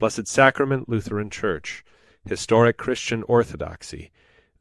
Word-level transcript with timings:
Blessed 0.00 0.26
Sacrament 0.26 0.88
Lutheran 0.88 1.28
Church, 1.28 1.84
historic 2.24 2.78
Christian 2.78 3.22
orthodoxy, 3.24 4.10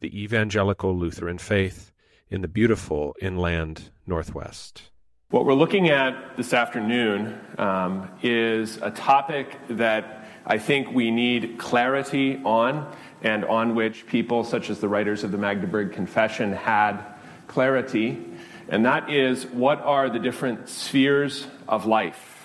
the 0.02 0.22
evangelical 0.22 0.94
Lutheran 0.94 1.38
faith 1.38 1.94
in 2.30 2.42
the 2.42 2.50
beautiful 2.50 3.16
inland 3.22 3.90
Northwest. 4.06 4.90
What 5.30 5.46
we're 5.46 5.54
looking 5.54 5.88
at 5.88 6.36
this 6.36 6.54
afternoon 6.54 7.40
um, 7.58 8.10
is 8.22 8.80
a 8.82 8.92
topic 8.92 9.58
that 9.70 10.26
I 10.46 10.58
think 10.58 10.92
we 10.92 11.10
need 11.10 11.58
clarity 11.58 12.42
on, 12.44 12.94
and 13.22 13.46
on 13.46 13.76
which 13.76 14.08
people 14.08 14.44
such 14.44 14.70
as 14.70 14.82
the 14.82 14.90
writers 14.90 15.24
of 15.24 15.32
the 15.32 15.38
Magdeburg 15.38 15.94
Confession 15.94 16.52
had 16.52 17.02
clarity, 17.48 18.26
and 18.68 18.86
that 18.86 19.10
is 19.10 19.46
what 19.46 19.80
are 19.84 20.10
the 20.10 20.20
different 20.20 20.68
spheres 20.68 21.48
of 21.66 21.86
life? 21.86 22.39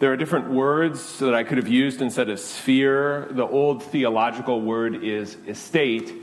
There 0.00 0.10
are 0.10 0.16
different 0.16 0.48
words 0.48 1.18
that 1.18 1.34
I 1.34 1.44
could 1.44 1.58
have 1.58 1.68
used 1.68 2.00
instead 2.00 2.30
of 2.30 2.40
sphere. 2.40 3.28
The 3.32 3.46
old 3.46 3.82
theological 3.82 4.62
word 4.62 5.04
is 5.04 5.36
estate, 5.46 6.14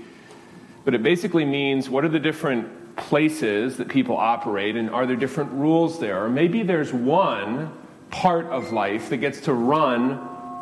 but 0.83 0.95
it 0.95 1.03
basically 1.03 1.45
means 1.45 1.87
what 1.87 2.03
are 2.03 2.09
the 2.09 2.19
different 2.19 2.95
places 2.95 3.77
that 3.77 3.87
people 3.87 4.17
operate 4.17 4.75
and 4.75 4.89
are 4.89 5.05
there 5.05 5.15
different 5.15 5.51
rules 5.51 5.99
there? 5.99 6.25
Or 6.25 6.27
maybe 6.27 6.63
there's 6.63 6.91
one 6.91 7.71
part 8.09 8.47
of 8.47 8.71
life 8.71 9.09
that 9.09 9.17
gets 9.17 9.41
to 9.41 9.53
run 9.53 10.13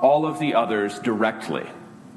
all 0.02 0.26
of 0.26 0.38
the 0.40 0.54
others 0.54 1.00
directly, 1.00 1.66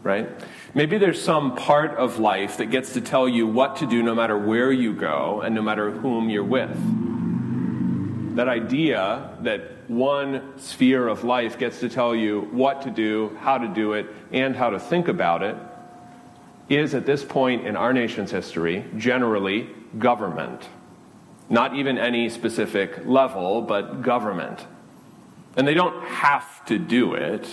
right? 0.02 0.28
Maybe 0.74 0.98
there's 0.98 1.22
some 1.22 1.54
part 1.54 1.92
of 1.92 2.18
life 2.18 2.56
that 2.56 2.72
gets 2.72 2.94
to 2.94 3.00
tell 3.00 3.28
you 3.28 3.46
what 3.46 3.76
to 3.76 3.86
do 3.86 4.02
no 4.02 4.16
matter 4.16 4.36
where 4.36 4.72
you 4.72 4.94
go 4.94 5.42
and 5.42 5.54
no 5.54 5.62
matter 5.62 5.92
whom 5.92 6.28
you're 6.28 6.42
with. 6.42 6.76
That 8.38 8.48
idea 8.48 9.36
that 9.40 9.62
one 9.90 10.60
sphere 10.60 11.08
of 11.08 11.24
life 11.24 11.58
gets 11.58 11.80
to 11.80 11.88
tell 11.88 12.14
you 12.14 12.42
what 12.52 12.82
to 12.82 12.90
do, 12.92 13.36
how 13.40 13.58
to 13.58 13.66
do 13.66 13.94
it, 13.94 14.06
and 14.30 14.54
how 14.54 14.70
to 14.70 14.78
think 14.78 15.08
about 15.08 15.42
it, 15.42 15.56
is 16.68 16.94
at 16.94 17.04
this 17.04 17.24
point 17.24 17.66
in 17.66 17.74
our 17.74 17.92
nation's 17.92 18.30
history 18.30 18.84
generally 18.96 19.68
government. 19.98 20.68
Not 21.50 21.74
even 21.74 21.98
any 21.98 22.28
specific 22.28 23.04
level, 23.04 23.60
but 23.60 24.02
government. 24.02 24.64
And 25.56 25.66
they 25.66 25.74
don't 25.74 26.00
have 26.04 26.64
to 26.66 26.78
do 26.78 27.14
it 27.14 27.44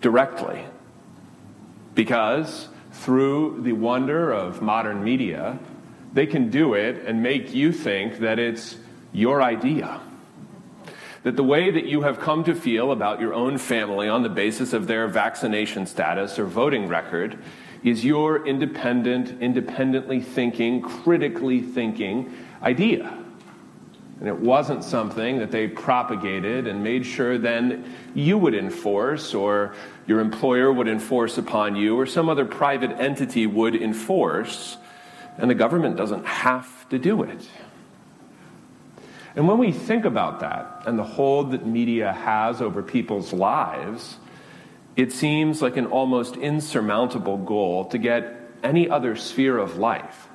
directly. 0.00 0.64
Because 1.94 2.66
through 2.90 3.60
the 3.62 3.74
wonder 3.74 4.32
of 4.32 4.60
modern 4.60 5.04
media, 5.04 5.60
they 6.12 6.26
can 6.26 6.50
do 6.50 6.74
it 6.74 7.04
and 7.06 7.22
make 7.22 7.54
you 7.54 7.70
think 7.70 8.18
that 8.18 8.40
it's 8.40 8.76
your 9.12 9.42
idea 9.42 10.00
that 11.22 11.36
the 11.36 11.44
way 11.44 11.70
that 11.70 11.84
you 11.84 12.02
have 12.02 12.18
come 12.18 12.44
to 12.44 12.54
feel 12.54 12.92
about 12.92 13.20
your 13.20 13.34
own 13.34 13.58
family 13.58 14.08
on 14.08 14.22
the 14.22 14.28
basis 14.28 14.72
of 14.72 14.86
their 14.86 15.06
vaccination 15.06 15.86
status 15.86 16.38
or 16.38 16.46
voting 16.46 16.88
record 16.88 17.38
is 17.82 18.04
your 18.04 18.46
independent, 18.46 19.40
independently 19.40 20.20
thinking, 20.20 20.80
critically 20.80 21.60
thinking 21.60 22.32
idea. 22.62 23.16
And 24.18 24.28
it 24.28 24.38
wasn't 24.38 24.84
something 24.84 25.38
that 25.38 25.50
they 25.50 25.66
propagated 25.66 26.66
and 26.66 26.84
made 26.84 27.06
sure 27.06 27.38
then 27.38 27.90
you 28.14 28.36
would 28.36 28.54
enforce, 28.54 29.32
or 29.32 29.74
your 30.06 30.20
employer 30.20 30.70
would 30.70 30.88
enforce 30.88 31.38
upon 31.38 31.74
you, 31.74 31.98
or 31.98 32.04
some 32.04 32.28
other 32.28 32.44
private 32.44 32.90
entity 32.92 33.46
would 33.46 33.74
enforce. 33.74 34.76
And 35.38 35.50
the 35.50 35.54
government 35.54 35.96
doesn't 35.96 36.26
have 36.26 36.86
to 36.90 36.98
do 36.98 37.22
it. 37.22 37.48
And 39.36 39.46
when 39.46 39.58
we 39.58 39.70
think 39.72 40.04
about 40.04 40.40
that 40.40 40.82
and 40.86 40.98
the 40.98 41.04
hold 41.04 41.52
that 41.52 41.64
media 41.64 42.12
has 42.12 42.60
over 42.60 42.82
people's 42.82 43.32
lives, 43.32 44.16
it 44.96 45.12
seems 45.12 45.62
like 45.62 45.76
an 45.76 45.86
almost 45.86 46.36
insurmountable 46.36 47.36
goal 47.36 47.84
to 47.86 47.98
get 47.98 48.36
any 48.62 48.90
other 48.90 49.16
sphere 49.16 49.56
of 49.56 49.76
life, 49.78 50.28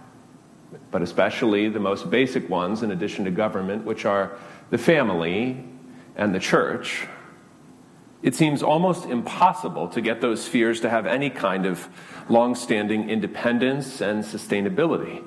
but 0.91 1.01
especially 1.01 1.69
the 1.69 1.79
most 1.79 2.09
basic 2.09 2.49
ones, 2.49 2.81
in 2.83 2.91
addition 2.91 3.25
to 3.25 3.31
government, 3.31 3.85
which 3.85 4.05
are 4.05 4.37
the 4.69 4.77
family 4.77 5.63
and 6.15 6.33
the 6.33 6.39
church. 6.39 7.05
It 8.23 8.33
seems 8.33 8.63
almost 8.63 9.05
impossible 9.05 9.89
to 9.89 10.01
get 10.01 10.21
those 10.21 10.43
spheres 10.43 10.79
to 10.81 10.89
have 10.89 11.05
any 11.05 11.29
kind 11.29 11.65
of 11.65 11.87
long 12.27 12.55
standing 12.55 13.09
independence 13.09 14.01
and 14.01 14.23
sustainability. 14.23 15.23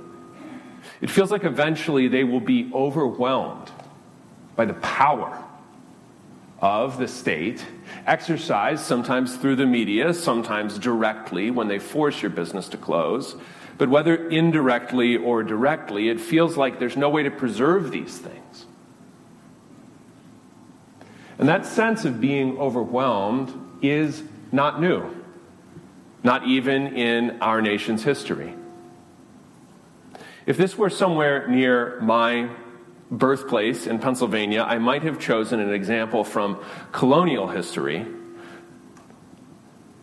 It 1.01 1.11
feels 1.11 1.31
like 1.31 1.45
eventually 1.45 2.09
they 2.09 2.25
will 2.25 2.41
be 2.41 2.71
overwhelmed 2.75 3.71
by 4.57 4.65
the 4.65 4.75
power 4.75 5.45
of 6.61 6.99
the 6.99 7.07
state, 7.07 7.65
exercised 8.07 8.85
sometimes 8.85 9.37
through 9.37 9.57
the 9.57 9.67
media, 9.67 10.13
sometimes 10.13 10.79
directly 10.79 11.51
when 11.51 11.69
they 11.69 11.79
force 11.79 12.21
your 12.21 12.31
business 12.31 12.69
to 12.69 12.77
close. 12.77 13.37
But 13.77 13.89
whether 13.89 14.29
indirectly 14.29 15.17
or 15.17 15.45
directly, 15.45 16.09
it 16.09 16.21
feels 16.21 16.57
like 16.57 16.81
there's 16.81 16.97
no 16.97 17.09
way 17.09 17.23
to 17.23 17.31
preserve 17.31 17.93
these 17.93 18.19
things. 18.19 18.67
And 21.39 21.49
that 21.49 21.65
sense 21.65 22.05
of 22.05 22.21
being 22.21 22.59
overwhelmed 22.59 23.53
is 23.81 24.25
not 24.51 24.81
new, 24.81 25.09
not 26.25 26.45
even 26.49 26.97
in 26.97 27.41
our 27.41 27.63
nation's 27.63 28.03
history. 28.03 28.53
If 30.49 30.57
this 30.57 30.79
were 30.79 30.89
somewhere 30.89 31.47
near 31.47 32.01
my 32.01 32.49
birthplace 33.11 33.87
in 33.87 33.99
Pennsylvania, 33.99 34.63
I 34.63 34.79
might 34.79 35.03
have 35.03 35.21
chosen 35.21 35.61
an 35.61 35.75
example 35.75 36.25
from 36.25 36.65
colonial 36.91 37.49
history. 37.49 38.07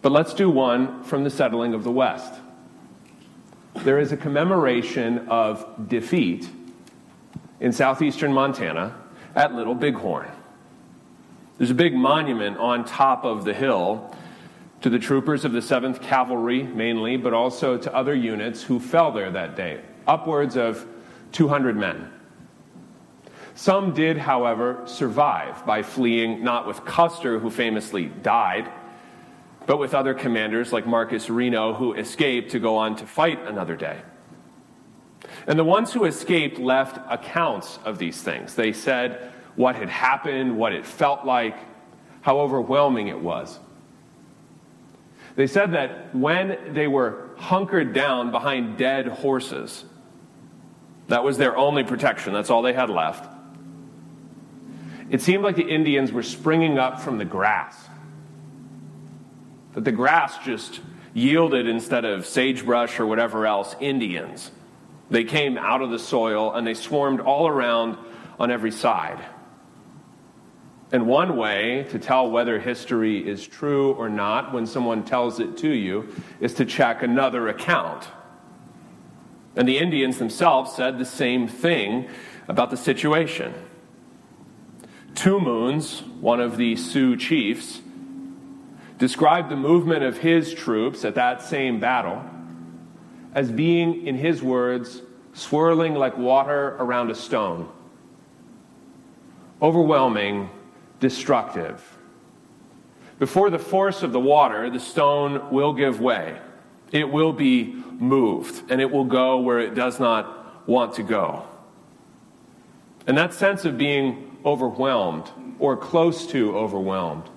But 0.03 0.11
let's 0.11 0.35
do 0.35 0.47
one 0.47 1.01
from 1.01 1.23
the 1.23 1.31
settling 1.31 1.73
of 1.73 1.83
the 1.83 1.89
West. 1.89 2.31
There 3.77 3.97
is 3.97 4.11
a 4.11 4.17
commemoration 4.17 5.29
of 5.29 5.87
defeat 5.89 6.47
in 7.59 7.71
southeastern 7.71 8.31
Montana 8.31 8.95
at 9.33 9.55
Little 9.55 9.73
Bighorn. 9.73 10.29
There's 11.57 11.71
a 11.71 11.73
big 11.73 11.95
monument 11.95 12.57
on 12.57 12.85
top 12.85 13.25
of 13.25 13.45
the 13.45 13.53
hill 13.55 14.15
to 14.81 14.91
the 14.91 14.99
troopers 14.99 15.43
of 15.43 15.53
the 15.53 15.61
7th 15.61 16.03
Cavalry, 16.03 16.61
mainly, 16.61 17.17
but 17.17 17.33
also 17.33 17.79
to 17.79 17.91
other 17.95 18.13
units 18.13 18.61
who 18.61 18.79
fell 18.79 19.11
there 19.11 19.31
that 19.31 19.55
day 19.55 19.81
upwards 20.07 20.57
of 20.57 20.85
200 21.31 21.75
men. 21.75 22.11
Some 23.55 23.93
did, 23.93 24.17
however, 24.17 24.81
survive 24.85 25.65
by 25.65 25.81
fleeing 25.81 26.43
not 26.43 26.67
with 26.67 26.83
Custer, 26.83 27.39
who 27.39 27.49
famously 27.49 28.05
died, 28.07 28.69
but 29.65 29.77
with 29.77 29.93
other 29.93 30.13
commanders 30.13 30.73
like 30.73 30.85
Marcus 30.85 31.29
Reno, 31.29 31.73
who 31.73 31.93
escaped 31.93 32.51
to 32.51 32.59
go 32.59 32.75
on 32.75 32.97
to 32.97 33.07
fight 33.07 33.39
another 33.47 33.75
day. 33.75 34.01
And 35.47 35.57
the 35.57 35.63
ones 35.63 35.93
who 35.93 36.05
escaped 36.05 36.59
left 36.59 36.99
accounts 37.09 37.79
of 37.85 37.97
these 37.97 38.21
things. 38.21 38.55
They 38.55 38.73
said 38.73 39.31
what 39.55 39.75
had 39.75 39.89
happened, 39.89 40.57
what 40.57 40.73
it 40.73 40.85
felt 40.85 41.25
like, 41.25 41.57
how 42.21 42.39
overwhelming 42.39 43.07
it 43.07 43.19
was. 43.19 43.59
They 45.35 45.47
said 45.47 45.73
that 45.73 46.13
when 46.15 46.73
they 46.73 46.87
were 46.87 47.29
hunkered 47.37 47.93
down 47.93 48.31
behind 48.31 48.77
dead 48.77 49.07
horses, 49.07 49.85
that 51.07 51.23
was 51.23 51.37
their 51.37 51.55
only 51.55 51.83
protection. 51.83 52.33
That's 52.33 52.49
all 52.49 52.61
they 52.61 52.73
had 52.73 52.89
left. 52.89 53.31
It 55.09 55.21
seemed 55.21 55.43
like 55.43 55.55
the 55.55 55.67
Indians 55.67 56.11
were 56.11 56.23
springing 56.23 56.79
up 56.79 56.99
from 56.99 57.17
the 57.17 57.25
grass. 57.25 57.75
That 59.73 59.83
the 59.83 59.91
grass 59.91 60.37
just 60.39 60.81
yielded 61.13 61.67
instead 61.67 62.05
of 62.05 62.25
sagebrush 62.25 62.99
or 62.99 63.05
whatever 63.05 63.45
else, 63.45 63.75
Indians. 63.79 64.51
They 65.09 65.23
came 65.23 65.57
out 65.57 65.81
of 65.81 65.91
the 65.91 65.99
soil 65.99 66.53
and 66.53 66.65
they 66.65 66.73
swarmed 66.73 67.19
all 67.19 67.47
around 67.47 67.97
on 68.39 68.51
every 68.51 68.71
side. 68.71 69.23
And 70.91 71.07
one 71.07 71.35
way 71.37 71.85
to 71.89 71.99
tell 71.99 72.29
whether 72.29 72.59
history 72.59 73.27
is 73.27 73.47
true 73.47 73.93
or 73.93 74.09
not 74.09 74.53
when 74.53 74.65
someone 74.65 75.03
tells 75.03 75.39
it 75.39 75.57
to 75.57 75.69
you 75.69 76.09
is 76.39 76.53
to 76.55 76.65
check 76.65 77.03
another 77.03 77.47
account. 77.47 78.07
And 79.55 79.67
the 79.67 79.77
Indians 79.77 80.17
themselves 80.17 80.73
said 80.73 80.97
the 80.97 81.05
same 81.05 81.47
thing 81.47 82.09
about 82.47 82.71
the 82.71 82.77
situation. 82.77 83.53
Two 85.15 85.39
Moons, 85.39 86.01
one 86.19 86.41
of 86.41 86.57
the 86.57 86.75
Sioux 86.75 87.15
chiefs, 87.15 87.81
described 88.97 89.49
the 89.49 89.55
movement 89.55 90.03
of 90.03 90.17
his 90.17 90.53
troops 90.53 91.05
at 91.05 91.15
that 91.15 91.41
same 91.41 91.79
battle 91.79 92.23
as 93.33 93.51
being, 93.51 94.07
in 94.07 94.15
his 94.15 94.41
words, 94.41 95.01
swirling 95.33 95.93
like 95.93 96.17
water 96.17 96.75
around 96.79 97.11
a 97.11 97.15
stone. 97.15 97.69
Overwhelming, 99.61 100.49
destructive. 100.99 101.97
Before 103.19 103.49
the 103.49 103.59
force 103.59 104.03
of 104.03 104.11
the 104.11 104.19
water, 104.19 104.69
the 104.69 104.79
stone 104.79 105.51
will 105.51 105.73
give 105.73 105.99
way. 105.99 106.39
It 106.95 107.11
will 107.11 107.33
be 107.33 107.75
moved, 107.99 108.71
and 108.71 108.79
it 108.79 108.89
will 108.89 109.03
go 109.03 109.39
where 109.39 109.59
it 109.59 109.75
does 109.75 109.99
not 109.99 110.67
want 110.67 110.95
to 110.95 111.03
go. 111.03 111.45
And 113.05 113.17
that 113.17 113.33
sense 113.33 113.65
of 113.65 113.77
being 113.77 114.37
overwhelmed 114.45 115.29
or 115.59 115.75
close 115.75 116.25
to 116.27 116.57
overwhelmed 116.57 117.29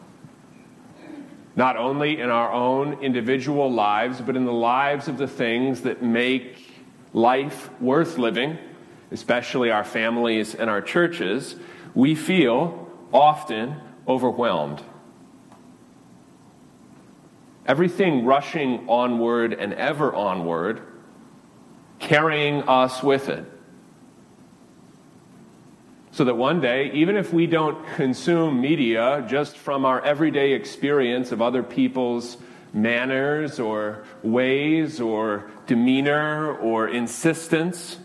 not 1.59 1.77
only 1.77 2.21
in 2.21 2.31
our 2.31 2.53
own 2.53 3.03
individual 3.03 3.69
lives, 3.69 4.21
but 4.21 4.37
in 4.37 4.45
the 4.45 4.53
lives 4.53 5.09
of 5.09 5.19
the 5.19 5.27
things 5.27 5.81
that 5.81 6.01
make 6.01 6.73
life 7.13 7.69
worth 7.81 8.17
living, 8.17 8.57
especially 9.11 9.69
our 9.69 9.83
families 9.83 10.55
and 10.55 10.71
our 10.71 10.81
churches, 10.81 11.57
we 11.97 12.15
feel 12.15 12.89
often 13.13 13.75
overwhelmed. 14.07 14.81
Everything 17.69 18.25
rushing 18.25 18.89
onward 18.89 19.53
and 19.53 19.75
ever 19.75 20.13
onward, 20.15 20.81
carrying 22.01 22.63
us 22.63 23.03
with 23.03 23.29
it. 23.29 23.45
So 26.11 26.25
that 26.25 26.37
one 26.37 26.61
day, 26.61 26.91
even 26.95 27.17
if 27.17 27.33
we 27.33 27.47
don't 27.47 27.87
consume 27.95 28.61
media 28.61 29.25
just 29.29 29.57
from 29.57 29.85
our 29.85 30.05
everyday 30.05 30.55
experience 30.55 31.31
of 31.31 31.41
other 31.41 31.63
people's 31.63 32.39
manners 32.73 33.61
or 33.61 34.05
ways 34.23 35.01
or 35.01 35.51
demeanor 35.67 36.57
or 36.57 36.89
insistence, 36.89 37.99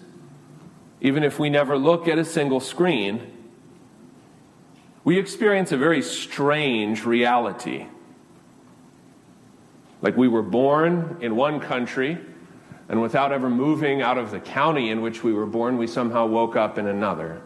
even 1.02 1.24
if 1.24 1.40
we 1.40 1.50
never 1.50 1.78
look 1.78 2.08
at 2.08 2.20
a 2.20 2.26
single 2.26 2.60
screen, 2.60 3.32
we 5.04 5.18
experience 5.18 5.72
a 5.72 5.78
very 5.78 6.02
strange 6.02 7.06
reality. 7.06 7.88
Like 10.04 10.18
we 10.18 10.28
were 10.28 10.44
born 10.44 11.18
in 11.22 11.38
one 11.38 11.62
country, 11.62 12.20
and 12.90 13.02
without 13.02 13.32
ever 13.32 13.50
moving 13.50 14.02
out 14.02 14.18
of 14.18 14.32
the 14.32 14.40
county 14.40 14.92
in 14.92 15.02
which 15.02 15.24
we 15.24 15.34
were 15.34 15.46
born, 15.46 15.78
we 15.78 15.88
somehow 15.88 16.28
woke 16.28 16.58
up 16.58 16.78
in 16.78 16.88
another. 16.88 17.42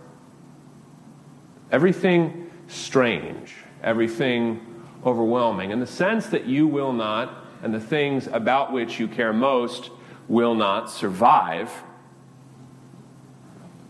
Everything 1.72 2.52
strange, 2.68 3.54
everything 3.84 4.84
overwhelming, 5.06 5.72
and 5.72 5.80
the 5.80 5.88
sense 5.88 6.26
that 6.28 6.48
you 6.48 6.68
will 6.68 6.92
not, 6.92 7.46
and 7.62 7.74
the 7.74 7.80
things 7.80 8.26
about 8.28 8.74
which 8.74 9.00
you 9.00 9.08
care 9.08 9.32
most 9.32 9.92
will 10.28 10.56
not 10.56 10.90
survive, 10.90 11.72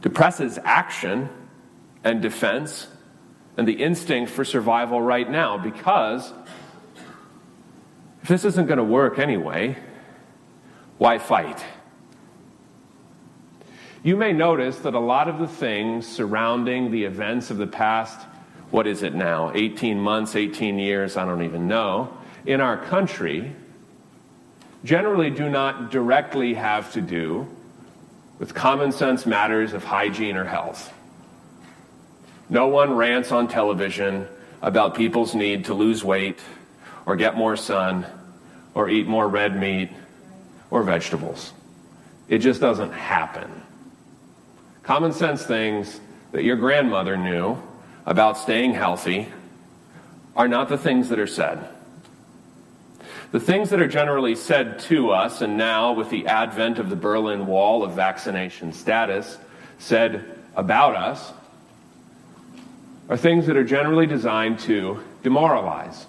depresses 0.01 0.59
action 0.65 1.29
and 2.03 2.21
defense 2.21 2.87
and 3.55 3.65
the 3.67 3.73
instinct 3.73 4.29
for 4.29 4.45
survival 4.45 5.01
right 5.01 5.29
now 5.29 5.57
because 5.57 6.31
if 8.27 8.31
this 8.31 8.43
isn't 8.43 8.65
going 8.65 8.77
to 8.77 8.83
work 8.83 9.19
anyway, 9.19 9.73
why 10.97 11.17
fight? 11.17 11.63
You 14.03 14.17
may 14.17 14.33
notice 14.33 14.79
that 14.79 14.93
a 14.93 14.99
lot 14.99 15.29
of 15.29 15.39
the 15.39 15.47
things 15.47 16.05
surrounding 16.05 16.91
the 16.91 17.05
events 17.05 17.51
of 17.51 17.57
the 17.57 17.67
past, 17.67 18.19
what 18.69 18.85
is 18.85 19.01
it 19.01 19.15
now, 19.15 19.53
18 19.55 19.97
months, 19.97 20.35
18 20.35 20.77
years, 20.77 21.15
I 21.15 21.23
don't 21.23 21.43
even 21.43 21.69
know, 21.69 22.17
in 22.45 22.59
our 22.59 22.75
country, 22.75 23.55
generally 24.83 25.29
do 25.29 25.49
not 25.49 25.89
directly 25.89 26.53
have 26.55 26.91
to 26.91 27.01
do 27.01 27.47
with 28.39 28.53
common 28.53 28.91
sense 28.91 29.25
matters 29.25 29.71
of 29.71 29.85
hygiene 29.85 30.35
or 30.35 30.43
health. 30.43 30.93
No 32.49 32.67
one 32.67 32.93
rants 32.93 33.31
on 33.31 33.47
television 33.47 34.27
about 34.61 34.95
people's 34.95 35.33
need 35.33 35.63
to 35.63 35.73
lose 35.73 36.03
weight 36.03 36.41
or 37.05 37.15
get 37.15 37.37
more 37.37 37.55
sun 37.55 38.05
or 38.77 38.89
eat 38.89 39.07
more 39.07 39.27
red 39.27 39.59
meat 39.59 39.89
or 40.69 40.83
vegetables. 40.83 41.51
It 42.29 42.39
just 42.39 42.61
doesn't 42.61 42.91
happen 42.91 43.63
common 44.87 45.11
sense 45.11 45.45
things 45.45 45.99
that 46.31 46.45
your 46.45 46.55
grandmother 46.55 47.17
knew 47.17 47.57
about 48.05 48.37
staying 48.37 48.73
healthy 48.73 49.27
are 50.33 50.47
not 50.47 50.69
the 50.69 50.77
things 50.77 51.09
that 51.09 51.19
are 51.19 51.27
said. 51.27 51.67
The 53.33 53.39
things 53.41 53.71
that 53.71 53.81
are 53.81 53.87
generally 53.89 54.33
said 54.35 54.79
to 54.87 55.11
us, 55.11 55.41
and 55.41 55.57
now 55.57 55.91
with 55.91 56.09
the 56.09 56.27
advent 56.27 56.79
of 56.79 56.89
the 56.89 56.95
Berlin 56.95 57.47
Wall 57.47 57.83
of 57.83 57.91
vaccination 57.91 58.71
status, 58.71 59.37
said 59.77 60.23
about 60.55 60.95
us, 60.95 61.33
are 63.09 63.17
things 63.17 63.45
that 63.47 63.57
are 63.57 63.65
generally 63.65 64.05
designed 64.05 64.59
to 64.59 65.03
demoralize. 65.21 66.05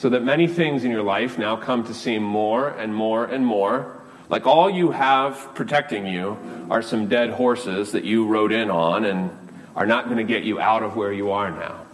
So 0.00 0.08
that 0.08 0.24
many 0.24 0.46
things 0.46 0.84
in 0.84 0.90
your 0.90 1.02
life 1.02 1.36
now 1.36 1.56
come 1.56 1.84
to 1.84 1.92
seem 1.92 2.22
more 2.22 2.70
and 2.70 2.94
more 2.94 3.26
and 3.26 3.44
more 3.44 4.00
like 4.30 4.46
all 4.46 4.70
you 4.70 4.92
have 4.92 5.54
protecting 5.54 6.06
you 6.06 6.38
are 6.70 6.80
some 6.80 7.08
dead 7.08 7.28
horses 7.28 7.92
that 7.92 8.02
you 8.02 8.26
rode 8.26 8.50
in 8.50 8.70
on 8.70 9.04
and 9.04 9.30
are 9.76 9.84
not 9.84 10.06
going 10.06 10.16
to 10.16 10.24
get 10.24 10.42
you 10.42 10.58
out 10.58 10.82
of 10.82 10.96
where 10.96 11.12
you 11.12 11.32
are 11.32 11.50
now. 11.50 11.84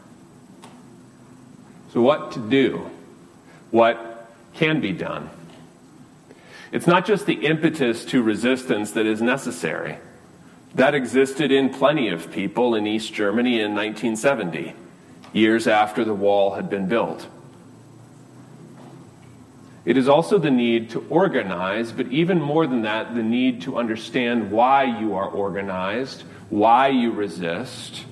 So, 1.92 2.00
what 2.00 2.30
to 2.32 2.48
do? 2.48 2.88
What 3.72 4.30
can 4.54 4.80
be 4.80 4.92
done? 4.92 5.28
It's 6.70 6.86
not 6.86 7.06
just 7.06 7.26
the 7.26 7.44
impetus 7.44 8.04
to 8.04 8.22
resistance 8.22 8.92
that 8.92 9.06
is 9.06 9.20
necessary. 9.20 9.98
That 10.76 10.94
existed 10.94 11.50
in 11.50 11.70
plenty 11.70 12.10
of 12.10 12.30
people 12.30 12.76
in 12.76 12.86
East 12.86 13.12
Germany 13.14 13.60
in 13.60 13.74
1970, 13.74 14.74
years 15.32 15.66
after 15.66 16.04
the 16.04 16.14
wall 16.14 16.54
had 16.54 16.70
been 16.70 16.86
built. 16.86 17.26
It 19.86 19.96
is 19.96 20.08
also 20.08 20.38
the 20.38 20.50
need 20.50 20.90
to 20.90 21.06
organize, 21.08 21.92
but 21.92 22.08
even 22.08 22.42
more 22.42 22.66
than 22.66 22.82
that, 22.82 23.14
the 23.14 23.22
need 23.22 23.62
to 23.62 23.78
understand 23.78 24.50
why 24.50 24.82
you 24.98 25.14
are 25.14 25.28
organized, 25.28 26.24
why 26.50 26.88
you 26.88 27.12
resist, 27.12 28.04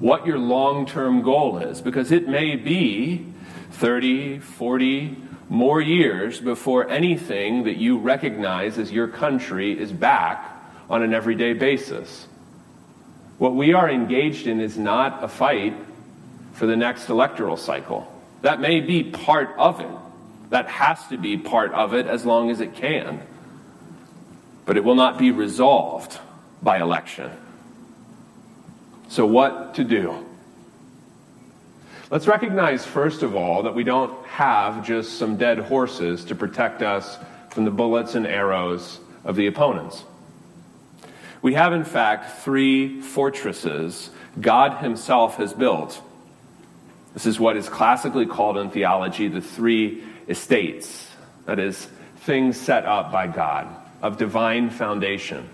what 0.00 0.26
your 0.26 0.38
long 0.38 0.84
term 0.84 1.22
goal 1.22 1.56
is, 1.56 1.80
because 1.80 2.12
it 2.12 2.28
may 2.28 2.56
be 2.56 3.26
30, 3.72 4.40
40 4.40 5.16
more 5.48 5.80
years 5.80 6.40
before 6.40 6.90
anything 6.90 7.64
that 7.64 7.78
you 7.78 7.96
recognize 7.96 8.76
as 8.78 8.92
your 8.92 9.08
country 9.08 9.78
is 9.78 9.90
back 9.90 10.44
on 10.90 11.02
an 11.02 11.14
everyday 11.14 11.54
basis. 11.54 12.28
What 13.38 13.54
we 13.54 13.72
are 13.72 13.88
engaged 13.88 14.46
in 14.46 14.60
is 14.60 14.76
not 14.76 15.24
a 15.24 15.28
fight 15.28 15.74
for 16.52 16.66
the 16.66 16.76
next 16.76 17.08
electoral 17.08 17.56
cycle. 17.56 18.06
That 18.42 18.60
may 18.60 18.80
be 18.80 19.04
part 19.04 19.54
of 19.56 19.80
it. 19.80 20.03
That 20.54 20.68
has 20.68 21.04
to 21.08 21.16
be 21.16 21.36
part 21.36 21.72
of 21.72 21.94
it 21.94 22.06
as 22.06 22.24
long 22.24 22.48
as 22.48 22.60
it 22.60 22.76
can. 22.76 23.20
But 24.66 24.76
it 24.76 24.84
will 24.84 24.94
not 24.94 25.18
be 25.18 25.32
resolved 25.32 26.20
by 26.62 26.78
election. 26.78 27.32
So, 29.08 29.26
what 29.26 29.74
to 29.74 29.82
do? 29.82 30.24
Let's 32.08 32.28
recognize, 32.28 32.86
first 32.86 33.24
of 33.24 33.34
all, 33.34 33.64
that 33.64 33.74
we 33.74 33.82
don't 33.82 34.24
have 34.26 34.86
just 34.86 35.18
some 35.18 35.36
dead 35.36 35.58
horses 35.58 36.24
to 36.26 36.36
protect 36.36 36.82
us 36.82 37.18
from 37.50 37.64
the 37.64 37.72
bullets 37.72 38.14
and 38.14 38.24
arrows 38.24 39.00
of 39.24 39.34
the 39.34 39.48
opponents. 39.48 40.04
We 41.42 41.54
have, 41.54 41.72
in 41.72 41.84
fact, 41.84 42.44
three 42.44 43.00
fortresses 43.00 44.08
God 44.40 44.80
Himself 44.84 45.34
has 45.38 45.52
built. 45.52 46.00
This 47.12 47.26
is 47.26 47.40
what 47.40 47.56
is 47.56 47.68
classically 47.68 48.26
called 48.26 48.56
in 48.56 48.70
theology 48.70 49.26
the 49.26 49.40
three 49.40 50.04
estates, 50.28 51.08
that 51.46 51.58
is, 51.58 51.88
things 52.18 52.58
set 52.58 52.84
up 52.84 53.12
by 53.12 53.26
God 53.26 53.68
of 54.02 54.16
divine 54.16 54.70
foundation. 54.70 55.48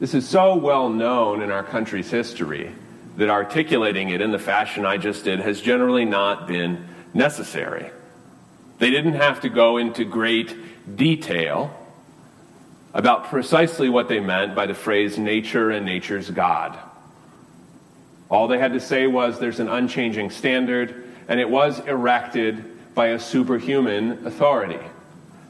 This 0.00 0.14
is 0.14 0.28
so 0.28 0.56
well 0.56 0.88
known 0.88 1.42
in 1.42 1.50
our 1.50 1.64
country's 1.64 2.10
history 2.10 2.72
that 3.16 3.30
articulating 3.30 4.10
it 4.10 4.20
in 4.20 4.30
the 4.30 4.38
fashion 4.38 4.86
I 4.86 4.96
just 4.96 5.24
did 5.24 5.40
has 5.40 5.60
generally 5.60 6.04
not 6.04 6.46
been 6.46 6.86
necessary. 7.14 7.90
They 8.78 8.90
didn't 8.90 9.14
have 9.14 9.40
to 9.40 9.48
go 9.48 9.76
into 9.76 10.04
great 10.04 10.96
detail 10.96 11.74
about 12.94 13.24
precisely 13.24 13.88
what 13.88 14.08
they 14.08 14.20
meant 14.20 14.54
by 14.54 14.66
the 14.66 14.74
phrase 14.74 15.18
nature 15.18 15.70
and 15.70 15.84
nature's 15.84 16.30
God. 16.30 16.78
All 18.30 18.46
they 18.46 18.58
had 18.58 18.74
to 18.74 18.80
say 18.80 19.06
was 19.06 19.38
there's 19.38 19.60
an 19.60 19.68
unchanging 19.68 20.30
standard, 20.30 21.04
and 21.28 21.40
it 21.40 21.48
was 21.48 21.80
erected 21.80 22.77
by 22.98 23.10
a 23.10 23.20
superhuman 23.20 24.26
authority. 24.26 24.84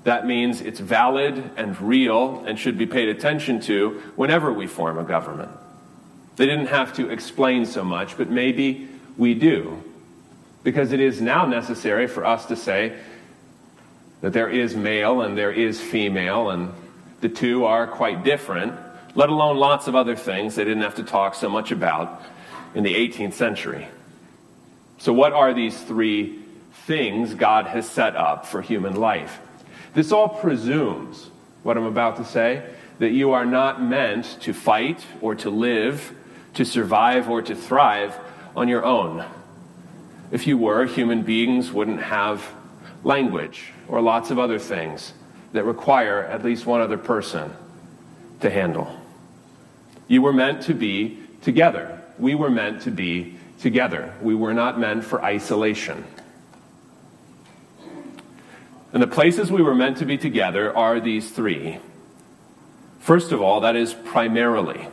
That 0.04 0.26
means 0.26 0.60
it's 0.60 0.80
valid 0.80 1.50
and 1.56 1.80
real 1.80 2.44
and 2.44 2.58
should 2.58 2.76
be 2.76 2.84
paid 2.84 3.08
attention 3.08 3.58
to 3.60 4.02
whenever 4.16 4.52
we 4.52 4.66
form 4.66 4.98
a 4.98 5.02
government. 5.02 5.50
They 6.36 6.44
didn't 6.44 6.66
have 6.66 6.92
to 6.96 7.08
explain 7.08 7.64
so 7.64 7.82
much, 7.82 8.18
but 8.18 8.28
maybe 8.28 8.86
we 9.16 9.32
do. 9.32 9.82
Because 10.62 10.92
it 10.92 11.00
is 11.00 11.22
now 11.22 11.46
necessary 11.46 12.06
for 12.06 12.26
us 12.26 12.44
to 12.46 12.54
say 12.54 12.98
that 14.20 14.34
there 14.34 14.50
is 14.50 14.76
male 14.76 15.22
and 15.22 15.38
there 15.38 15.50
is 15.50 15.80
female, 15.80 16.50
and 16.50 16.70
the 17.22 17.30
two 17.30 17.64
are 17.64 17.86
quite 17.86 18.24
different, 18.24 18.74
let 19.14 19.30
alone 19.30 19.56
lots 19.56 19.88
of 19.88 19.96
other 19.96 20.16
things 20.16 20.54
they 20.54 20.64
didn't 20.64 20.82
have 20.82 20.96
to 20.96 21.02
talk 21.02 21.34
so 21.34 21.48
much 21.48 21.70
about 21.70 22.20
in 22.74 22.84
the 22.84 22.94
18th 22.94 23.32
century. 23.32 23.88
So, 24.98 25.14
what 25.14 25.32
are 25.32 25.54
these 25.54 25.80
three 25.80 26.44
things 26.88 27.34
God 27.34 27.66
has 27.66 27.86
set 27.86 28.16
up 28.16 28.46
for 28.46 28.62
human 28.62 28.96
life? 28.96 29.38
This 29.92 30.10
all 30.10 30.28
presumes 30.28 31.30
what 31.62 31.76
I'm 31.76 31.84
about 31.84 32.16
to 32.16 32.24
say 32.24 32.64
that 32.98 33.10
you 33.10 33.32
are 33.32 33.44
not 33.44 33.80
meant 33.82 34.38
to 34.40 34.54
fight 34.54 35.04
or 35.20 35.34
to 35.36 35.50
live, 35.50 36.12
to 36.54 36.64
survive 36.64 37.28
or 37.28 37.42
to 37.42 37.54
thrive 37.54 38.18
on 38.56 38.68
your 38.68 38.84
own. 38.84 39.22
If 40.32 40.46
you 40.46 40.56
were, 40.56 40.86
human 40.86 41.22
beings 41.22 41.70
wouldn't 41.70 42.02
have 42.02 42.42
language 43.04 43.70
or 43.86 44.00
lots 44.00 44.30
of 44.30 44.38
other 44.38 44.58
things 44.58 45.12
that 45.52 45.64
require 45.64 46.24
at 46.24 46.42
least 46.42 46.64
one 46.64 46.80
other 46.80 46.98
person 46.98 47.52
to 48.40 48.48
handle. 48.48 48.98
You 50.08 50.22
were 50.22 50.32
meant 50.32 50.62
to 50.62 50.74
be 50.74 51.18
together. 51.42 52.00
We 52.18 52.34
were 52.34 52.50
meant 52.50 52.82
to 52.82 52.90
be 52.90 53.36
together. 53.60 54.14
We 54.22 54.34
were 54.34 54.54
not 54.54 54.80
meant 54.80 55.04
for 55.04 55.22
isolation. 55.22 56.02
And 58.98 59.02
the 59.04 59.14
places 59.14 59.48
we 59.48 59.62
were 59.62 59.76
meant 59.76 59.98
to 59.98 60.04
be 60.04 60.18
together 60.18 60.76
are 60.76 60.98
these 60.98 61.30
three. 61.30 61.78
First 62.98 63.30
of 63.30 63.40
all, 63.40 63.60
that 63.60 63.76
is 63.76 63.94
primarily 63.94 64.88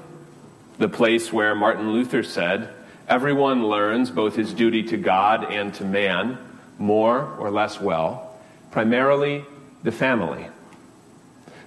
the 0.78 0.88
place 0.88 1.34
where 1.34 1.56
Martin 1.56 1.92
Luther 1.92 2.22
said, 2.22 2.70
Everyone 3.08 3.68
learns 3.68 4.12
both 4.12 4.36
his 4.36 4.54
duty 4.54 4.84
to 4.84 4.98
God 4.98 5.52
and 5.52 5.74
to 5.74 5.86
man 5.86 6.38
more 6.78 7.36
or 7.40 7.50
less 7.50 7.82
well, 7.82 8.38
primarily 8.70 9.44
the 9.82 9.92
family. 9.92 10.50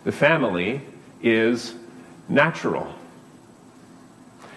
The 0.04 0.12
family 0.12 0.82
is 1.20 1.74
natural. 2.28 2.94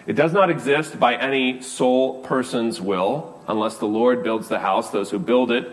It 0.05 0.13
does 0.13 0.33
not 0.33 0.51
exist 0.51 0.99
by 0.99 1.15
any 1.15 1.63
sole 1.63 2.21
person's 2.21 2.79
will, 2.79 3.41
unless 3.47 3.79
the 3.79 3.87
Lord 3.87 4.21
builds 4.21 4.49
the 4.49 4.59
house. 4.59 4.91
Those 4.91 5.09
who 5.09 5.17
build 5.17 5.49
it 5.49 5.67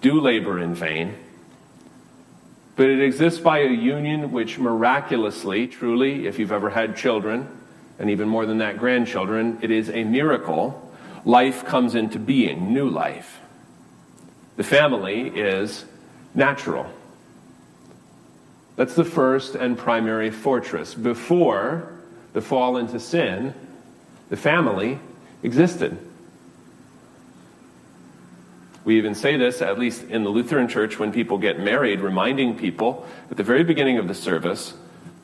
do 0.00 0.20
labor 0.20 0.60
in 0.60 0.76
vain. 0.76 1.16
But 2.78 2.90
it 2.90 3.00
exists 3.00 3.40
by 3.40 3.58
a 3.58 3.68
union 3.68 4.30
which 4.30 4.56
miraculously, 4.56 5.66
truly, 5.66 6.28
if 6.28 6.38
you've 6.38 6.52
ever 6.52 6.70
had 6.70 6.96
children, 6.96 7.48
and 7.98 8.08
even 8.08 8.28
more 8.28 8.46
than 8.46 8.58
that, 8.58 8.78
grandchildren, 8.78 9.58
it 9.62 9.72
is 9.72 9.90
a 9.90 10.04
miracle. 10.04 10.88
Life 11.24 11.64
comes 11.64 11.96
into 11.96 12.20
being, 12.20 12.72
new 12.72 12.88
life. 12.88 13.40
The 14.54 14.62
family 14.62 15.22
is 15.22 15.86
natural. 16.36 16.86
That's 18.76 18.94
the 18.94 19.04
first 19.04 19.56
and 19.56 19.76
primary 19.76 20.30
fortress. 20.30 20.94
Before 20.94 21.92
the 22.32 22.40
fall 22.40 22.76
into 22.76 23.00
sin, 23.00 23.54
the 24.30 24.36
family 24.36 25.00
existed. 25.42 25.98
We 28.88 28.96
even 28.96 29.14
say 29.14 29.36
this, 29.36 29.60
at 29.60 29.78
least 29.78 30.04
in 30.04 30.24
the 30.24 30.30
Lutheran 30.30 30.66
Church, 30.66 30.98
when 30.98 31.12
people 31.12 31.36
get 31.36 31.60
married, 31.60 32.00
reminding 32.00 32.56
people 32.56 33.06
at 33.30 33.36
the 33.36 33.42
very 33.42 33.62
beginning 33.62 33.98
of 33.98 34.08
the 34.08 34.14
service 34.14 34.72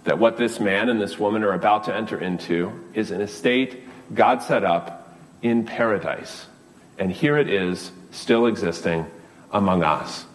that 0.04 0.18
what 0.18 0.36
this 0.36 0.60
man 0.60 0.90
and 0.90 1.00
this 1.00 1.18
woman 1.18 1.42
are 1.42 1.54
about 1.54 1.84
to 1.84 1.94
enter 1.94 2.18
into 2.18 2.78
is 2.92 3.10
an 3.10 3.22
estate 3.22 3.82
God 4.12 4.42
set 4.42 4.64
up 4.64 5.16
in 5.40 5.64
paradise. 5.64 6.44
And 6.98 7.10
here 7.10 7.38
it 7.38 7.48
is, 7.48 7.90
still 8.10 8.44
existing 8.44 9.06
among 9.50 9.82
us. 9.82 10.26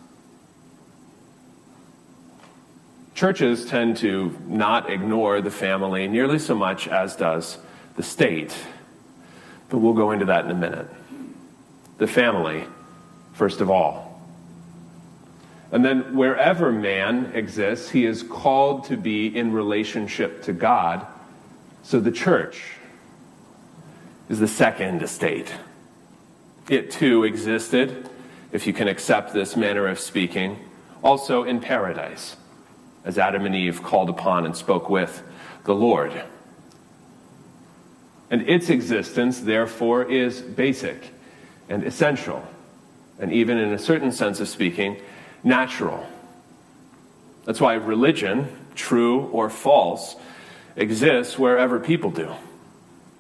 Churches 3.14 3.64
tend 3.64 3.98
to 3.98 4.36
not 4.48 4.90
ignore 4.90 5.40
the 5.40 5.52
family 5.52 6.08
nearly 6.08 6.40
so 6.40 6.56
much 6.56 6.88
as 6.88 7.16
does 7.16 7.60
the 7.96 8.02
state. 8.02 8.58
But 9.70 9.78
we'll 9.78 9.94
go 9.94 10.10
into 10.10 10.26
that 10.26 10.46
in 10.46 10.50
a 10.50 10.56
minute. 10.56 10.88
The 12.00 12.08
family, 12.08 12.66
first 13.40 13.62
of 13.62 13.72
all. 13.72 14.22
And 15.72 15.86
then 15.86 16.18
wherever 16.18 16.74
man 16.74 17.32
exists, 17.34 17.90
he 17.90 18.06
is 18.06 18.22
called 18.22 18.84
to 18.88 18.98
be 18.98 19.28
in 19.28 19.54
relationship 19.54 20.44
to 20.44 20.52
God. 20.52 21.08
So 21.82 22.02
the 22.02 22.12
church 22.12 22.74
is 24.28 24.40
the 24.40 24.48
second 24.48 25.02
estate. 25.02 25.54
It 26.68 26.92
too 26.92 27.24
existed, 27.24 28.10
if 28.52 28.68
you 28.68 28.74
can 28.74 28.90
accept 28.90 29.34
this 29.34 29.56
manner 29.56 29.88
of 29.88 30.00
speaking, 30.00 30.60
also 31.02 31.44
in 31.44 31.62
paradise, 31.62 32.36
as 33.06 33.18
Adam 33.18 33.46
and 33.46 33.56
Eve 33.56 33.82
called 33.82 34.10
upon 34.10 34.46
and 34.46 34.54
spoke 34.54 34.90
with 34.90 35.24
the 35.64 35.74
Lord. 35.74 36.12
And 38.30 38.42
its 38.50 38.70
existence, 38.70 39.40
therefore, 39.40 40.04
is 40.04 40.42
basic 40.42 41.12
and 41.70 41.84
essential, 41.86 42.46
and 43.20 43.32
even 43.34 43.58
in 43.58 43.74
a 43.74 43.80
certain 43.80 44.12
sense 44.12 44.40
of 44.40 44.48
speaking, 44.48 45.00
natural. 45.44 46.08
That's 47.46 47.62
why 47.62 47.74
religion, 47.76 48.48
true 48.76 49.22
or 49.32 49.50
false, 49.50 50.16
exists 50.76 51.38
wherever 51.38 51.80
people 51.80 52.12
do. 52.12 52.32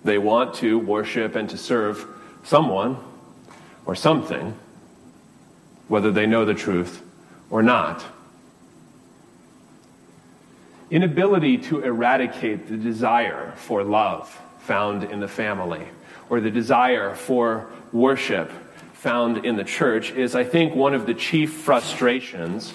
They 0.03 0.17
want 0.17 0.55
to 0.55 0.79
worship 0.79 1.35
and 1.35 1.49
to 1.49 1.57
serve 1.57 2.05
someone 2.43 2.97
or 3.85 3.95
something, 3.95 4.57
whether 5.87 6.11
they 6.11 6.25
know 6.25 6.45
the 6.45 6.53
truth 6.53 7.01
or 7.49 7.61
not. 7.61 8.03
Inability 10.89 11.57
to 11.57 11.83
eradicate 11.83 12.67
the 12.67 12.77
desire 12.77 13.53
for 13.57 13.83
love 13.83 14.35
found 14.59 15.03
in 15.03 15.19
the 15.19 15.27
family 15.27 15.85
or 16.29 16.39
the 16.39 16.49
desire 16.49 17.13
for 17.15 17.67
worship 17.91 18.51
found 18.99 19.45
in 19.45 19.55
the 19.55 19.63
church 19.63 20.11
is, 20.11 20.35
I 20.35 20.43
think, 20.43 20.75
one 20.75 20.93
of 20.93 21.05
the 21.05 21.13
chief 21.13 21.53
frustrations 21.53 22.73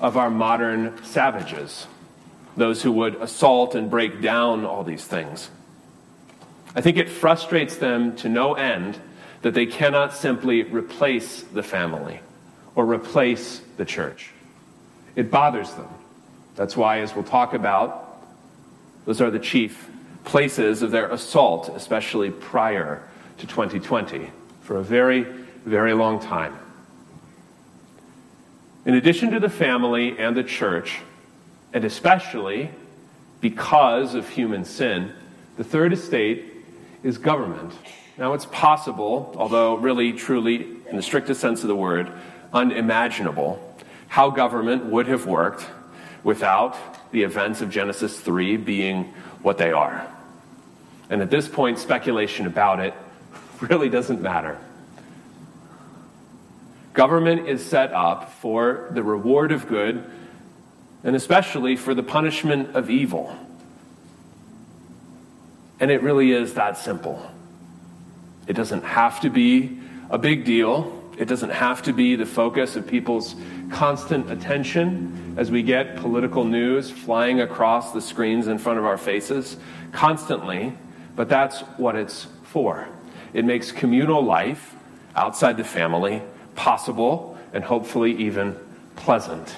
of 0.00 0.16
our 0.16 0.28
modern 0.28 1.00
savages, 1.04 1.86
those 2.56 2.82
who 2.82 2.90
would 2.90 3.14
assault 3.14 3.76
and 3.76 3.88
break 3.88 4.20
down 4.20 4.64
all 4.64 4.82
these 4.82 5.04
things. 5.04 5.50
I 6.74 6.80
think 6.80 6.96
it 6.96 7.08
frustrates 7.08 7.76
them 7.76 8.16
to 8.16 8.28
no 8.28 8.54
end 8.54 8.98
that 9.42 9.54
they 9.54 9.66
cannot 9.66 10.12
simply 10.12 10.64
replace 10.64 11.42
the 11.42 11.62
family 11.62 12.18
or 12.74 12.84
replace 12.84 13.60
the 13.76 13.84
church. 13.84 14.32
It 15.14 15.30
bothers 15.30 15.72
them. 15.74 15.88
That's 16.56 16.76
why, 16.76 17.02
as 17.02 17.14
we'll 17.14 17.22
talk 17.22 17.54
about, 17.54 18.20
those 19.04 19.20
are 19.20 19.30
the 19.30 19.38
chief 19.38 19.88
places 20.24 20.82
of 20.82 20.90
their 20.90 21.08
assault, 21.08 21.68
especially 21.68 22.32
prior 22.32 23.08
to 23.38 23.46
2020, 23.46 24.28
for 24.62 24.78
a 24.78 24.82
very 24.82 25.41
very 25.64 25.94
long 25.94 26.20
time. 26.20 26.58
In 28.84 28.94
addition 28.94 29.30
to 29.30 29.40
the 29.40 29.48
family 29.48 30.18
and 30.18 30.36
the 30.36 30.42
church, 30.42 31.00
and 31.72 31.84
especially 31.84 32.70
because 33.40 34.14
of 34.14 34.28
human 34.28 34.64
sin, 34.64 35.12
the 35.56 35.64
third 35.64 35.92
estate 35.92 36.44
is 37.02 37.18
government. 37.18 37.72
Now, 38.18 38.34
it's 38.34 38.46
possible, 38.46 39.34
although 39.36 39.76
really, 39.76 40.12
truly, 40.12 40.66
in 40.88 40.96
the 40.96 41.02
strictest 41.02 41.40
sense 41.40 41.62
of 41.62 41.68
the 41.68 41.76
word, 41.76 42.10
unimaginable, 42.52 43.76
how 44.08 44.30
government 44.30 44.84
would 44.86 45.06
have 45.06 45.26
worked 45.26 45.66
without 46.22 46.76
the 47.12 47.22
events 47.22 47.60
of 47.60 47.70
Genesis 47.70 48.18
3 48.20 48.56
being 48.58 49.12
what 49.42 49.58
they 49.58 49.72
are. 49.72 50.06
And 51.10 51.22
at 51.22 51.30
this 51.30 51.48
point, 51.48 51.78
speculation 51.78 52.46
about 52.46 52.80
it 52.80 52.94
really 53.60 53.88
doesn't 53.88 54.20
matter. 54.20 54.58
Government 56.94 57.48
is 57.48 57.64
set 57.64 57.92
up 57.92 58.32
for 58.34 58.88
the 58.90 59.02
reward 59.02 59.52
of 59.52 59.66
good 59.66 60.04
and 61.04 61.16
especially 61.16 61.76
for 61.76 61.94
the 61.94 62.02
punishment 62.02 62.76
of 62.76 62.90
evil. 62.90 63.36
And 65.80 65.90
it 65.90 66.02
really 66.02 66.32
is 66.32 66.54
that 66.54 66.76
simple. 66.78 67.28
It 68.46 68.52
doesn't 68.52 68.84
have 68.84 69.20
to 69.22 69.30
be 69.30 69.78
a 70.10 70.18
big 70.18 70.44
deal, 70.44 71.02
It 71.18 71.28
doesn't 71.28 71.50
have 71.50 71.82
to 71.82 71.92
be 71.92 72.16
the 72.16 72.26
focus 72.26 72.74
of 72.74 72.86
people's 72.86 73.36
constant 73.70 74.30
attention 74.30 75.34
as 75.36 75.50
we 75.50 75.62
get 75.62 75.96
political 75.96 76.44
news 76.44 76.90
flying 76.90 77.40
across 77.40 77.92
the 77.92 78.00
screens 78.00 78.48
in 78.48 78.58
front 78.58 78.78
of 78.78 78.86
our 78.86 78.96
faces 78.96 79.56
constantly, 79.92 80.72
but 81.14 81.28
that's 81.28 81.60
what 81.76 81.96
it's 81.96 82.26
for. 82.44 82.88
It 83.34 83.44
makes 83.44 83.72
communal 83.72 84.24
life 84.24 84.74
outside 85.14 85.58
the 85.58 85.64
family 85.64 86.22
possible 86.54 87.38
and 87.52 87.64
hopefully 87.64 88.16
even 88.16 88.56
pleasant. 88.96 89.56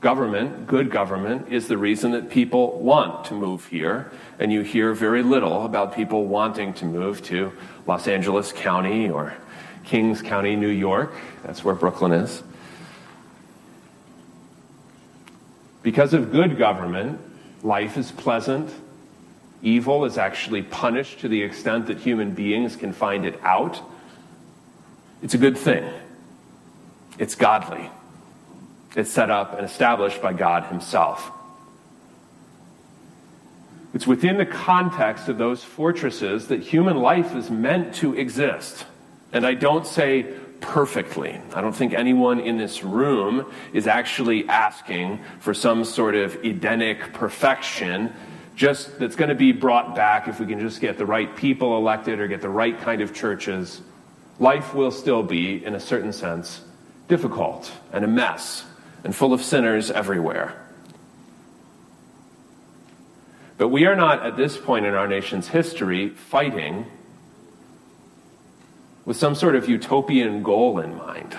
Government, 0.00 0.68
good 0.68 0.90
government, 0.90 1.48
is 1.52 1.66
the 1.66 1.76
reason 1.76 2.12
that 2.12 2.30
people 2.30 2.78
want 2.78 3.24
to 3.26 3.34
move 3.34 3.66
here, 3.66 4.12
and 4.38 4.52
you 4.52 4.62
hear 4.62 4.94
very 4.94 5.24
little 5.24 5.64
about 5.64 5.94
people 5.94 6.26
wanting 6.26 6.72
to 6.74 6.84
move 6.84 7.20
to 7.24 7.52
Los 7.86 8.06
Angeles 8.06 8.52
County 8.52 9.10
or 9.10 9.34
Kings 9.84 10.22
County, 10.22 10.54
New 10.54 10.68
York. 10.68 11.12
That's 11.44 11.64
where 11.64 11.74
Brooklyn 11.74 12.12
is. 12.12 12.42
Because 15.82 16.14
of 16.14 16.30
good 16.30 16.58
government, 16.58 17.20
life 17.62 17.96
is 17.96 18.12
pleasant. 18.12 18.70
Evil 19.62 20.04
is 20.04 20.16
actually 20.16 20.62
punished 20.62 21.20
to 21.20 21.28
the 21.28 21.42
extent 21.42 21.86
that 21.86 21.98
human 21.98 22.32
beings 22.32 22.76
can 22.76 22.92
find 22.92 23.26
it 23.26 23.40
out. 23.42 23.80
It's 25.22 25.34
a 25.34 25.38
good 25.38 25.58
thing. 25.58 25.88
It's 27.18 27.34
godly. 27.34 27.90
It's 28.96 29.10
set 29.10 29.30
up 29.30 29.54
and 29.54 29.64
established 29.64 30.22
by 30.22 30.32
God 30.32 30.64
Himself. 30.64 31.30
It's 33.94 34.06
within 34.06 34.36
the 34.36 34.46
context 34.46 35.28
of 35.28 35.38
those 35.38 35.64
fortresses 35.64 36.48
that 36.48 36.60
human 36.60 36.98
life 36.98 37.34
is 37.34 37.50
meant 37.50 37.94
to 37.96 38.14
exist. 38.14 38.84
And 39.32 39.46
I 39.46 39.54
don't 39.54 39.86
say 39.86 40.34
perfectly. 40.60 41.40
I 41.54 41.60
don't 41.60 41.74
think 41.74 41.94
anyone 41.94 42.40
in 42.40 42.58
this 42.58 42.82
room 42.82 43.50
is 43.72 43.86
actually 43.86 44.48
asking 44.48 45.20
for 45.40 45.54
some 45.54 45.84
sort 45.84 46.14
of 46.14 46.36
Edenic 46.44 47.12
perfection 47.12 48.12
just 48.56 48.98
that's 48.98 49.16
going 49.16 49.28
to 49.28 49.36
be 49.36 49.52
brought 49.52 49.94
back 49.94 50.26
if 50.26 50.40
we 50.40 50.46
can 50.46 50.58
just 50.58 50.80
get 50.80 50.98
the 50.98 51.06
right 51.06 51.34
people 51.36 51.76
elected 51.76 52.18
or 52.18 52.26
get 52.26 52.40
the 52.40 52.48
right 52.48 52.78
kind 52.80 53.00
of 53.00 53.14
churches. 53.14 53.80
Life 54.38 54.74
will 54.74 54.90
still 54.90 55.22
be, 55.22 55.64
in 55.64 55.74
a 55.74 55.80
certain 55.80 56.12
sense, 56.12 56.60
difficult 57.08 57.72
and 57.92 58.04
a 58.04 58.08
mess 58.08 58.64
and 59.04 59.14
full 59.14 59.32
of 59.32 59.42
sinners 59.42 59.90
everywhere. 59.90 60.54
But 63.56 63.68
we 63.68 63.86
are 63.86 63.96
not, 63.96 64.24
at 64.24 64.36
this 64.36 64.56
point 64.56 64.86
in 64.86 64.94
our 64.94 65.08
nation's 65.08 65.48
history, 65.48 66.10
fighting 66.10 66.86
with 69.04 69.16
some 69.16 69.34
sort 69.34 69.56
of 69.56 69.68
utopian 69.68 70.42
goal 70.42 70.78
in 70.78 70.96
mind. 70.96 71.36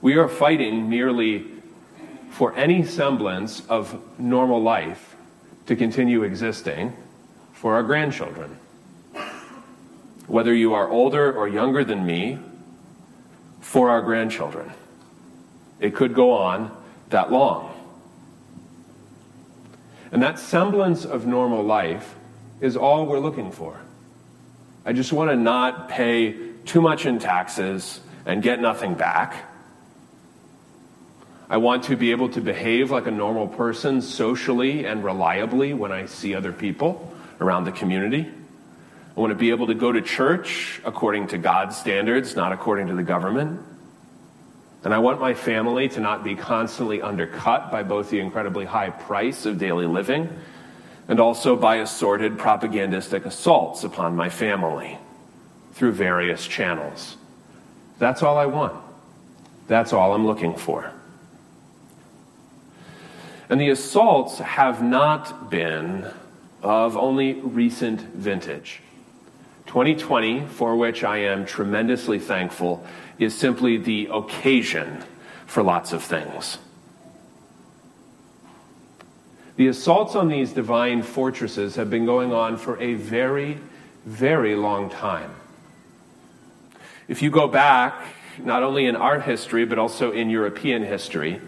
We 0.00 0.16
are 0.16 0.28
fighting 0.28 0.90
merely 0.90 1.46
for 2.30 2.56
any 2.56 2.84
semblance 2.84 3.64
of 3.66 4.02
normal 4.18 4.60
life 4.60 5.14
to 5.66 5.76
continue 5.76 6.24
existing 6.24 6.96
for 7.52 7.74
our 7.74 7.84
grandchildren. 7.84 8.58
Whether 10.32 10.54
you 10.54 10.72
are 10.72 10.88
older 10.88 11.30
or 11.30 11.46
younger 11.46 11.84
than 11.84 12.06
me, 12.06 12.38
for 13.60 13.90
our 13.90 14.00
grandchildren. 14.00 14.72
It 15.78 15.94
could 15.94 16.14
go 16.14 16.32
on 16.32 16.74
that 17.10 17.30
long. 17.30 17.68
And 20.10 20.22
that 20.22 20.38
semblance 20.38 21.04
of 21.04 21.26
normal 21.26 21.62
life 21.62 22.14
is 22.62 22.78
all 22.78 23.04
we're 23.04 23.18
looking 23.18 23.52
for. 23.52 23.78
I 24.86 24.94
just 24.94 25.12
want 25.12 25.30
to 25.30 25.36
not 25.36 25.90
pay 25.90 26.34
too 26.64 26.80
much 26.80 27.04
in 27.04 27.18
taxes 27.18 28.00
and 28.24 28.42
get 28.42 28.58
nothing 28.58 28.94
back. 28.94 29.34
I 31.50 31.58
want 31.58 31.84
to 31.84 31.96
be 31.96 32.10
able 32.10 32.30
to 32.30 32.40
behave 32.40 32.90
like 32.90 33.06
a 33.06 33.10
normal 33.10 33.48
person 33.48 34.00
socially 34.00 34.86
and 34.86 35.04
reliably 35.04 35.74
when 35.74 35.92
I 35.92 36.06
see 36.06 36.34
other 36.34 36.52
people 36.54 37.14
around 37.38 37.64
the 37.64 37.72
community. 37.72 38.30
I 39.14 39.20
want 39.20 39.30
to 39.30 39.38
be 39.38 39.50
able 39.50 39.66
to 39.66 39.74
go 39.74 39.92
to 39.92 40.00
church 40.00 40.80
according 40.84 41.28
to 41.28 41.38
God's 41.38 41.76
standards, 41.76 42.34
not 42.34 42.52
according 42.52 42.86
to 42.86 42.94
the 42.94 43.02
government. 43.02 43.60
And 44.84 44.92
I 44.92 44.98
want 44.98 45.20
my 45.20 45.34
family 45.34 45.88
to 45.90 46.00
not 46.00 46.24
be 46.24 46.34
constantly 46.34 47.02
undercut 47.02 47.70
by 47.70 47.82
both 47.82 48.10
the 48.10 48.18
incredibly 48.20 48.64
high 48.64 48.90
price 48.90 49.46
of 49.46 49.58
daily 49.58 49.86
living 49.86 50.28
and 51.08 51.20
also 51.20 51.56
by 51.56 51.76
assorted 51.76 52.38
propagandistic 52.38 53.24
assaults 53.26 53.84
upon 53.84 54.16
my 54.16 54.28
family 54.28 54.98
through 55.74 55.92
various 55.92 56.46
channels. 56.46 57.16
That's 57.98 58.22
all 58.22 58.38
I 58.38 58.46
want. 58.46 58.74
That's 59.68 59.92
all 59.92 60.14
I'm 60.14 60.26
looking 60.26 60.54
for. 60.54 60.90
And 63.48 63.60
the 63.60 63.70
assaults 63.70 64.38
have 64.38 64.82
not 64.82 65.50
been 65.50 66.06
of 66.62 66.96
only 66.96 67.34
recent 67.34 68.00
vintage. 68.00 68.81
2020, 69.72 70.44
for 70.48 70.76
which 70.76 71.02
I 71.02 71.16
am 71.16 71.46
tremendously 71.46 72.18
thankful, 72.18 72.84
is 73.18 73.34
simply 73.34 73.78
the 73.78 74.10
occasion 74.12 75.02
for 75.46 75.62
lots 75.62 75.94
of 75.94 76.02
things. 76.02 76.58
The 79.56 79.68
assaults 79.68 80.14
on 80.14 80.28
these 80.28 80.52
divine 80.52 81.02
fortresses 81.02 81.76
have 81.76 81.88
been 81.88 82.04
going 82.04 82.34
on 82.34 82.58
for 82.58 82.78
a 82.82 82.92
very, 82.92 83.60
very 84.04 84.56
long 84.56 84.90
time. 84.90 85.30
If 87.08 87.22
you 87.22 87.30
go 87.30 87.48
back, 87.48 87.94
not 88.44 88.62
only 88.62 88.84
in 88.84 88.94
art 88.94 89.22
history, 89.22 89.64
but 89.64 89.78
also 89.78 90.12
in 90.12 90.28
European 90.28 90.82
history, 90.82 91.40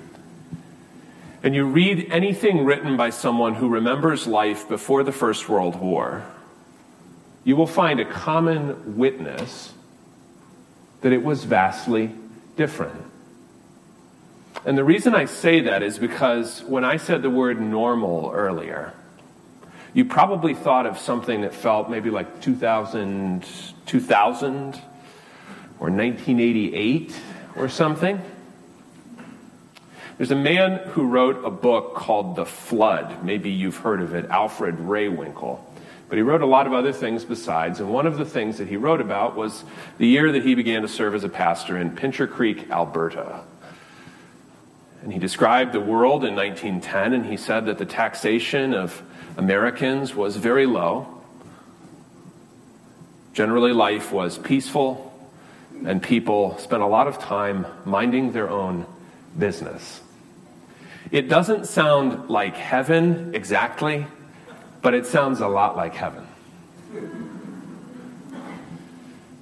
and 1.42 1.54
you 1.54 1.66
read 1.66 2.10
anything 2.10 2.64
written 2.64 2.96
by 2.96 3.10
someone 3.10 3.56
who 3.56 3.68
remembers 3.68 4.26
life 4.26 4.66
before 4.66 5.02
the 5.02 5.12
First 5.12 5.46
World 5.46 5.78
War, 5.78 6.24
you 7.44 7.56
will 7.56 7.66
find 7.66 8.00
a 8.00 8.04
common 8.04 8.96
witness 8.96 9.72
that 11.02 11.12
it 11.12 11.22
was 11.22 11.44
vastly 11.44 12.10
different. 12.56 13.00
And 14.64 14.78
the 14.78 14.84
reason 14.84 15.14
I 15.14 15.26
say 15.26 15.60
that 15.60 15.82
is 15.82 15.98
because 15.98 16.62
when 16.62 16.84
I 16.84 16.96
said 16.96 17.20
the 17.20 17.28
word 17.28 17.60
normal 17.60 18.30
earlier, 18.34 18.94
you 19.92 20.06
probably 20.06 20.54
thought 20.54 20.86
of 20.86 20.98
something 20.98 21.42
that 21.42 21.54
felt 21.54 21.90
maybe 21.90 22.08
like 22.10 22.40
2000, 22.40 23.44
2000 23.86 24.80
or 25.78 25.90
1988 25.90 27.14
or 27.56 27.68
something. 27.68 28.20
There's 30.16 30.30
a 30.30 30.36
man 30.36 30.78
who 30.88 31.06
wrote 31.06 31.44
a 31.44 31.50
book 31.50 31.94
called 31.94 32.36
The 32.36 32.46
Flood. 32.46 33.24
Maybe 33.24 33.50
you've 33.50 33.76
heard 33.76 34.00
of 34.00 34.14
it, 34.14 34.26
Alfred 34.30 34.76
Rehwinkel. 34.78 35.58
But 36.14 36.18
he 36.18 36.22
wrote 36.22 36.42
a 36.42 36.46
lot 36.46 36.68
of 36.68 36.72
other 36.72 36.92
things 36.92 37.24
besides, 37.24 37.80
and 37.80 37.92
one 37.92 38.06
of 38.06 38.18
the 38.18 38.24
things 38.24 38.58
that 38.58 38.68
he 38.68 38.76
wrote 38.76 39.00
about 39.00 39.34
was 39.34 39.64
the 39.98 40.06
year 40.06 40.30
that 40.30 40.44
he 40.44 40.54
began 40.54 40.82
to 40.82 40.86
serve 40.86 41.12
as 41.12 41.24
a 41.24 41.28
pastor 41.28 41.76
in 41.76 41.90
Pincher 41.90 42.28
Creek, 42.28 42.70
Alberta. 42.70 43.40
And 45.02 45.12
he 45.12 45.18
described 45.18 45.72
the 45.72 45.80
world 45.80 46.24
in 46.24 46.36
1910, 46.36 47.14
and 47.14 47.26
he 47.26 47.36
said 47.36 47.66
that 47.66 47.78
the 47.78 47.84
taxation 47.84 48.74
of 48.74 49.02
Americans 49.36 50.14
was 50.14 50.36
very 50.36 50.66
low. 50.66 51.20
Generally, 53.32 53.72
life 53.72 54.12
was 54.12 54.38
peaceful, 54.38 55.12
and 55.84 56.00
people 56.00 56.56
spent 56.58 56.84
a 56.84 56.86
lot 56.86 57.08
of 57.08 57.18
time 57.18 57.66
minding 57.84 58.30
their 58.30 58.48
own 58.48 58.86
business. 59.36 60.00
It 61.10 61.28
doesn't 61.28 61.66
sound 61.66 62.30
like 62.30 62.54
heaven 62.56 63.34
exactly, 63.34 64.06
but 64.84 64.92
it 64.92 65.06
sounds 65.06 65.40
a 65.40 65.48
lot 65.48 65.76
like 65.76 65.94
heaven. 65.94 66.26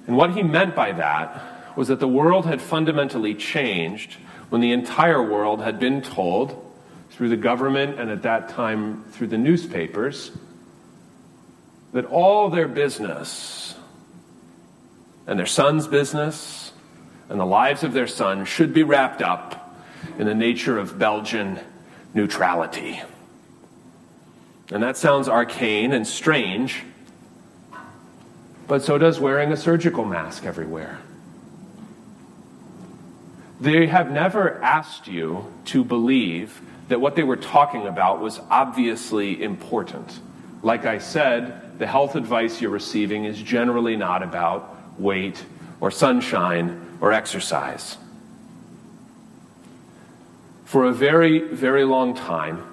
And 0.07 0.15
what 0.15 0.31
he 0.31 0.41
meant 0.41 0.73
by 0.73 0.93
that 0.93 1.77
was 1.77 1.89
that 1.89 1.99
the 1.99 2.07
world 2.07 2.45
had 2.45 2.61
fundamentally 2.61 3.35
changed 3.35 4.13
when 4.47 4.61
the 4.61 4.71
entire 4.71 5.21
world 5.21 5.61
had 5.61 5.81
been 5.81 6.01
told 6.01 6.59
through 7.09 7.27
the 7.27 7.37
government 7.37 7.99
and 7.99 8.09
at 8.09 8.21
that 8.21 8.49
time 8.49 9.03
through 9.11 9.27
the 9.27 9.37
newspapers 9.37 10.31
that 11.91 12.05
all 12.05 12.49
their 12.49 12.69
business 12.69 13.75
and 15.27 15.37
their 15.37 15.45
son's 15.45 15.87
business 15.87 16.71
and 17.27 17.37
the 17.37 17.45
lives 17.45 17.83
of 17.83 17.91
their 17.91 18.07
son 18.07 18.45
should 18.45 18.73
be 18.73 18.83
wrapped 18.83 19.21
up 19.21 19.77
in 20.17 20.25
the 20.25 20.35
nature 20.35 20.79
of 20.79 20.97
Belgian 20.97 21.59
neutrality. 22.13 23.01
And 24.71 24.81
that 24.81 24.97
sounds 24.97 25.27
arcane 25.27 25.91
and 25.91 26.07
strange, 26.07 26.83
but 28.67 28.81
so 28.81 28.97
does 28.97 29.19
wearing 29.19 29.51
a 29.51 29.57
surgical 29.57 30.05
mask 30.05 30.45
everywhere. 30.45 30.99
They 33.59 33.87
have 33.87 34.11
never 34.11 34.61
asked 34.63 35.07
you 35.07 35.53
to 35.65 35.83
believe 35.83 36.61
that 36.87 36.99
what 36.99 37.15
they 37.15 37.23
were 37.23 37.37
talking 37.37 37.87
about 37.87 38.19
was 38.19 38.39
obviously 38.49 39.41
important. 39.41 40.19
Like 40.61 40.85
I 40.85 40.97
said, 40.97 41.79
the 41.79 41.87
health 41.87 42.15
advice 42.15 42.61
you're 42.61 42.71
receiving 42.71 43.25
is 43.25 43.41
generally 43.41 43.95
not 43.95 44.23
about 44.23 44.99
weight 44.99 45.43
or 45.81 45.91
sunshine 45.91 46.97
or 47.01 47.11
exercise. 47.11 47.97
For 50.65 50.85
a 50.85 50.91
very, 50.91 51.39
very 51.39 51.83
long 51.83 52.15
time, 52.15 52.72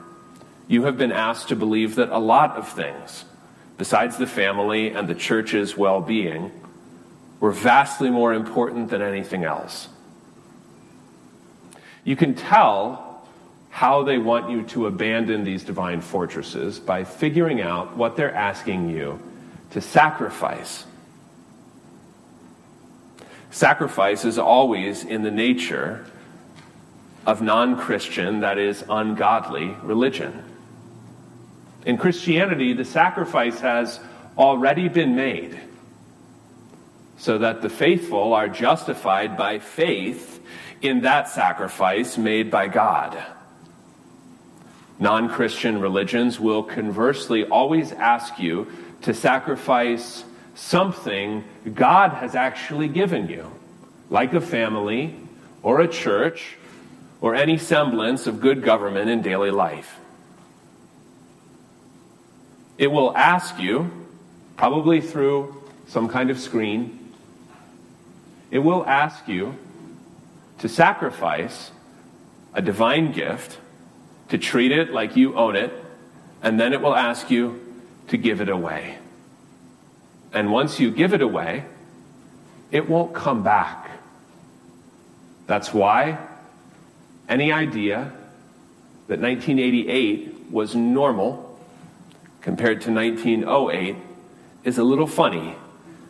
you 0.71 0.85
have 0.85 0.97
been 0.97 1.11
asked 1.11 1.49
to 1.49 1.57
believe 1.57 1.97
that 1.97 2.11
a 2.11 2.19
lot 2.19 2.57
of 2.57 2.69
things, 2.69 3.25
besides 3.77 4.19
the 4.19 4.27
family 4.27 4.91
and 4.91 5.09
the 5.09 5.17
church's 5.17 5.77
well 5.77 6.01
being, 6.01 6.53
were 7.41 7.51
vastly 7.51 8.09
more 8.09 8.33
important 8.33 8.89
than 8.89 9.03
anything 9.03 9.43
else. 9.43 9.89
You 12.05 12.15
can 12.15 12.37
tell 12.37 13.27
how 13.71 14.05
they 14.05 14.17
want 14.17 14.49
you 14.49 14.63
to 14.63 14.87
abandon 14.87 15.43
these 15.43 15.65
divine 15.65 16.01
fortresses 16.01 16.79
by 16.79 17.03
figuring 17.03 17.61
out 17.61 17.97
what 17.97 18.15
they're 18.15 18.33
asking 18.33 18.91
you 18.91 19.21
to 19.71 19.81
sacrifice. 19.81 20.85
Sacrifice 23.51 24.25
is 24.25 24.39
always 24.39 25.03
in 25.03 25.25
the 25.25 25.33
nature 25.33 26.07
of 27.27 27.43
non 27.43 27.77
Christian, 27.77 28.39
that 28.41 28.57
is, 28.57 28.85
ungodly 28.89 29.75
religion. 29.83 30.45
In 31.85 31.97
Christianity, 31.97 32.73
the 32.73 32.85
sacrifice 32.85 33.61
has 33.61 34.01
already 34.37 34.89
been 34.89 35.17
made 35.17 35.59
so 37.17 37.39
that 37.39 37.61
the 37.61 37.69
faithful 37.69 38.33
are 38.33 38.49
justified 38.49 39.37
by 39.37 39.59
faith 39.59 40.43
in 40.81 41.03
that 41.03 41.29
sacrifice 41.29 42.17
made 42.17 42.51
by 42.51 42.67
God. 42.67 43.23
Non 44.99 45.29
Christian 45.29 45.81
religions 45.81 46.41
will 46.41 46.63
conversely 46.63 47.45
always 47.45 47.93
ask 47.93 48.39
you 48.39 48.71
to 49.03 49.15
sacrifice 49.15 50.25
something 50.55 51.45
God 51.75 52.13
has 52.13 52.35
actually 52.35 52.89
given 52.89 53.29
you, 53.29 53.51
like 54.09 54.33
a 54.33 54.41
family 54.41 55.15
or 55.63 55.81
a 55.81 55.89
church 55.89 56.57
or 57.21 57.35
any 57.35 57.59
semblance 57.59 58.27
of 58.27 58.41
good 58.41 58.63
government 58.63 59.11
in 59.11 59.21
daily 59.21 59.51
life. 59.51 60.00
It 62.81 62.91
will 62.91 63.15
ask 63.15 63.59
you, 63.61 63.91
probably 64.57 65.03
through 65.03 65.55
some 65.87 66.09
kind 66.09 66.31
of 66.31 66.41
screen, 66.41 67.13
it 68.51 68.61
will 68.61 68.87
ask 68.87 69.29
you 69.29 69.55
to 70.61 70.69
sacrifice 70.69 71.73
a 72.55 72.63
divine 72.63 73.13
gift, 73.13 73.59
to 74.31 74.39
treat 74.39 74.73
it 74.73 74.95
like 74.95 75.15
you 75.15 75.35
own 75.35 75.57
it, 75.57 75.71
and 76.43 76.59
then 76.59 76.73
it 76.73 76.81
will 76.81 76.97
ask 76.97 77.31
you 77.31 77.61
to 78.09 78.17
give 78.17 78.41
it 78.41 78.49
away. 78.49 78.97
And 80.33 80.51
once 80.51 80.81
you 80.81 80.91
give 80.91 81.13
it 81.13 81.21
away, 81.21 81.67
it 82.71 82.89
won't 82.89 83.13
come 83.13 83.43
back. 83.43 83.91
That's 85.47 85.75
why 85.75 86.17
any 87.29 87.53
idea 87.53 88.11
that 89.09 89.21
1988 89.21 90.51
was 90.51 90.75
normal 90.75 91.50
compared 92.41 92.81
to 92.83 92.93
1908 92.93 93.97
is 94.65 94.79
a 94.79 94.85
little 94.85 95.07
funny 95.07 95.55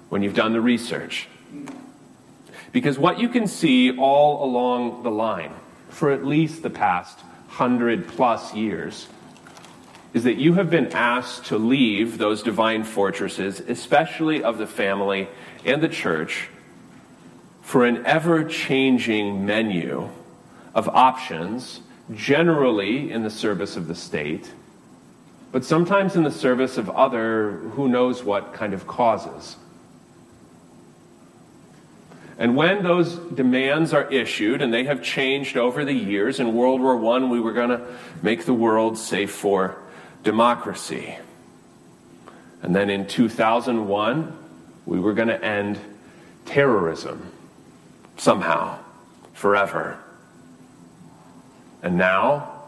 when 0.09 0.23
you've 0.23 0.35
done 0.35 0.53
the 0.53 0.61
research. 0.61 1.29
Because 2.73 2.99
what 2.99 3.19
you 3.19 3.29
can 3.29 3.47
see 3.47 3.97
all 3.97 4.45
along 4.45 5.03
the 5.03 5.11
line 5.11 5.53
for 5.89 6.11
at 6.11 6.25
least 6.25 6.63
the 6.63 6.71
past 6.71 7.19
hundred 7.49 8.07
plus 8.09 8.55
years 8.55 9.09
is 10.13 10.25
that 10.25 10.37
you 10.37 10.55
have 10.55 10.71
been 10.71 10.87
asked 10.93 11.47
to 11.47 11.59
leave 11.59 12.19
those 12.19 12.43
divine 12.43 12.83
fortresses, 12.83 13.61
especially 13.61 14.43
of 14.43 14.59
the 14.59 14.67
family 14.67 15.29
and 15.65 15.83
the 15.83 15.89
church, 15.89 16.49
for 17.63 17.85
an 17.85 18.05
ever 18.07 18.45
changing 18.45 19.47
menu 19.47 20.09
of 20.75 20.89
options, 20.89 21.81
generally 22.13 23.11
in 23.13 23.23
the 23.23 23.31
service 23.31 23.77
of 23.77 23.87
the 23.87 23.95
state, 23.95 24.53
but 25.53 25.65
sometimes 25.65 26.17
in 26.17 26.23
the 26.23 26.31
service 26.31 26.79
of 26.79 26.89
other 26.91 27.53
who 27.73 27.89
knows 27.89 28.23
what 28.23 28.55
kind 28.55 28.73
of 28.73 28.87
causes. 28.87 29.57
And 32.39 32.57
when 32.57 32.83
those 32.83 33.17
demands 33.17 33.93
are 33.93 34.11
issued, 34.11 34.63
and 34.63 34.73
they 34.73 34.85
have 34.85 35.03
changed 35.03 35.59
over 35.59 35.85
the 35.85 35.93
years, 35.93 36.41
in 36.41 36.55
World 36.55 36.81
War 36.81 36.97
I, 37.17 37.25
we 37.25 37.39
were 37.39 37.53
going 37.53 37.69
to 37.69 37.87
make 38.23 38.47
the 38.47 38.55
world 38.55 38.97
safe 38.97 39.31
for 39.31 39.77
democracy. 40.23 41.17
And 42.63 42.75
then 42.75 42.89
in 42.89 43.07
2001, 43.07 44.37
we 44.87 45.01
were 45.01 45.13
going 45.13 45.29
to 45.29 45.45
end 45.45 45.79
terrorism 46.47 47.31
somehow, 48.17 48.79
forever. 49.35 49.99
And 51.83 51.99
now 51.99 52.60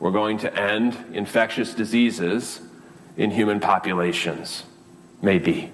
we're 0.00 0.10
going 0.10 0.38
to 0.38 0.54
end 0.54 0.96
infectious 1.12 1.74
diseases 1.74 2.60
in 3.16 3.30
human 3.30 3.60
populations. 3.60 4.64
Maybe. 5.20 5.72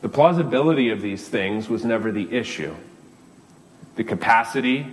The 0.00 0.08
plausibility 0.08 0.90
of 0.90 1.02
these 1.02 1.28
things 1.28 1.68
was 1.68 1.84
never 1.84 2.12
the 2.12 2.32
issue. 2.32 2.74
The 3.96 4.04
capacity 4.04 4.86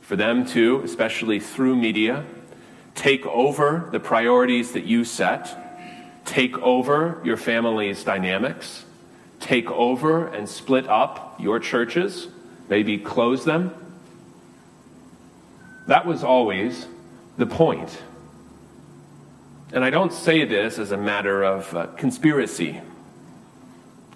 for 0.00 0.16
them 0.16 0.46
to, 0.46 0.82
especially 0.82 1.40
through 1.40 1.76
media, 1.76 2.24
take 2.94 3.24
over 3.26 3.88
the 3.90 4.00
priorities 4.00 4.72
that 4.72 4.84
you 4.84 5.04
set, 5.04 6.24
take 6.24 6.58
over 6.58 7.20
your 7.24 7.36
family's 7.36 8.04
dynamics, 8.04 8.84
take 9.40 9.70
over 9.70 10.26
and 10.26 10.48
split 10.48 10.88
up 10.88 11.40
your 11.40 11.58
churches, 11.58 12.28
maybe 12.68 12.98
close 12.98 13.44
them. 13.44 13.74
That 15.86 16.06
was 16.06 16.22
always 16.22 16.86
the 17.36 17.46
point. 17.46 18.00
And 19.72 19.84
I 19.84 19.90
don't 19.90 20.12
say 20.12 20.44
this 20.44 20.78
as 20.78 20.92
a 20.92 20.96
matter 20.96 21.42
of 21.42 21.74
uh, 21.74 21.86
conspiracy 21.96 22.80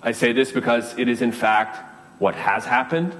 I 0.06 0.12
say 0.12 0.32
this 0.32 0.52
because 0.52 0.96
it 0.96 1.08
is, 1.08 1.20
in 1.20 1.32
fact, 1.32 1.78
what 2.20 2.36
has 2.36 2.64
happened, 2.64 3.12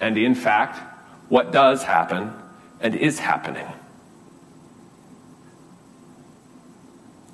and 0.00 0.18
in 0.18 0.34
fact, 0.34 0.80
what 1.28 1.52
does 1.52 1.84
happen 1.84 2.32
and 2.80 2.96
is 2.96 3.20
happening. 3.20 3.66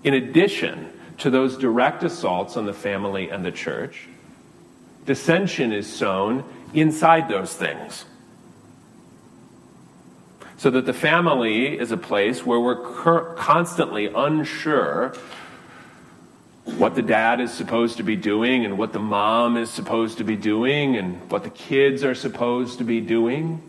In 0.04 0.12
addition 0.12 0.90
to 1.18 1.30
those 1.30 1.56
direct 1.56 2.02
assaults 2.02 2.58
on 2.58 2.66
the 2.66 2.74
family 2.74 3.30
and 3.30 3.42
the 3.42 3.50
church, 3.50 4.08
dissension 5.06 5.72
is 5.72 5.90
sown 5.90 6.44
inside 6.74 7.30
those 7.30 7.54
things. 7.54 8.04
So 10.62 10.70
that 10.70 10.86
the 10.86 10.92
family 10.92 11.76
is 11.76 11.90
a 11.90 11.96
place 11.96 12.46
where 12.46 12.60
we're 12.60 13.34
constantly 13.34 14.06
unsure 14.06 15.12
what 16.64 16.94
the 16.94 17.02
dad 17.02 17.40
is 17.40 17.52
supposed 17.52 17.96
to 17.96 18.04
be 18.04 18.14
doing 18.14 18.64
and 18.64 18.78
what 18.78 18.92
the 18.92 19.00
mom 19.00 19.56
is 19.56 19.70
supposed 19.70 20.18
to 20.18 20.24
be 20.24 20.36
doing 20.36 20.94
and 20.94 21.28
what 21.32 21.42
the 21.42 21.50
kids 21.50 22.04
are 22.04 22.14
supposed 22.14 22.78
to 22.78 22.84
be 22.84 23.00
doing. 23.00 23.60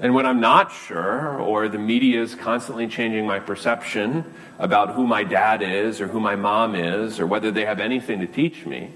And 0.00 0.14
when 0.14 0.24
I'm 0.24 0.40
not 0.40 0.72
sure, 0.72 1.38
or 1.38 1.68
the 1.68 1.76
media 1.76 2.22
is 2.22 2.34
constantly 2.34 2.86
changing 2.88 3.26
my 3.26 3.40
perception 3.40 4.24
about 4.58 4.94
who 4.94 5.06
my 5.06 5.22
dad 5.22 5.60
is 5.60 6.00
or 6.00 6.08
who 6.08 6.18
my 6.18 6.34
mom 6.34 6.74
is 6.74 7.20
or 7.20 7.26
whether 7.26 7.50
they 7.50 7.66
have 7.66 7.80
anything 7.80 8.20
to 8.20 8.26
teach 8.26 8.64
me, 8.64 8.90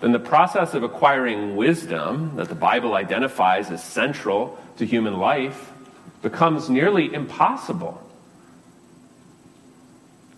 then 0.00 0.12
the 0.12 0.18
process 0.18 0.74
of 0.74 0.82
acquiring 0.82 1.56
wisdom 1.56 2.36
that 2.36 2.48
the 2.48 2.54
Bible 2.54 2.94
identifies 2.94 3.70
as 3.70 3.82
central 3.82 4.58
to 4.76 4.86
human 4.86 5.18
life 5.18 5.72
becomes 6.22 6.70
nearly 6.70 7.12
impossible 7.12 8.04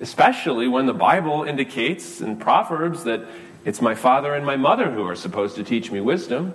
especially 0.00 0.66
when 0.66 0.86
the 0.86 0.94
Bible 0.94 1.44
indicates 1.44 2.20
in 2.20 2.36
Proverbs 2.36 3.04
that 3.04 3.20
it's 3.64 3.82
my 3.82 3.94
father 3.94 4.34
and 4.34 4.44
my 4.44 4.56
mother 4.56 4.90
who 4.90 5.06
are 5.06 5.14
supposed 5.14 5.56
to 5.56 5.64
teach 5.64 5.92
me 5.92 6.00
wisdom. 6.00 6.54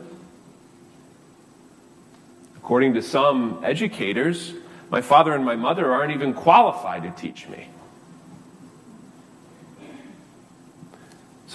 According 2.58 2.96
to 2.96 3.04
some 3.04 3.62
educators, 3.64 4.54
my 4.90 5.02
father 5.02 5.34
and 5.34 5.46
my 5.46 5.56
mother 5.56 5.92
aren't 5.92 6.14
even 6.14 6.34
qualified 6.34 7.04
to 7.04 7.12
teach 7.12 7.48
me. 7.48 7.70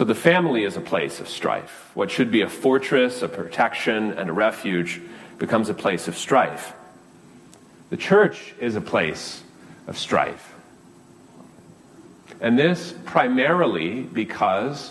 So 0.01 0.05
the 0.05 0.15
family 0.15 0.65
is 0.65 0.79
a 0.79 0.81
place 0.81 1.21
of 1.21 1.29
strife. 1.29 1.91
What 1.93 2.11
should 2.11 2.31
be 2.31 2.41
a 2.41 2.49
fortress, 2.49 3.21
a 3.21 3.29
protection, 3.29 4.13
and 4.13 4.31
a 4.31 4.33
refuge 4.33 4.99
becomes 5.37 5.69
a 5.69 5.75
place 5.75 6.09
of 6.09 6.17
strife. 6.17 6.73
The 7.91 7.99
church 7.99 8.55
is 8.59 8.77
a 8.77 8.81
place 8.81 9.43
of 9.87 9.99
strife. 9.99 10.55
And 12.41 12.59
this 12.59 12.95
primarily 13.05 14.01
because 14.01 14.91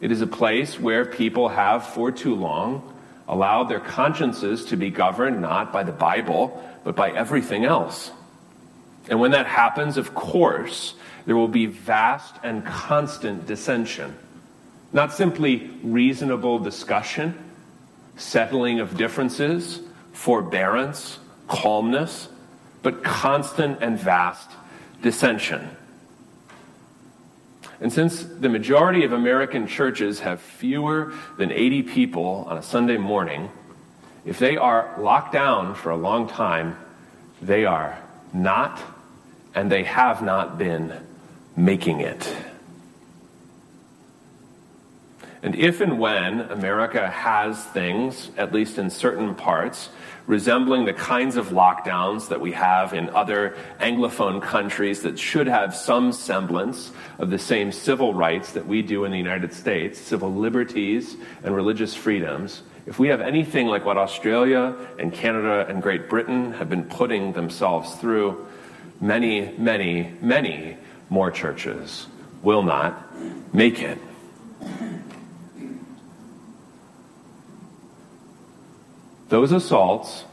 it 0.00 0.10
is 0.10 0.22
a 0.22 0.26
place 0.26 0.76
where 0.80 1.04
people 1.04 1.48
have, 1.48 1.86
for 1.86 2.10
too 2.10 2.34
long, 2.34 2.82
allowed 3.28 3.68
their 3.68 3.78
consciences 3.78 4.64
to 4.64 4.76
be 4.76 4.90
governed 4.90 5.40
not 5.40 5.72
by 5.72 5.84
the 5.84 5.92
Bible, 5.92 6.68
but 6.82 6.96
by 6.96 7.12
everything 7.12 7.64
else. 7.64 8.10
And 9.08 9.20
when 9.20 9.30
that 9.30 9.46
happens, 9.46 9.96
of 9.96 10.16
course, 10.16 10.94
there 11.26 11.36
will 11.36 11.48
be 11.48 11.66
vast 11.66 12.36
and 12.42 12.64
constant 12.64 13.46
dissension. 13.46 14.16
Not 14.92 15.12
simply 15.12 15.70
reasonable 15.82 16.60
discussion, 16.60 17.36
settling 18.16 18.80
of 18.80 18.96
differences, 18.96 19.80
forbearance, 20.12 21.18
calmness, 21.48 22.28
but 22.82 23.02
constant 23.02 23.82
and 23.82 23.98
vast 23.98 24.48
dissension. 25.02 25.68
And 27.80 27.92
since 27.92 28.22
the 28.22 28.48
majority 28.48 29.04
of 29.04 29.12
American 29.12 29.66
churches 29.66 30.20
have 30.20 30.40
fewer 30.40 31.12
than 31.36 31.52
80 31.52 31.82
people 31.82 32.46
on 32.48 32.56
a 32.56 32.62
Sunday 32.62 32.96
morning, 32.96 33.50
if 34.24 34.38
they 34.38 34.56
are 34.56 34.94
locked 34.98 35.32
down 35.32 35.74
for 35.74 35.90
a 35.90 35.96
long 35.96 36.28
time, 36.28 36.78
they 37.42 37.66
are 37.66 37.98
not 38.32 38.80
and 39.54 39.72
they 39.72 39.84
have 39.84 40.22
not 40.22 40.58
been 40.58 40.92
making 41.56 42.00
it. 42.00 42.36
And 45.42 45.54
if 45.54 45.80
and 45.80 45.98
when 45.98 46.40
America 46.40 47.08
has 47.08 47.62
things, 47.66 48.30
at 48.36 48.52
least 48.52 48.78
in 48.78 48.90
certain 48.90 49.34
parts, 49.34 49.90
resembling 50.26 50.86
the 50.86 50.92
kinds 50.92 51.36
of 51.36 51.48
lockdowns 51.48 52.28
that 52.28 52.40
we 52.40 52.52
have 52.52 52.92
in 52.92 53.10
other 53.10 53.56
Anglophone 53.78 54.42
countries 54.42 55.02
that 55.02 55.18
should 55.18 55.46
have 55.46 55.74
some 55.74 56.12
semblance 56.12 56.90
of 57.18 57.30
the 57.30 57.38
same 57.38 57.70
civil 57.70 58.12
rights 58.12 58.52
that 58.52 58.66
we 58.66 58.82
do 58.82 59.04
in 59.04 59.12
the 59.12 59.18
United 59.18 59.52
States, 59.52 60.00
civil 60.00 60.34
liberties 60.34 61.16
and 61.44 61.54
religious 61.54 61.94
freedoms, 61.94 62.62
if 62.86 63.00
we 63.00 63.08
have 63.08 63.20
anything 63.20 63.66
like 63.66 63.84
what 63.84 63.98
Australia 63.98 64.76
and 64.98 65.12
Canada 65.12 65.66
and 65.68 65.82
Great 65.82 66.08
Britain 66.08 66.52
have 66.52 66.70
been 66.70 66.84
putting 66.84 67.32
themselves 67.32 67.94
through, 67.96 68.46
many, 69.00 69.52
many, 69.58 70.12
many 70.20 70.76
more 71.08 71.30
churches 71.30 72.06
will 72.42 72.62
not 72.62 73.14
make 73.54 73.82
it. 73.82 73.98
Those 79.28 79.52
assaults 79.52 80.24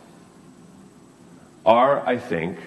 are, 1.65 2.05
I 2.07 2.17
think, 2.17 2.59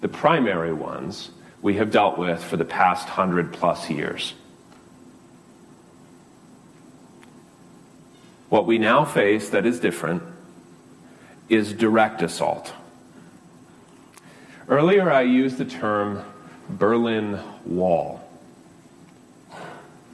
the 0.00 0.08
primary 0.08 0.72
ones 0.72 1.30
we 1.62 1.74
have 1.76 1.90
dealt 1.90 2.18
with 2.18 2.44
for 2.44 2.58
the 2.58 2.64
past 2.64 3.08
hundred 3.08 3.52
plus 3.52 3.88
years. 3.88 4.34
What 8.50 8.66
we 8.66 8.76
now 8.78 9.04
face 9.04 9.48
that 9.50 9.64
is 9.64 9.80
different 9.80 10.22
is 11.48 11.72
direct 11.72 12.20
assault. 12.22 12.72
Earlier, 14.68 15.10
I 15.10 15.22
used 15.22 15.58
the 15.58 15.64
term 15.64 16.24
Berlin 16.68 17.38
Wall, 17.64 18.20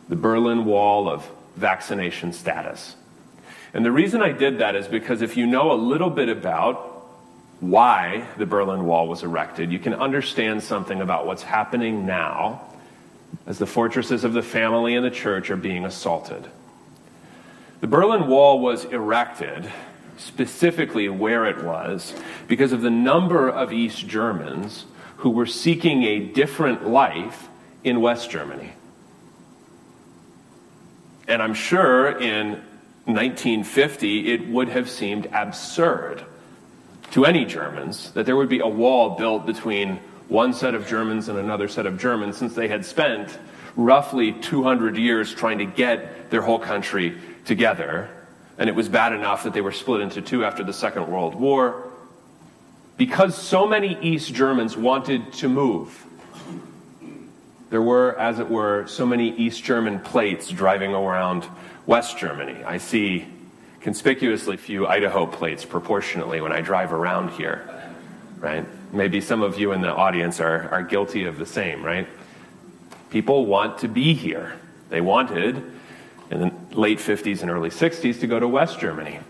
the 0.09 0.17
Berlin 0.17 0.65
Wall 0.65 1.09
of 1.09 1.29
vaccination 1.57 2.33
status. 2.33 2.97
And 3.73 3.85
the 3.85 3.93
reason 3.93 4.23
I 4.23 4.33
did 4.33 4.59
that 4.59 4.75
is 4.75 4.89
because 4.89 5.23
if 5.23 5.37
you 5.37 5.47
know 5.47 5.73
a 5.73 5.75
little 5.75 6.11
bit 6.11 6.29
about 6.29 6.87
why 7.61 8.27
the 8.37 8.47
Berlin 8.47 8.85
Wall 8.85 9.07
was 9.07 9.23
erected, 9.23 9.71
you 9.71 9.79
can 9.79 9.95
understand 9.95 10.63
something 10.63 11.01
about 11.01 11.27
what's 11.27 11.43
happening 11.43 12.07
now 12.07 12.63
as 13.47 13.59
the 13.59 13.67
fortresses 13.67 14.25
of 14.25 14.33
the 14.33 14.43
family 14.43 14.97
and 14.97 15.05
the 15.05 15.11
church 15.11 15.51
are 15.51 15.57
being 15.57 15.85
assaulted. 15.85 16.49
The 17.81 17.87
Berlin 17.87 18.27
Wall 18.27 18.61
was 18.61 18.85
erected 18.87 19.71
specifically 20.17 21.09
where 21.09 21.47
it 21.47 21.65
was 21.65 22.15
because 22.47 22.73
of 22.73 22.83
the 22.83 22.91
number 22.91 23.49
of 23.49 23.73
East 23.73 24.07
Germans 24.07 24.85
who 25.21 25.31
were 25.31 25.47
seeking 25.47 26.03
a 26.03 26.19
different 26.19 26.89
life 26.89 27.49
in 27.85 28.01
West 28.01 28.31
Germany. 28.31 28.73
And 31.29 31.43
I'm 31.43 31.55
sure 31.55 32.19
in 32.19 32.53
1950, 33.05 34.33
it 34.33 34.49
would 34.49 34.69
have 34.71 34.89
seemed 34.89 35.27
absurd 35.27 36.25
to 37.13 37.25
any 37.27 37.45
Germans 37.45 38.13
that 38.13 38.25
there 38.25 38.37
would 38.37 38.49
be 38.49 38.61
a 38.61 38.67
wall 38.67 39.11
built 39.11 39.45
between 39.45 40.01
one 40.29 40.55
set 40.55 40.75
of 40.75 40.87
Germans 40.87 41.29
and 41.29 41.39
another 41.39 41.69
set 41.69 41.85
of 41.85 41.99
Germans 41.99 42.39
since 42.39 42.55
they 42.55 42.69
had 42.69 42.87
spent 42.87 43.39
roughly 43.77 44.33
200 44.33 44.97
years 44.97 45.35
trying 45.35 45.59
to 45.59 45.67
get 45.67 46.31
their 46.31 46.41
whole 46.41 46.59
country 46.59 47.17
together. 47.45 48.09
And 48.57 48.71
it 48.71 48.75
was 48.75 48.89
bad 48.89 49.13
enough 49.13 49.45
that 49.45 49.53
they 49.53 49.61
were 49.61 49.73
split 49.73 50.01
into 50.01 50.23
two 50.23 50.45
after 50.47 50.65
the 50.65 50.73
Second 50.73 51.09
World 51.09 51.35
War. 51.35 51.90
Because 53.01 53.35
so 53.35 53.67
many 53.67 53.99
East 54.03 54.35
Germans 54.35 54.77
wanted 54.77 55.33
to 55.33 55.49
move, 55.49 56.05
there 57.71 57.81
were, 57.81 58.15
as 58.19 58.39
it 58.39 58.51
were, 58.51 58.87
so 58.89 59.07
many 59.07 59.35
East 59.37 59.65
German 59.65 60.01
plates 60.01 60.51
driving 60.51 60.93
around 60.93 61.47
West 61.87 62.19
Germany. 62.19 62.63
I 62.63 62.77
see 62.77 63.27
conspicuously 63.81 64.59
few 64.59 64.87
Idaho 64.87 65.25
plates 65.25 65.65
proportionately 65.65 66.43
when 66.43 66.53
I 66.53 66.61
drive 66.61 66.93
around 66.93 67.31
here, 67.31 67.67
right? 68.39 68.67
Maybe 68.93 69.23
some 69.23 69.41
of 69.41 69.59
you 69.59 69.73
in 69.73 69.81
the 69.81 69.95
audience 69.95 70.39
are, 70.39 70.69
are 70.69 70.83
guilty 70.83 71.25
of 71.25 71.39
the 71.39 71.47
same, 71.47 71.83
right? 71.83 72.07
People 73.09 73.47
want 73.47 73.79
to 73.79 73.89
be 73.89 74.13
here. 74.13 74.61
They 74.91 75.01
wanted 75.01 75.57
in 76.31 76.39
the 76.39 76.79
late 76.79 76.99
50s 76.99 77.41
and 77.41 77.51
early 77.51 77.71
60s 77.71 78.21
to 78.21 78.27
go 78.27 78.39
to 78.39 78.47
West 78.47 78.79
Germany. 78.79 79.21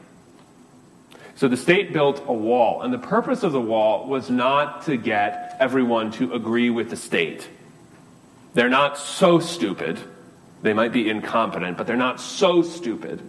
So 1.40 1.48
the 1.48 1.57
state 1.57 1.94
built 1.94 2.22
a 2.26 2.35
wall, 2.35 2.83
and 2.83 2.92
the 2.92 2.98
purpose 2.98 3.42
of 3.44 3.53
the 3.53 3.61
wall 3.62 4.07
was 4.07 4.29
not 4.29 4.85
to 4.85 4.98
get 4.98 5.57
everyone 5.59 6.11
to 6.12 6.35
agree 6.35 6.68
with 6.68 6.90
the 6.90 6.96
state. 6.96 7.48
They're 8.53 8.68
not 8.68 8.98
so 8.98 9.38
stupid 9.38 9.98
they 10.61 10.74
might 10.74 10.92
be 10.92 11.09
incompetent, 11.09 11.79
but 11.79 11.87
they're 11.87 11.96
not 11.96 12.20
so 12.20 12.61
stupid 12.61 13.22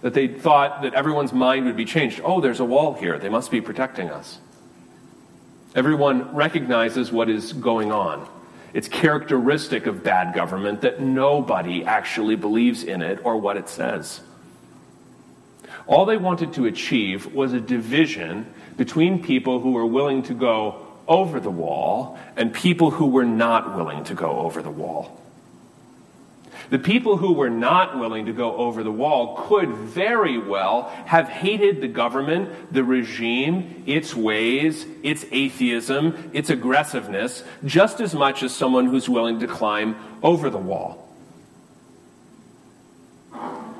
that 0.00 0.14
they 0.14 0.26
thought 0.26 0.80
that 0.80 0.94
everyone's 0.94 1.34
mind 1.34 1.66
would 1.66 1.76
be 1.76 1.84
changed. 1.84 2.22
Oh, 2.24 2.40
there's 2.40 2.60
a 2.60 2.64
wall 2.64 2.94
here. 2.94 3.18
They 3.18 3.28
must 3.28 3.50
be 3.50 3.60
protecting 3.60 4.08
us. 4.08 4.38
Everyone 5.74 6.34
recognizes 6.34 7.12
what 7.12 7.28
is 7.28 7.52
going 7.52 7.92
on. 7.92 8.26
It's 8.72 8.88
characteristic 8.88 9.84
of 9.84 10.02
bad 10.02 10.34
government 10.34 10.80
that 10.80 11.02
nobody 11.02 11.84
actually 11.84 12.36
believes 12.36 12.84
in 12.84 13.02
it 13.02 13.20
or 13.22 13.36
what 13.36 13.58
it 13.58 13.68
says. 13.68 14.22
All 15.86 16.04
they 16.04 16.16
wanted 16.16 16.52
to 16.54 16.66
achieve 16.66 17.34
was 17.34 17.52
a 17.52 17.60
division 17.60 18.52
between 18.76 19.22
people 19.22 19.60
who 19.60 19.72
were 19.72 19.86
willing 19.86 20.22
to 20.24 20.34
go 20.34 20.86
over 21.08 21.40
the 21.40 21.50
wall 21.50 22.18
and 22.36 22.52
people 22.52 22.90
who 22.90 23.06
were 23.06 23.24
not 23.24 23.76
willing 23.76 24.04
to 24.04 24.14
go 24.14 24.38
over 24.38 24.62
the 24.62 24.70
wall. 24.70 25.20
The 26.70 26.78
people 26.78 27.16
who 27.16 27.32
were 27.32 27.50
not 27.50 27.98
willing 27.98 28.26
to 28.26 28.32
go 28.32 28.54
over 28.54 28.84
the 28.84 28.92
wall 28.92 29.44
could 29.48 29.70
very 29.70 30.38
well 30.38 30.82
have 31.06 31.28
hated 31.28 31.80
the 31.80 31.88
government, 31.88 32.72
the 32.72 32.84
regime, 32.84 33.82
its 33.86 34.14
ways, 34.14 34.86
its 35.02 35.24
atheism, 35.32 36.30
its 36.32 36.48
aggressiveness, 36.48 37.42
just 37.64 38.00
as 38.00 38.14
much 38.14 38.44
as 38.44 38.54
someone 38.54 38.86
who's 38.86 39.08
willing 39.08 39.40
to 39.40 39.48
climb 39.48 39.96
over 40.22 40.48
the 40.48 40.58
wall. 40.58 41.09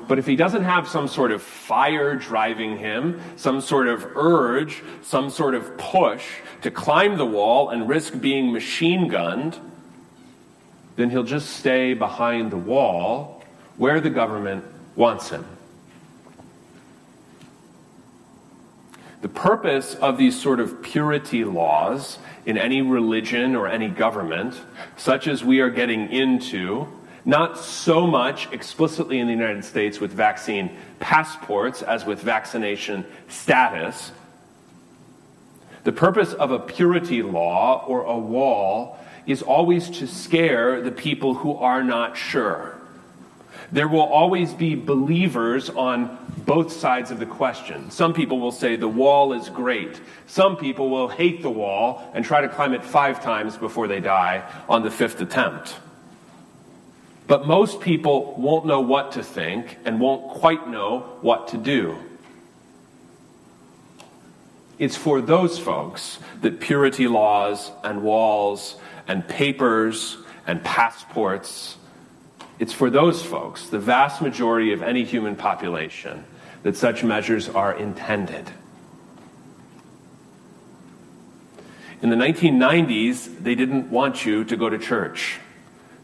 But 0.07 0.19
if 0.19 0.25
he 0.25 0.35
doesn't 0.35 0.63
have 0.63 0.87
some 0.87 1.07
sort 1.07 1.31
of 1.31 1.41
fire 1.41 2.15
driving 2.15 2.77
him, 2.77 3.21
some 3.37 3.61
sort 3.61 3.87
of 3.87 4.05
urge, 4.15 4.83
some 5.03 5.29
sort 5.29 5.55
of 5.55 5.77
push 5.77 6.25
to 6.61 6.71
climb 6.71 7.17
the 7.17 7.25
wall 7.25 7.69
and 7.69 7.87
risk 7.87 8.19
being 8.19 8.51
machine 8.51 9.07
gunned, 9.07 9.57
then 10.95 11.09
he'll 11.09 11.23
just 11.23 11.49
stay 11.51 11.93
behind 11.93 12.51
the 12.51 12.57
wall 12.57 13.43
where 13.77 13.99
the 13.99 14.09
government 14.09 14.65
wants 14.95 15.29
him. 15.29 15.45
The 19.21 19.29
purpose 19.29 19.95
of 19.95 20.17
these 20.17 20.39
sort 20.39 20.59
of 20.59 20.81
purity 20.81 21.45
laws 21.45 22.17
in 22.45 22.57
any 22.57 22.81
religion 22.81 23.55
or 23.55 23.67
any 23.67 23.87
government, 23.87 24.59
such 24.97 25.27
as 25.27 25.43
we 25.43 25.59
are 25.59 25.69
getting 25.69 26.11
into, 26.11 26.87
not 27.25 27.57
so 27.57 28.07
much 28.07 28.51
explicitly 28.51 29.19
in 29.19 29.27
the 29.27 29.33
United 29.33 29.63
States 29.63 29.99
with 29.99 30.11
vaccine 30.11 30.75
passports 30.99 31.81
as 31.81 32.05
with 32.05 32.21
vaccination 32.21 33.05
status. 33.27 34.11
The 35.83 35.91
purpose 35.91 36.33
of 36.33 36.51
a 36.51 36.59
purity 36.59 37.23
law 37.23 37.85
or 37.87 38.03
a 38.03 38.17
wall 38.17 38.99
is 39.25 39.41
always 39.41 39.89
to 39.89 40.07
scare 40.07 40.81
the 40.81 40.91
people 40.91 41.33
who 41.33 41.55
are 41.55 41.83
not 41.83 42.17
sure. 42.17 42.77
There 43.71 43.87
will 43.87 44.01
always 44.01 44.53
be 44.53 44.75
believers 44.75 45.69
on 45.69 46.17
both 46.45 46.73
sides 46.73 47.11
of 47.11 47.19
the 47.19 47.25
question. 47.25 47.89
Some 47.89 48.13
people 48.13 48.39
will 48.39 48.51
say 48.51 48.75
the 48.75 48.87
wall 48.87 49.33
is 49.33 49.47
great. 49.49 50.01
Some 50.27 50.57
people 50.57 50.89
will 50.89 51.07
hate 51.07 51.41
the 51.41 51.49
wall 51.49 52.11
and 52.13 52.25
try 52.25 52.41
to 52.41 52.49
climb 52.49 52.73
it 52.73 52.83
five 52.83 53.23
times 53.23 53.57
before 53.57 53.87
they 53.87 54.01
die 54.01 54.43
on 54.67 54.83
the 54.83 54.91
fifth 54.91 55.21
attempt. 55.21 55.75
But 57.31 57.47
most 57.47 57.79
people 57.79 58.35
won't 58.37 58.65
know 58.65 58.81
what 58.81 59.13
to 59.13 59.23
think 59.23 59.77
and 59.85 60.01
won't 60.01 60.31
quite 60.31 60.67
know 60.67 60.99
what 61.21 61.47
to 61.47 61.57
do. 61.57 61.97
It's 64.77 64.97
for 64.97 65.21
those 65.21 65.57
folks 65.57 66.19
that 66.41 66.59
purity 66.59 67.07
laws 67.07 67.71
and 67.85 68.03
walls 68.03 68.75
and 69.07 69.25
papers 69.25 70.17
and 70.45 70.61
passports, 70.61 71.77
it's 72.59 72.73
for 72.73 72.89
those 72.89 73.23
folks, 73.23 73.69
the 73.69 73.79
vast 73.79 74.21
majority 74.21 74.73
of 74.73 74.83
any 74.83 75.05
human 75.05 75.37
population, 75.37 76.25
that 76.63 76.75
such 76.75 77.01
measures 77.01 77.47
are 77.47 77.71
intended. 77.71 78.51
In 82.01 82.09
the 82.09 82.17
1990s, 82.17 83.41
they 83.41 83.55
didn't 83.55 83.89
want 83.89 84.25
you 84.25 84.43
to 84.43 84.57
go 84.57 84.69
to 84.69 84.77
church. 84.77 85.39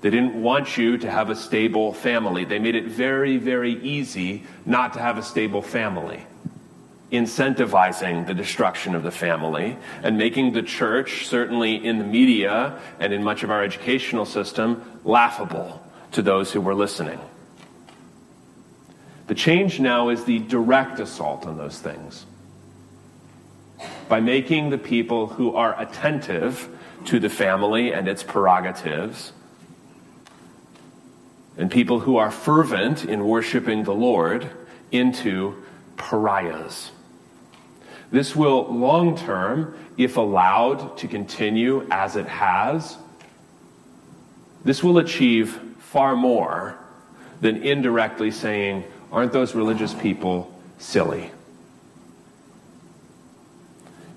They 0.02 0.10
didn't 0.10 0.42
want 0.42 0.78
you 0.78 0.98
to 1.00 1.10
have 1.10 1.30
a 1.30 1.36
stable 1.36 1.94
family. 1.94 2.46
They 2.46 2.60
made 2.60 2.76
it 2.76 2.86
very, 2.86 3.38
very 3.38 3.74
easy 3.82 4.44
not 4.66 4.94
to 4.94 5.00
have 5.00 5.18
a 5.18 5.24
stable 5.24 5.62
family, 5.62 6.26
incentivizing 7.12 8.28
the 8.28 8.34
destruction 8.34 8.94
of 8.94 9.02
the 9.02 9.12
family 9.12 9.76
and 10.04 10.18
making 10.18 10.54
the 10.54 10.62
church, 10.62 11.26
certainly 11.26 11.84
in 11.84 11.98
the 11.98 12.04
media 12.04 12.80
and 13.00 13.12
in 13.12 13.24
much 13.24 13.44
of 13.44 13.50
our 13.50 13.64
educational 13.64 14.26
system, 14.26 15.00
laughable 15.04 15.82
to 16.12 16.22
those 16.22 16.52
who 16.52 16.62
were 16.62 16.76
listening. 16.76 17.20
The 19.28 19.36
change 19.36 19.80
now 19.80 20.10
is 20.10 20.24
the 20.24 20.40
direct 20.40 21.00
assault 21.00 21.46
on 21.46 21.58
those 21.58 21.80
things 21.80 22.26
by 24.08 24.20
making 24.20 24.70
the 24.70 24.78
people 24.78 25.28
who 25.28 25.56
are 25.56 25.80
attentive 25.80 26.70
to 27.06 27.20
the 27.20 27.30
family 27.30 27.94
and 27.94 28.08
its 28.08 28.24
prerogatives, 28.24 29.34
and 31.58 31.72
people 31.72 32.00
who 32.00 32.18
are 32.18 32.32
fervent 32.32 33.06
in 33.06 33.26
worshiping 33.26 33.84
the 33.84 33.94
Lord 33.94 34.50
into 34.92 35.64
pariahs. 35.98 36.92
This 38.12 38.36
will 38.36 38.74
long 38.74 39.18
term, 39.18 39.78
if 39.98 40.18
allowed 40.18 40.98
to 41.00 41.08
continue 41.08 41.86
as 41.92 42.16
it 42.16 42.28
has, 42.28 42.98
this 44.64 44.84
will 44.84 44.98
achieve 44.98 45.60
far 45.80 46.16
more 46.16 46.78
than 47.42 47.64
indirectly 47.64 48.32
saying, 48.32 48.84
Aren't 49.12 49.32
those 49.32 49.56
religious 49.56 49.94
people 49.94 50.54
silly? 50.78 51.32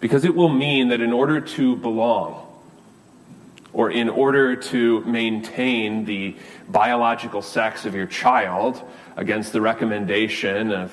Because 0.00 0.24
it 0.24 0.34
will 0.34 0.48
mean 0.48 0.88
that 0.88 1.00
in 1.00 1.12
order 1.12 1.40
to 1.40 1.76
belong, 1.76 2.49
or 3.72 3.90
in 3.90 4.08
order 4.08 4.56
to 4.56 5.00
maintain 5.02 6.04
the 6.04 6.36
biological 6.68 7.42
sex 7.42 7.84
of 7.84 7.94
your 7.94 8.06
child 8.06 8.82
against 9.16 9.52
the 9.52 9.60
recommendation 9.60 10.72
of 10.72 10.92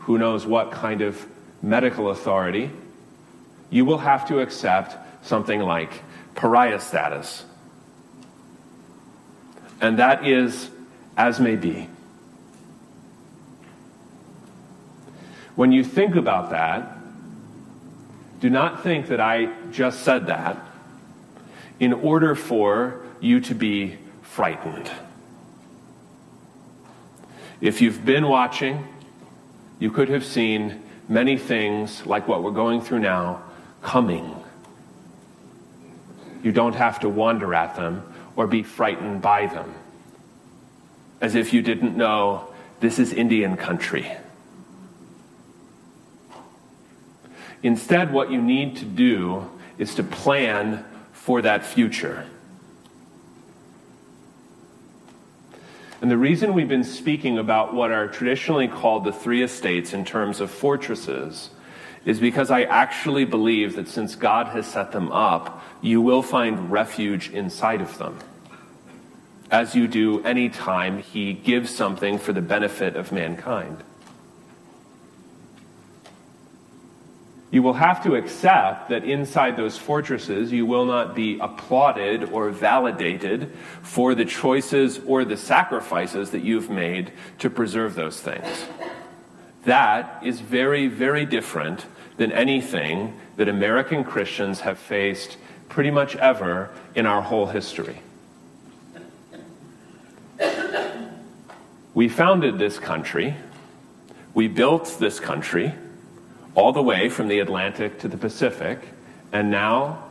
who 0.00 0.18
knows 0.18 0.46
what 0.46 0.70
kind 0.70 1.00
of 1.00 1.26
medical 1.62 2.10
authority, 2.10 2.70
you 3.70 3.84
will 3.84 3.98
have 3.98 4.28
to 4.28 4.40
accept 4.40 4.96
something 5.26 5.60
like 5.60 5.90
pariah 6.34 6.78
status. 6.78 7.44
And 9.80 9.98
that 9.98 10.26
is 10.26 10.70
as 11.16 11.40
may 11.40 11.56
be. 11.56 11.88
When 15.56 15.72
you 15.72 15.84
think 15.84 16.16
about 16.16 16.50
that, 16.50 16.96
do 18.40 18.50
not 18.50 18.82
think 18.82 19.08
that 19.08 19.20
I 19.20 19.50
just 19.70 20.02
said 20.02 20.26
that 20.26 20.58
in 21.84 21.92
order 21.92 22.34
for 22.34 22.98
you 23.20 23.40
to 23.40 23.54
be 23.54 23.94
frightened. 24.22 24.90
If 27.60 27.82
you've 27.82 28.06
been 28.06 28.26
watching, 28.26 28.88
you 29.78 29.90
could 29.90 30.08
have 30.08 30.24
seen 30.24 30.82
many 31.10 31.36
things 31.36 32.06
like 32.06 32.26
what 32.26 32.42
we're 32.42 32.52
going 32.52 32.80
through 32.80 33.00
now 33.00 33.42
coming. 33.82 34.34
You 36.42 36.52
don't 36.52 36.74
have 36.74 37.00
to 37.00 37.10
wonder 37.10 37.54
at 37.54 37.76
them 37.76 38.02
or 38.34 38.46
be 38.46 38.62
frightened 38.62 39.20
by 39.20 39.46
them. 39.46 39.74
As 41.20 41.34
if 41.34 41.52
you 41.52 41.60
didn't 41.60 41.98
know 41.98 42.48
this 42.80 42.98
is 42.98 43.12
Indian 43.12 43.58
country. 43.58 44.10
Instead, 47.62 48.10
what 48.10 48.30
you 48.30 48.40
need 48.40 48.78
to 48.78 48.86
do 48.86 49.50
is 49.76 49.94
to 49.96 50.02
plan 50.02 50.82
for 51.24 51.40
that 51.40 51.64
future. 51.64 52.26
And 56.02 56.10
the 56.10 56.18
reason 56.18 56.52
we've 56.52 56.68
been 56.68 56.84
speaking 56.84 57.38
about 57.38 57.72
what 57.72 57.90
are 57.90 58.08
traditionally 58.08 58.68
called 58.68 59.04
the 59.04 59.12
three 59.12 59.42
estates 59.42 59.94
in 59.94 60.04
terms 60.04 60.40
of 60.40 60.50
fortresses 60.50 61.48
is 62.04 62.20
because 62.20 62.50
I 62.50 62.64
actually 62.64 63.24
believe 63.24 63.76
that 63.76 63.88
since 63.88 64.16
God 64.16 64.48
has 64.48 64.66
set 64.66 64.92
them 64.92 65.10
up, 65.12 65.64
you 65.80 66.02
will 66.02 66.20
find 66.20 66.70
refuge 66.70 67.30
inside 67.30 67.80
of 67.80 67.96
them. 67.96 68.18
As 69.50 69.74
you 69.74 69.88
do 69.88 70.22
any 70.24 70.50
time 70.50 70.98
He 70.98 71.32
gives 71.32 71.74
something 71.74 72.18
for 72.18 72.34
the 72.34 72.42
benefit 72.42 72.96
of 72.96 73.12
mankind. 73.12 73.82
You 77.54 77.62
will 77.62 77.74
have 77.74 78.02
to 78.02 78.16
accept 78.16 78.88
that 78.88 79.04
inside 79.04 79.56
those 79.56 79.78
fortresses, 79.78 80.50
you 80.50 80.66
will 80.66 80.86
not 80.86 81.14
be 81.14 81.38
applauded 81.38 82.24
or 82.32 82.50
validated 82.50 83.52
for 83.80 84.16
the 84.16 84.24
choices 84.24 84.98
or 85.06 85.24
the 85.24 85.36
sacrifices 85.36 86.32
that 86.32 86.42
you've 86.42 86.68
made 86.68 87.12
to 87.38 87.48
preserve 87.48 87.94
those 87.94 88.20
things. 88.20 88.66
That 89.66 90.20
is 90.24 90.40
very, 90.40 90.88
very 90.88 91.24
different 91.24 91.86
than 92.16 92.32
anything 92.32 93.20
that 93.36 93.48
American 93.48 94.02
Christians 94.02 94.62
have 94.62 94.76
faced 94.76 95.36
pretty 95.68 95.92
much 95.92 96.16
ever 96.16 96.70
in 96.96 97.06
our 97.06 97.22
whole 97.22 97.46
history. 97.46 98.00
We 101.94 102.08
founded 102.08 102.58
this 102.58 102.80
country, 102.80 103.36
we 104.34 104.48
built 104.48 104.96
this 104.98 105.20
country 105.20 105.72
all 106.54 106.72
the 106.72 106.82
way 106.82 107.08
from 107.08 107.28
the 107.28 107.40
Atlantic 107.40 107.98
to 108.00 108.08
the 108.08 108.16
Pacific, 108.16 108.80
and 109.32 109.50
now 109.50 110.04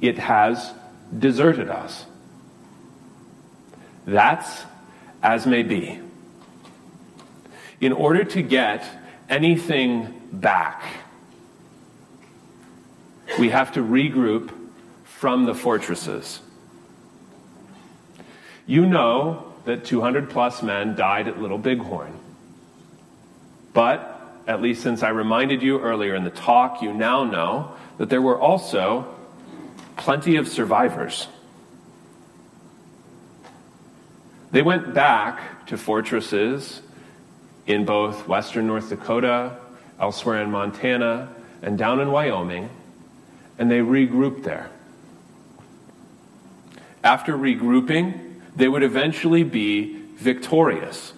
it 0.00 0.18
has 0.18 0.72
deserted 1.16 1.68
us. 1.68 2.06
That's 4.06 4.64
as 5.22 5.46
may 5.46 5.62
be. 5.62 6.00
In 7.80 7.92
order 7.92 8.24
to 8.24 8.42
get 8.42 8.84
anything 9.28 10.20
back, 10.32 10.82
we 13.38 13.50
have 13.50 13.72
to 13.72 13.80
regroup 13.80 14.52
from 15.04 15.44
the 15.46 15.54
fortresses. 15.54 16.40
You 18.66 18.86
know 18.86 19.52
that 19.64 19.84
200 19.84 20.30
plus 20.30 20.62
men 20.62 20.94
died 20.94 21.28
at 21.28 21.40
Little 21.40 21.58
Bighorn. 21.58 22.18
But 23.72 24.13
at 24.46 24.60
least 24.60 24.82
since 24.82 25.02
I 25.02 25.08
reminded 25.08 25.62
you 25.62 25.80
earlier 25.80 26.14
in 26.14 26.24
the 26.24 26.30
talk, 26.30 26.82
you 26.82 26.92
now 26.92 27.24
know 27.24 27.74
that 27.98 28.10
there 28.10 28.22
were 28.22 28.38
also 28.38 29.06
plenty 29.96 30.36
of 30.36 30.48
survivors. 30.48 31.28
They 34.50 34.62
went 34.62 34.94
back 34.94 35.66
to 35.66 35.76
fortresses 35.76 36.82
in 37.66 37.84
both 37.84 38.28
western 38.28 38.66
North 38.66 38.90
Dakota, 38.90 39.56
elsewhere 39.98 40.42
in 40.42 40.50
Montana, 40.50 41.34
and 41.62 41.78
down 41.78 42.00
in 42.00 42.10
Wyoming, 42.10 42.68
and 43.58 43.70
they 43.70 43.78
regrouped 43.78 44.44
there. 44.44 44.70
After 47.02 47.36
regrouping, 47.36 48.40
they 48.54 48.68
would 48.68 48.82
eventually 48.82 49.42
be 49.42 50.00
victorious, 50.16 51.12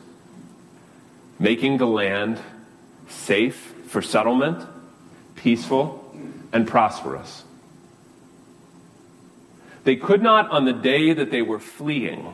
making 1.39 1.79
the 1.79 1.87
land 1.87 2.41
safe 3.09 3.75
for 3.87 4.03
settlement, 4.03 4.67
peaceful, 5.37 6.15
and 6.53 6.67
prosperous. 6.67 7.45
They 9.85 9.97
could 9.97 10.23
not, 10.23 10.51
on 10.51 10.65
the 10.65 10.73
day 10.73 11.13
that 11.13 11.31
they 11.31 11.43
were 11.43 11.61
fleeing, 11.61 12.33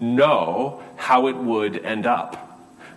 know 0.00 0.82
how 0.96 1.28
it 1.28 1.36
would 1.36 1.76
end 1.84 2.06
up. 2.06 2.40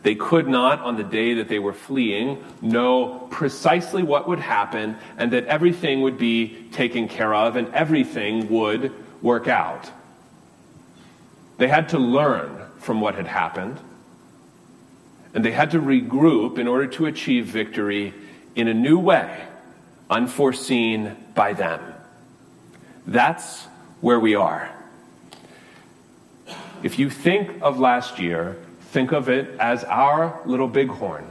They 0.03 0.15
could 0.15 0.47
not, 0.47 0.79
on 0.79 0.95
the 0.95 1.03
day 1.03 1.35
that 1.35 1.49
they 1.49 1.59
were 1.59 1.73
fleeing, 1.73 2.41
know 2.61 3.27
precisely 3.31 4.03
what 4.03 4.27
would 4.27 4.39
happen 4.39 4.95
and 5.17 5.33
that 5.33 5.45
everything 5.45 6.01
would 6.01 6.17
be 6.17 6.69
taken 6.71 7.09
care 7.09 7.33
of 7.33 7.57
and 7.57 7.73
everything 7.73 8.49
would 8.49 8.93
work 9.21 9.47
out. 9.47 9.91
They 11.57 11.67
had 11.67 11.89
to 11.89 11.99
learn 11.99 12.61
from 12.79 13.01
what 13.01 13.15
had 13.15 13.27
happened 13.27 13.79
and 15.33 15.43
they 15.43 15.51
had 15.51 15.71
to 15.71 15.79
regroup 15.79 16.57
in 16.57 16.67
order 16.67 16.87
to 16.87 17.05
achieve 17.05 17.45
victory 17.45 18.13
in 18.55 18.67
a 18.67 18.73
new 18.73 18.97
way, 18.99 19.45
unforeseen 20.09 21.15
by 21.35 21.53
them. 21.53 21.81
That's 23.05 23.65
where 24.01 24.19
we 24.19 24.35
are. 24.35 24.69
If 26.83 26.99
you 26.99 27.09
think 27.09 27.61
of 27.61 27.79
last 27.79 28.19
year, 28.19 28.57
think 28.91 29.11
of 29.11 29.29
it 29.29 29.59
as 29.59 29.83
our 29.83 30.39
little 30.45 30.67
bighorn, 30.67 31.27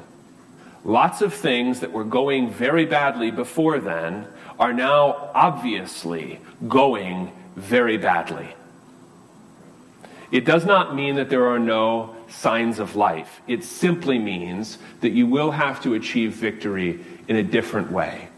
Lots 0.86 1.20
of 1.20 1.34
things 1.34 1.80
that 1.80 1.90
were 1.90 2.05
going 2.05 2.49
very 2.49 2.86
badly 2.86 3.32
before 3.32 3.80
then 3.80 4.28
are 4.57 4.72
now 4.72 5.32
obviously 5.34 6.38
going 6.68 7.32
very 7.57 7.97
badly. 7.97 8.55
It 10.30 10.44
does 10.44 10.64
not 10.64 10.94
mean 10.94 11.16
that 11.16 11.28
there 11.28 11.49
are 11.49 11.59
no 11.59 12.14
signs 12.28 12.78
of 12.78 12.96
life. 12.96 13.40
It 13.46 13.64
simply 13.64 14.18
means 14.18 14.78
that 15.00 15.10
you 15.10 15.26
will 15.26 15.50
have 15.50 15.82
to 15.82 15.94
achieve 15.94 16.32
victory 16.32 17.04
in 17.28 17.36
a 17.36 17.42
different 17.42 17.90
way. 17.90 18.28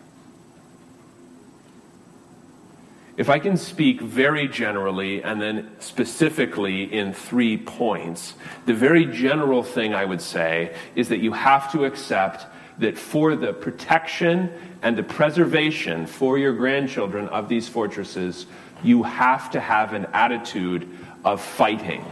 If 3.16 3.28
I 3.28 3.41
can 3.41 3.57
speak 3.57 4.01
very 4.01 4.47
generally 4.47 5.24
and 5.24 5.43
then 5.43 5.72
specifically 5.80 6.84
in 6.84 7.12
three 7.12 7.57
points, 7.57 8.34
the 8.66 8.74
very 8.74 9.07
general 9.07 9.64
thing 9.64 9.93
I 9.93 10.05
would 10.05 10.22
say 10.22 10.76
is 10.95 11.09
that 11.09 11.18
you 11.18 11.32
have 11.32 11.72
to 11.72 11.84
accept 11.84 12.47
that 12.78 12.97
for 12.97 13.34
the 13.34 13.53
protection 13.53 14.53
and 14.82 14.97
the 14.97 15.03
preservation 15.03 16.07
for 16.07 16.39
your 16.39 16.53
grandchildren 16.53 17.28
of 17.30 17.49
these 17.49 17.68
fortresses, 17.68 18.47
you 18.84 19.03
have 19.03 19.51
to 19.51 19.59
have 19.59 19.95
an 19.95 20.07
attitude 20.12 20.89
of 21.24 21.41
fighting. 21.41 22.05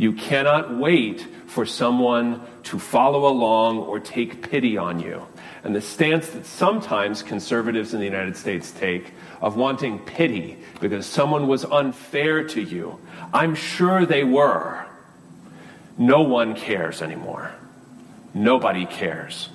You 0.00 0.14
cannot 0.14 0.74
wait 0.74 1.26
for 1.46 1.66
someone 1.66 2.40
to 2.62 2.78
follow 2.78 3.28
along 3.28 3.80
or 3.80 4.00
take 4.00 4.50
pity 4.50 4.78
on 4.78 4.98
you. 4.98 5.26
And 5.62 5.76
the 5.76 5.82
stance 5.82 6.30
that 6.30 6.46
sometimes 6.46 7.22
conservatives 7.22 7.92
in 7.92 8.00
the 8.00 8.06
United 8.06 8.34
States 8.34 8.70
take 8.70 9.12
of 9.42 9.56
wanting 9.56 9.98
pity 9.98 10.56
because 10.80 11.04
someone 11.04 11.48
was 11.48 11.66
unfair 11.66 12.44
to 12.44 12.62
you, 12.62 12.98
I'm 13.34 13.54
sure 13.54 14.06
they 14.06 14.24
were. 14.24 14.86
No 15.98 16.22
one 16.22 16.54
cares 16.54 17.02
anymore. 17.02 17.52
Nobody 18.32 18.86
cares. 18.86 19.50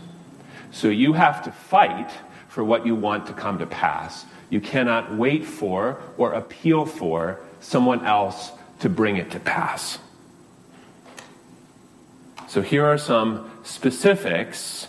So 0.69 0.89
you 0.89 1.13
have 1.13 1.43
to 1.45 1.51
fight 1.51 2.11
for 2.49 2.63
what 2.63 2.85
you 2.85 2.93
want 2.93 3.25
to 3.25 3.33
come 3.33 3.57
to 3.57 3.65
pass. 3.65 4.27
You 4.51 4.61
cannot 4.61 5.15
wait 5.15 5.43
for 5.43 5.99
or 6.19 6.33
appeal 6.33 6.85
for 6.85 7.39
someone 7.61 8.05
else 8.05 8.51
to 8.81 8.89
bring 8.89 9.17
it 9.17 9.31
to 9.31 9.39
pass. 9.39 9.97
So 12.47 12.61
here 12.61 12.85
are 12.85 12.97
some 12.97 13.51
specifics 13.63 14.87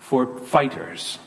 for 0.00 0.38
fighters. 0.40 1.18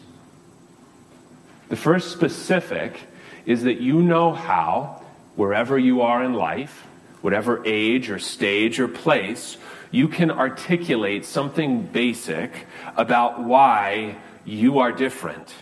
The 1.69 1.75
first 1.75 2.11
specific 2.11 2.99
is 3.45 3.63
that 3.63 3.80
you 3.80 4.01
know 4.01 4.34
how, 4.34 5.01
wherever 5.36 5.77
you 5.77 6.01
are 6.01 6.23
in 6.23 6.34
life, 6.34 6.86
whatever 7.21 7.65
age 7.65 8.09
or 8.09 8.19
stage 8.19 8.80
or 8.80 8.88
place, 8.88 9.57
you 9.91 10.07
can 10.07 10.32
articulate 10.32 11.25
something 11.25 11.84
basic 11.84 12.67
about 12.95 13.43
why 13.43 14.17
you 14.45 14.80
are 14.80 14.91
different 14.91 15.53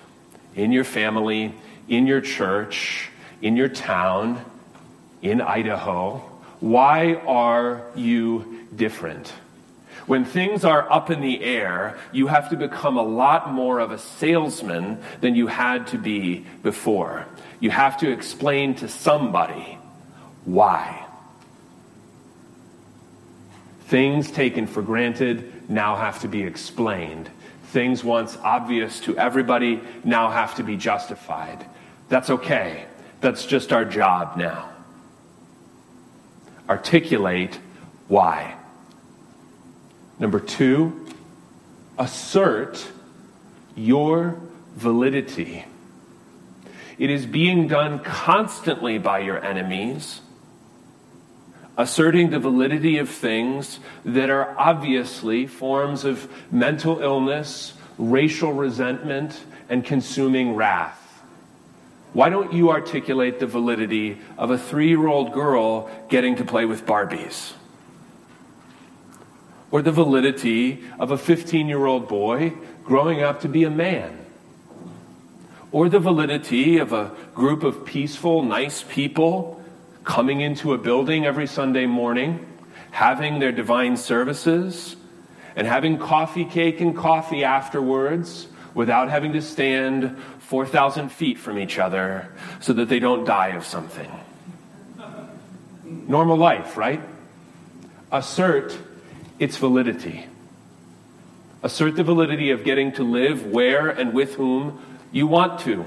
in 0.55 0.72
your 0.72 0.84
family, 0.84 1.53
in 1.88 2.07
your 2.07 2.22
church, 2.22 3.09
in 3.41 3.55
your 3.55 3.70
town, 3.70 4.43
in 5.22 5.41
Idaho. 5.41 6.18
Why 6.59 7.15
are 7.15 7.84
you 7.95 8.65
different? 8.76 9.32
When 10.08 10.24
things 10.24 10.64
are 10.64 10.89
up 10.89 11.10
in 11.10 11.20
the 11.20 11.43
air, 11.43 11.99
you 12.14 12.28
have 12.28 12.49
to 12.49 12.55
become 12.55 12.97
a 12.97 13.03
lot 13.03 13.51
more 13.51 13.80
of 13.80 13.91
a 13.91 13.97
salesman 13.97 14.99
than 15.20 15.36
you 15.36 15.47
had 15.47 15.88
to 15.88 15.97
be 15.97 16.45
before. 16.64 17.26
You 17.60 17.70
have 17.72 17.97
to 17.99 18.10
explain 18.10 18.76
to 18.76 18.88
somebody 18.88 19.78
why. 20.45 21.05
Things 23.88 24.32
taken 24.32 24.66
for 24.66 24.82
granted 24.82 25.70
now 25.70 25.95
have 25.97 26.22
to 26.22 26.30
be 26.30 26.43
explained. 26.43 27.30
Things 27.68 28.01
once 28.01 28.38
obvious 28.43 29.01
to 29.01 29.18
everybody 29.18 29.82
now 30.05 30.30
have 30.30 30.55
to 30.55 30.64
be 30.64 30.78
justified. 30.78 31.66
That's 32.08 32.30
okay. 32.30 32.86
That's 33.20 33.45
just 33.45 33.74
our 33.74 33.84
job 33.84 34.38
now. 34.38 34.70
Articulate 36.70 37.60
why. 38.08 38.57
Number 40.20 40.39
two, 40.39 41.07
assert 41.97 42.88
your 43.76 44.39
validity. 44.76 45.65
It 46.97 47.09
is 47.09 47.26
being 47.26 47.68
done 47.68 47.99
constantly 47.99 48.97
by 48.97 49.20
your 49.20 49.43
enemies 49.43 50.22
asserting 51.78 52.32
the 52.32 52.39
validity 52.39 52.97
of 52.97 53.07
things 53.07 53.80
that 54.03 54.30
are 54.30 54.57
obviously 54.57 55.45
forms 55.45 56.03
of 56.03 56.28
mental 56.51 56.99
illness, 56.99 57.74
racial 57.99 58.51
resentment, 58.51 59.39
and 59.70 59.86
consuming 59.86 60.55
wrath. 60.55 61.03
Why 62.13 62.30
don't 62.30 62.51
you 62.51 62.72
articulate 62.72 63.39
the 63.39 63.45
validity 63.45 64.18
of 64.38 64.49
a 64.49 64.57
three 64.57 64.88
year 64.88 65.05
old 65.07 65.34
girl 65.34 65.89
getting 66.09 66.38
to 66.38 66.45
play 66.45 66.65
with 66.65 66.86
Barbies? 66.86 67.53
Or 69.70 69.82
the 69.82 69.91
validity 69.91 70.84
of 70.97 71.11
a 71.11 71.18
15 71.18 71.68
year 71.68 71.86
old 71.86 72.07
boy 72.07 72.53
growing 72.84 73.22
up 73.22 73.41
to 73.41 73.49
be 73.49 73.63
a 73.63 73.70
man? 73.70 74.18
Or 75.72 75.89
the 75.89 75.99
validity 75.99 76.78
of 76.78 76.93
a 76.93 77.11
group 77.36 77.63
of 77.63 77.86
peaceful, 77.86 78.43
nice 78.43 78.84
people 78.84 79.61
coming 80.05 80.39
into 80.39 80.74
a 80.74 80.78
building 80.78 81.26
every 81.26 81.47
Sunday 81.47 81.86
morning, 81.86 82.45
having 82.91 83.39
their 83.39 83.51
divine 83.51 83.97
services, 83.97 84.95
and 85.57 85.68
having 85.68 85.97
coffee 85.97 86.45
cake 86.45 86.80
and 86.80 86.95
coffee 86.95 87.43
afterwards 87.43 88.47
without 88.74 89.09
having 89.09 89.34
to 89.34 89.41
stand 89.41 90.18
4,000 90.39 91.09
feet 91.11 91.38
from 91.38 91.59
each 91.59 91.78
other 91.78 92.32
so 92.61 92.72
that 92.74 92.88
they 92.88 92.99
don't 92.99 93.26
die 93.26 93.49
of 93.49 93.65
something. 93.65 94.09
Normal 95.84 96.38
life, 96.38 96.78
right? 96.78 97.01
Assert 98.11 98.78
its 99.40 99.58
validity. 99.58 100.26
Assert 101.64 101.96
the 101.96 102.04
validity 102.04 102.52
of 102.52 102.64
getting 102.64 102.92
to 102.94 103.04
live 103.04 103.48
where 103.48 103.90
and 103.90 104.14
with 104.14 104.36
whom 104.36 104.82
you 105.12 105.28
want 105.28 105.60
to. 105.62 105.86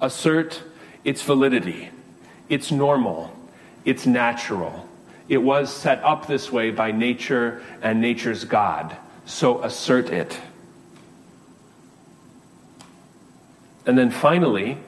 Assert 0.00 0.62
its 1.04 1.22
validity. 1.22 1.90
It's 2.48 2.70
normal. 2.70 3.34
It's 3.84 4.06
natural. 4.06 4.88
It 5.28 5.38
was 5.38 5.72
set 5.72 6.02
up 6.02 6.26
this 6.26 6.50
way 6.50 6.70
by 6.70 6.90
nature 6.92 7.62
and 7.82 8.00
nature's 8.00 8.44
God. 8.44 8.96
So 9.26 9.62
assert 9.62 10.10
it. 10.10 10.38
And 13.86 13.96
then 13.96 14.10
finally, 14.10 14.78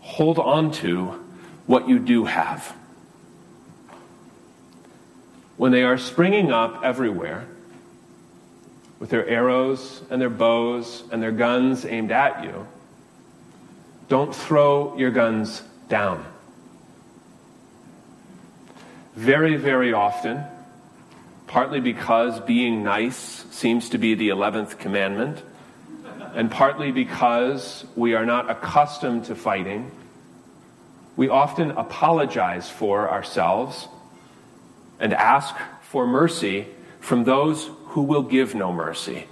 hold 0.00 0.38
on 0.38 0.72
to 0.72 1.22
what 1.66 1.88
you 1.88 1.98
do 1.98 2.24
have. 2.24 2.74
When 5.56 5.72
they 5.72 5.84
are 5.84 5.96
springing 5.96 6.52
up 6.52 6.82
everywhere, 6.84 7.46
with 8.98 9.10
their 9.10 9.26
arrows 9.28 10.02
and 10.10 10.20
their 10.20 10.30
bows 10.30 11.02
and 11.10 11.22
their 11.22 11.32
guns 11.32 11.84
aimed 11.84 12.12
at 12.12 12.44
you, 12.44 12.66
don't 14.08 14.34
throw 14.34 14.96
your 14.96 15.10
guns 15.10 15.62
down. 15.88 16.24
Very, 19.14 19.56
very 19.56 19.92
often, 19.92 20.44
partly 21.46 21.80
because 21.80 22.40
being 22.40 22.82
nice 22.82 23.44
seems 23.50 23.90
to 23.90 23.98
be 23.98 24.14
the 24.14 24.28
11th 24.28 24.78
commandment, 24.78 25.42
and 26.34 26.50
partly 26.50 26.92
because 26.92 27.84
we 27.96 28.14
are 28.14 28.26
not 28.26 28.50
accustomed 28.50 29.24
to 29.24 29.34
fighting, 29.34 29.90
we 31.16 31.30
often 31.30 31.70
apologize 31.72 32.68
for 32.68 33.10
ourselves 33.10 33.88
and 34.98 35.12
ask 35.12 35.54
for 35.82 36.06
mercy 36.06 36.66
from 37.00 37.24
those 37.24 37.70
who 37.86 38.02
will 38.02 38.22
give 38.22 38.54
no 38.54 38.72
mercy. 38.72 39.26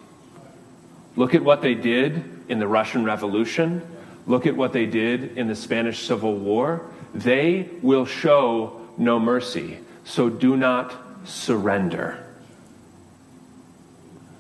Look 1.17 1.35
at 1.35 1.45
what 1.45 1.63
they 1.63 1.75
did 1.75 2.25
in 2.49 2.59
the 2.59 2.67
Russian 2.67 3.05
Revolution. 3.05 3.83
Look 4.27 4.47
at 4.47 4.57
what 4.57 4.73
they 4.73 4.87
did 4.87 5.37
in 5.37 5.49
the 5.49 5.55
Spanish 5.55 6.07
Civil 6.07 6.37
War. 6.37 6.83
They 7.15 7.69
will 7.83 8.07
show 8.07 8.81
no 8.97 9.19
mercy. 9.19 9.79
So 10.05 10.29
do 10.29 10.57
not 10.57 10.95
surrender. 11.25 12.25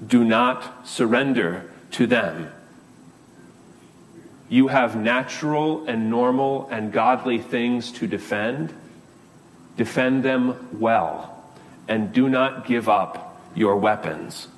Do 0.07 0.25
not 0.25 0.87
surrender 0.87 1.70
to 1.93 2.07
them. 2.07 2.51
You 4.49 4.68
have 4.68 4.97
natural 4.97 5.87
and 5.87 6.11
normal 6.11 6.68
and 6.70 6.93
godly 6.93 7.39
things 7.39 7.93
to 7.93 8.07
defend. 8.07 8.72
Defend 9.77 10.22
them 10.22 10.79
well, 10.81 11.45
and 11.89 12.12
do 12.12 12.29
not 12.29 12.66
give 12.66 12.89
up 12.89 13.41
your 13.55 13.77
weapons. 13.77 14.49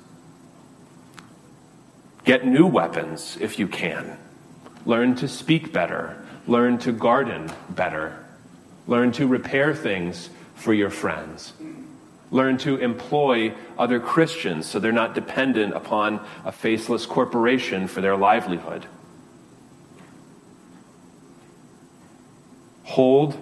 Get 2.23 2.45
new 2.45 2.67
weapons 2.67 3.37
if 3.39 3.57
you 3.57 3.67
can. 3.67 4.17
Learn 4.85 5.15
to 5.15 5.27
speak 5.27 5.71
better. 5.73 6.23
Learn 6.45 6.77
to 6.79 6.91
garden 6.91 7.49
better. 7.69 8.23
Learn 8.85 9.11
to 9.13 9.27
repair 9.27 9.73
things 9.73 10.29
for 10.55 10.73
your 10.73 10.89
friends. 10.89 11.53
learn 12.31 12.57
to 12.57 12.75
employ 12.77 13.53
other 13.77 13.99
Christians 13.99 14.65
so 14.65 14.79
they're 14.79 14.91
not 14.91 15.15
dependent 15.15 15.73
upon 15.73 16.25
a 16.43 16.51
faceless 16.51 17.05
corporation 17.05 17.87
for 17.87 18.01
their 18.01 18.17
livelihood. 18.17 18.85
Hold 22.83 23.39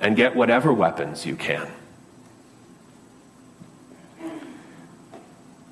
and 0.00 0.16
get 0.16 0.36
whatever 0.36 0.72
weapons 0.72 1.24
you 1.26 1.36
can. 1.36 1.68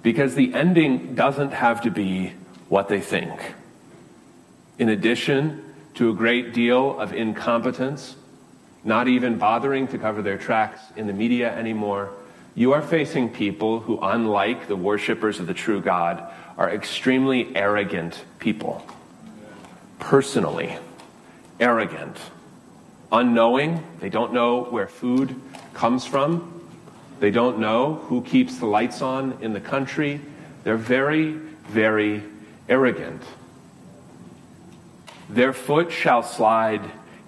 Because 0.02 0.34
the 0.34 0.52
ending 0.54 1.14
doesn't 1.14 1.52
have 1.52 1.82
to 1.82 1.90
be 1.90 2.32
what 2.68 2.88
they 2.88 3.00
think. 3.00 3.54
In 4.78 4.88
addition 4.88 5.62
to 5.94 6.10
a 6.10 6.14
great 6.14 6.52
deal 6.52 6.98
of 6.98 7.12
incompetence, 7.12 8.16
not 8.84 9.06
even 9.06 9.38
bothering 9.38 9.86
to 9.88 9.98
cover 9.98 10.22
their 10.22 10.38
tracks 10.38 10.80
in 10.96 11.06
the 11.06 11.12
media 11.12 11.54
anymore, 11.54 12.10
you 12.54 12.72
are 12.72 12.82
facing 12.82 13.28
people 13.28 13.80
who, 13.80 13.98
unlike 14.02 14.68
the 14.68 14.76
worshippers 14.76 15.40
of 15.40 15.46
the 15.46 15.54
true 15.54 15.80
God, 15.80 16.22
are 16.58 16.68
extremely 16.68 17.54
arrogant 17.56 18.24
people. 18.38 18.84
Personally, 19.98 20.76
arrogant. 21.60 22.18
Unknowing, 23.12 23.84
they 24.00 24.08
don't 24.08 24.32
know 24.32 24.64
where 24.64 24.88
food 24.88 25.38
comes 25.74 26.06
from. 26.06 26.66
They 27.20 27.30
don't 27.30 27.58
know 27.58 27.96
who 28.06 28.22
keeps 28.22 28.56
the 28.56 28.64
lights 28.66 29.02
on 29.02 29.36
in 29.42 29.52
the 29.52 29.60
country. 29.60 30.18
They're 30.64 30.78
very, 30.78 31.32
very 31.32 32.22
arrogant. 32.70 33.22
Their 35.28 35.52
foot 35.52 35.92
shall 35.92 36.22
slide 36.22 36.82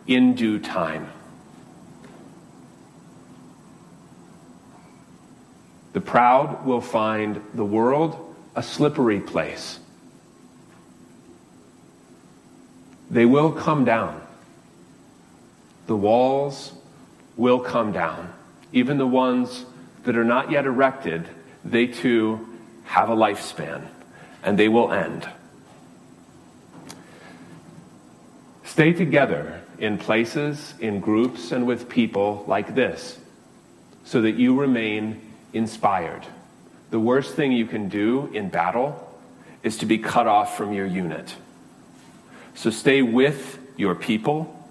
in 0.07 0.35
due 0.35 0.59
time. 0.59 1.07
The 5.93 6.01
proud 6.01 6.65
will 6.65 6.81
find 6.81 7.41
the 7.55 7.65
world 7.65 8.35
a 8.57 8.63
slippery 8.63 9.21
place. 9.21 9.79
They 13.11 13.27
will 13.27 13.53
come 13.53 13.85
down. 13.85 14.24
The 15.87 15.97
walls 15.97 16.73
will 17.37 17.61
come 17.61 17.93
down. 17.93 18.33
Even 18.73 18.99
the 18.99 19.07
ones 19.07 19.65
that 20.05 20.17
are 20.17 20.25
not 20.25 20.51
yet 20.51 20.67
erected, 20.67 21.29
they 21.65 21.87
too 21.87 22.49
have 22.85 23.09
a 23.09 23.17
lifespan 23.17 23.87
and 24.43 24.59
they 24.59 24.69
will 24.69 24.93
end. 24.93 25.29
Stay 28.65 28.93
together 28.93 29.63
in 29.79 29.99
places, 29.99 30.75
in 30.81 31.01
groups, 31.01 31.53
and 31.53 31.67
with 31.67 31.89
people 31.89 32.45
like 32.47 32.75
this 32.75 33.19
so 34.05 34.23
that 34.23 34.33
you 34.33 34.59
remain 34.59 35.21
inspired. 35.53 36.27
The 36.91 37.01
worst 37.01 37.35
thing 37.35 37.53
you 37.53 37.67
can 37.67 37.89
do 37.89 38.31
in 38.33 38.49
battle 38.49 39.01
is 39.63 39.79
to 39.79 39.87
be 39.87 39.99
cut 39.99 40.27
off 40.27 40.57
from 40.57 40.73
your 40.73 40.87
unit. 40.87 41.35
So 42.55 42.71
stay 42.71 43.03
with 43.03 43.59
your 43.77 43.95
people, 43.95 44.64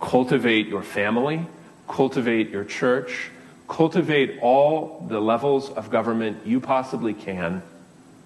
cultivate 0.00 0.66
your 0.66 0.82
family, 0.82 1.46
cultivate 1.86 2.50
your 2.50 2.64
church, 2.64 3.30
cultivate 3.68 4.38
all 4.42 5.06
the 5.08 5.20
levels 5.20 5.70
of 5.70 5.90
government 5.90 6.44
you 6.44 6.60
possibly 6.60 7.14
can 7.14 7.62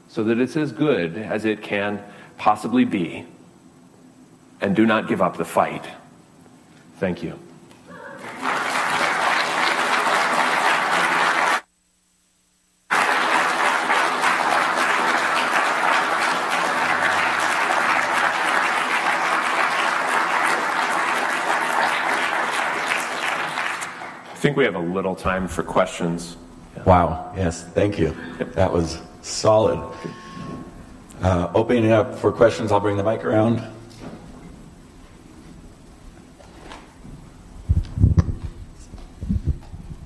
so 0.09 0.25
that 0.25 0.39
it's 0.39 0.57
as 0.57 0.73
good 0.73 1.19
as 1.19 1.45
it 1.45 1.63
can 1.63 2.03
possibly 2.39 2.85
be. 2.85 3.27
And 4.61 4.75
do 4.75 4.87
not 4.87 5.09
give 5.09 5.21
up 5.21 5.37
the 5.37 5.45
fight. 5.45 5.85
Thank 6.99 7.23
you. 7.23 7.39
Think 24.45 24.59
we 24.59 24.65
have 24.65 24.75
a 24.75 24.79
little 24.79 25.15
time 25.15 25.49
for 25.49 25.63
questions. 25.63 26.37
Yeah. 26.77 26.83
Wow. 26.83 27.33
Yes. 27.35 27.65
Thank 27.65 27.99
you. 27.99 28.15
That 28.53 28.71
was 28.71 29.01
solid. 29.23 29.81
Uh, 31.23 31.51
opening 31.55 31.91
up 31.93 32.15
for 32.15 32.31
questions, 32.31 32.71
I'll 32.71 32.79
bring 32.79 32.99
the 32.99 33.03
mic 33.03 33.25
around. 33.25 33.67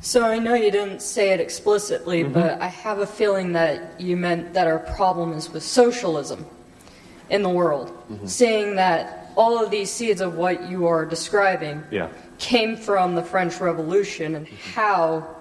So 0.02 0.24
I 0.24 0.38
know 0.38 0.54
you 0.54 0.70
didn't 0.70 1.02
say 1.02 1.30
it 1.30 1.40
explicitly, 1.40 2.22
mm-hmm. 2.22 2.34
but 2.34 2.62
I 2.62 2.68
have 2.68 3.00
a 3.00 3.06
feeling 3.08 3.54
that 3.54 4.00
you 4.00 4.16
meant 4.16 4.54
that 4.54 4.68
our 4.68 4.78
problem 4.78 5.32
is 5.32 5.50
with 5.50 5.64
socialism 5.64 6.46
in 7.28 7.42
the 7.42 7.50
world. 7.50 7.88
Mm-hmm. 7.88 8.26
Seeing 8.28 8.76
that 8.76 9.27
all 9.38 9.64
of 9.64 9.70
these 9.70 9.90
seeds 9.90 10.20
of 10.20 10.34
what 10.34 10.68
you 10.68 10.86
are 10.86 11.06
describing 11.06 11.82
yeah 11.90 12.08
came 12.38 12.76
from 12.76 13.14
the 13.14 13.22
French 13.22 13.60
Revolution 13.60 14.34
and 14.34 14.48
how 14.48 15.36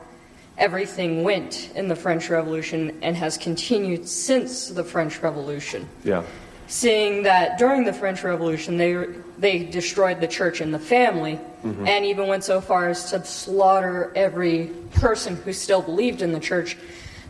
everything 0.57 1.23
went 1.23 1.71
in 1.75 1.87
the 1.87 1.95
French 1.95 2.29
Revolution 2.29 2.97
and 3.01 3.15
has 3.15 3.37
continued 3.37 4.07
since 4.07 4.69
the 4.69 4.83
French 4.83 5.21
Revolution. 5.21 5.87
Yeah. 6.03 6.23
Seeing 6.67 7.23
that 7.23 7.57
during 7.57 7.85
the 7.85 7.93
French 7.93 8.23
Revolution 8.23 8.77
they 8.77 9.05
they 9.37 9.59
destroyed 9.59 10.19
the 10.19 10.27
church 10.27 10.59
and 10.59 10.73
the 10.73 10.79
family, 10.79 11.39
mm-hmm. 11.63 11.87
and 11.87 12.03
even 12.03 12.27
went 12.27 12.43
so 12.43 12.59
far 12.59 12.89
as 12.89 13.11
to 13.11 13.23
slaughter 13.23 14.11
every 14.15 14.71
person 14.95 15.35
who 15.37 15.53
still 15.53 15.81
believed 15.81 16.21
in 16.21 16.33
the 16.33 16.39
church, 16.39 16.75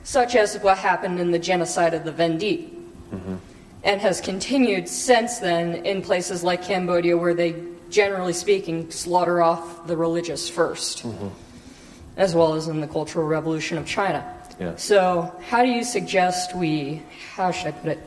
such 0.03 0.35
as 0.35 0.57
what 0.59 0.77
happened 0.77 1.19
in 1.19 1.31
the 1.31 1.37
genocide 1.37 1.93
of 1.93 2.03
the 2.03 2.11
Vendee, 2.11 2.73
mm-hmm. 3.11 3.35
And 3.87 4.01
has 4.01 4.19
continued 4.19 4.87
since 4.89 5.39
then 5.39 5.85
in 5.85 6.01
places 6.01 6.43
like 6.43 6.61
Cambodia, 6.61 7.17
where 7.17 7.33
they 7.33 7.55
generally 7.89 8.33
speaking, 8.33 8.91
slaughter 8.91 9.41
off 9.41 9.87
the 9.87 9.95
religious 9.95 10.51
1st 10.51 11.03
mm-hmm. 11.03 11.27
as 12.17 12.35
well 12.35 12.53
as 12.53 12.67
in 12.67 12.81
the 12.81 12.87
Cultural 12.87 13.25
Revolution 13.25 13.77
of 13.77 13.87
China. 13.87 14.33
Yeah. 14.59 14.75
So, 14.75 15.33
how 15.47 15.63
do 15.63 15.69
you 15.69 15.85
suggest 15.85 16.53
we, 16.53 17.01
how 17.33 17.51
should 17.51 17.67
I 17.67 17.71
put 17.71 17.91
it, 17.91 17.99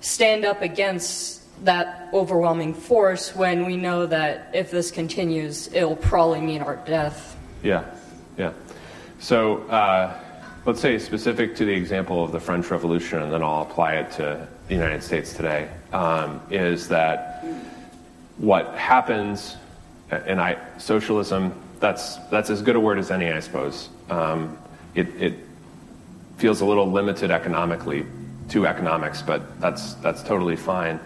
stand 0.00 0.46
up 0.46 0.62
against 0.62 1.42
that 1.66 2.08
overwhelming 2.14 2.72
force 2.72 3.36
when 3.36 3.66
we 3.66 3.76
know 3.76 4.06
that 4.06 4.50
if 4.54 4.70
this 4.70 4.90
continues, 4.90 5.68
it'll 5.74 5.96
probably 5.96 6.40
mean 6.40 6.62
our 6.62 6.76
death? 6.76 7.36
Yeah, 7.62 7.84
yeah. 8.38 8.52
So, 9.18 9.58
uh, 9.64 10.16
let's 10.64 10.80
say 10.80 10.98
specific 10.98 11.56
to 11.56 11.66
the 11.66 11.74
example 11.74 12.24
of 12.24 12.32
the 12.32 12.40
French 12.40 12.70
Revolution, 12.70 13.20
and 13.20 13.30
then 13.30 13.42
I'll 13.42 13.62
apply 13.62 13.96
it 13.96 14.12
to 14.12 14.48
the 14.70 14.76
United 14.76 15.02
States 15.02 15.32
today, 15.34 15.68
um, 15.92 16.40
is 16.48 16.86
that 16.88 17.44
what 18.38 18.72
happens, 18.76 19.56
and 20.10 20.40
I 20.40 20.58
socialism. 20.78 21.52
That's 21.80 22.16
that's 22.30 22.50
as 22.50 22.62
good 22.62 22.76
a 22.76 22.80
word 22.80 22.98
as 22.98 23.10
any, 23.10 23.32
I 23.32 23.40
suppose. 23.40 23.88
Um, 24.08 24.56
it, 24.94 25.08
it 25.20 25.34
feels 26.36 26.60
a 26.60 26.64
little 26.64 26.88
limited 26.90 27.32
economically 27.32 28.06
to 28.50 28.64
economics, 28.64 29.22
but 29.22 29.60
that's 29.60 29.94
that's 29.94 30.22
totally 30.22 30.56
fine. 30.56 31.00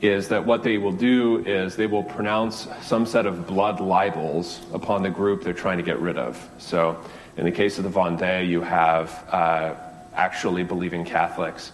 Is 0.00 0.28
that 0.28 0.46
what 0.46 0.62
they 0.62 0.78
will 0.78 0.92
do? 0.92 1.44
Is 1.44 1.76
they 1.76 1.86
will 1.86 2.04
pronounce 2.04 2.68
some 2.80 3.04
set 3.04 3.26
of 3.26 3.46
blood 3.46 3.80
libels 3.80 4.62
upon 4.72 5.02
the 5.02 5.10
group 5.10 5.44
they're 5.44 5.52
trying 5.52 5.76
to 5.76 5.84
get 5.84 6.00
rid 6.00 6.16
of. 6.16 6.48
So, 6.56 6.96
in 7.36 7.44
the 7.44 7.52
case 7.52 7.76
of 7.76 7.84
the 7.84 7.90
Vendée, 7.90 8.48
you 8.48 8.62
have 8.62 9.10
uh, 9.30 9.74
actually 10.14 10.64
believing 10.64 11.04
Catholics. 11.04 11.72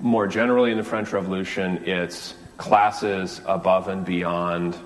More 0.00 0.26
generally, 0.26 0.70
in 0.70 0.78
the 0.78 0.84
French 0.84 1.12
Revolution, 1.12 1.84
it's 1.84 2.34
classes 2.56 3.42
above 3.44 3.88
and 3.88 4.02
beyond 4.02 4.76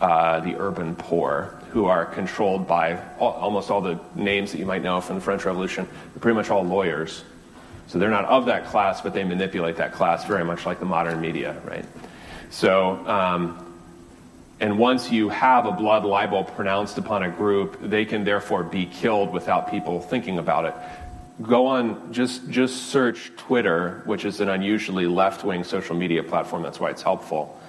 uh, 0.00 0.40
the 0.40 0.56
urban 0.56 0.96
poor 0.96 1.54
who 1.70 1.84
are 1.84 2.04
controlled 2.04 2.66
by 2.66 3.00
all, 3.20 3.32
almost 3.32 3.70
all 3.70 3.80
the 3.80 4.00
names 4.16 4.50
that 4.50 4.58
you 4.58 4.66
might 4.66 4.82
know 4.82 5.00
from 5.00 5.16
the 5.16 5.22
French 5.22 5.44
Revolution. 5.44 5.86
They're 6.12 6.20
pretty 6.20 6.34
much 6.34 6.50
all 6.50 6.64
lawyers. 6.64 7.22
So 7.86 8.00
they're 8.00 8.10
not 8.10 8.24
of 8.24 8.46
that 8.46 8.66
class, 8.66 9.00
but 9.00 9.14
they 9.14 9.22
manipulate 9.22 9.76
that 9.76 9.92
class 9.92 10.24
very 10.24 10.44
much 10.44 10.66
like 10.66 10.80
the 10.80 10.84
modern 10.84 11.20
media, 11.20 11.56
right? 11.64 11.84
So, 12.50 13.06
um, 13.06 13.62
and 14.58 14.78
once 14.80 15.12
you 15.12 15.28
have 15.28 15.66
a 15.66 15.72
blood 15.72 16.04
libel 16.04 16.42
pronounced 16.42 16.98
upon 16.98 17.22
a 17.22 17.30
group, 17.30 17.78
they 17.80 18.04
can 18.04 18.24
therefore 18.24 18.64
be 18.64 18.86
killed 18.86 19.32
without 19.32 19.70
people 19.70 20.00
thinking 20.00 20.38
about 20.38 20.64
it 20.64 20.74
go 21.42 21.66
on 21.66 22.12
just 22.12 22.48
just 22.50 22.88
search 22.88 23.32
Twitter, 23.36 24.02
which 24.06 24.24
is 24.24 24.40
an 24.40 24.48
unusually 24.48 25.06
left-wing 25.06 25.64
social 25.64 25.94
media 25.96 26.22
platform. 26.22 26.62
That's 26.62 26.80
why 26.80 26.90
it's 26.90 27.02
helpful. 27.02 27.60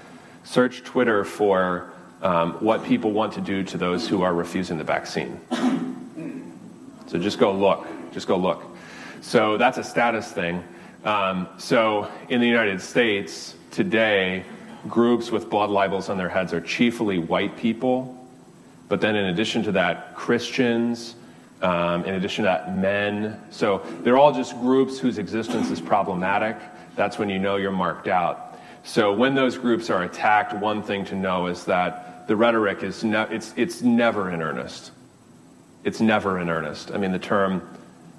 Search 0.43 0.84
Twitter 0.84 1.24
for 1.24 1.91
um, 2.22 2.53
what 2.53 2.84
people 2.84 3.11
want 3.11 3.34
to 3.34 3.41
do 3.41 3.63
to 3.63 3.78
those 3.78 4.07
who 4.07 4.22
are 4.22 4.34
refusing 4.34 4.78
the 4.78 4.84
vaccine. 4.84 5.39
So 7.07 7.18
just 7.18 7.39
go 7.39 7.51
look. 7.51 7.86
Just 8.11 8.28
go 8.28 8.38
look. 8.38 8.63
So 9.22 9.57
that's 9.57 9.78
a 9.78 9.84
status 9.84 10.32
thing. 10.32 10.63
Um, 11.03 11.47
so 11.57 12.09
in 12.30 12.41
the 12.41 12.47
United 12.47 12.82
States 12.82 13.55
today, 13.72 14.43
groups 14.88 15.32
with 15.32 15.49
blood 15.49 15.70
libels 15.70 16.09
on 16.09 16.18
their 16.18 16.30
heads 16.30 16.53
are 16.53 16.61
chiefly 16.61 17.18
white 17.18 17.57
people, 17.57 18.13
but 18.89 19.01
then 19.01 19.15
in 19.15 19.26
addition 19.26 19.63
to 19.63 19.72
that, 19.74 20.15
Christians 20.15 21.15
Um, 21.62 22.05
in 22.05 22.14
addition 22.14 22.43
to 22.43 22.49
that, 22.49 22.78
men. 22.78 23.41
So 23.49 23.82
they're 24.03 24.18
all 24.18 24.32
just 24.32 24.53
groups 24.60 24.99
whose 24.99 25.18
existence 25.18 25.72
is 25.72 25.82
problematic. 25.82 26.55
That's 26.95 27.18
when 27.18 27.30
you 27.30 27.39
know 27.39 27.55
you're 27.55 27.72
marked 27.72 28.08
out. 28.08 28.60
So 28.84 29.12
when 29.12 29.34
those 29.34 29.58
groups 29.58 29.89
are 29.89 30.03
attacked, 30.03 30.53
one 30.53 30.84
thing 30.84 31.03
to 31.05 31.16
know 31.16 31.47
is 31.47 31.66
that 31.66 32.28
the 32.28 32.36
rhetoric 32.36 32.84
is 32.84 33.03
ne- 33.03 33.28
it's, 33.32 33.53
it's 33.58 33.82
never 33.82 34.32
in 34.32 34.41
earnest. 34.41 34.91
It's 35.84 35.99
never 35.99 36.39
in 36.39 36.49
earnest. 36.49 36.91
I 36.91 36.97
mean, 36.97 37.12
the 37.12 37.20
term, 37.20 37.68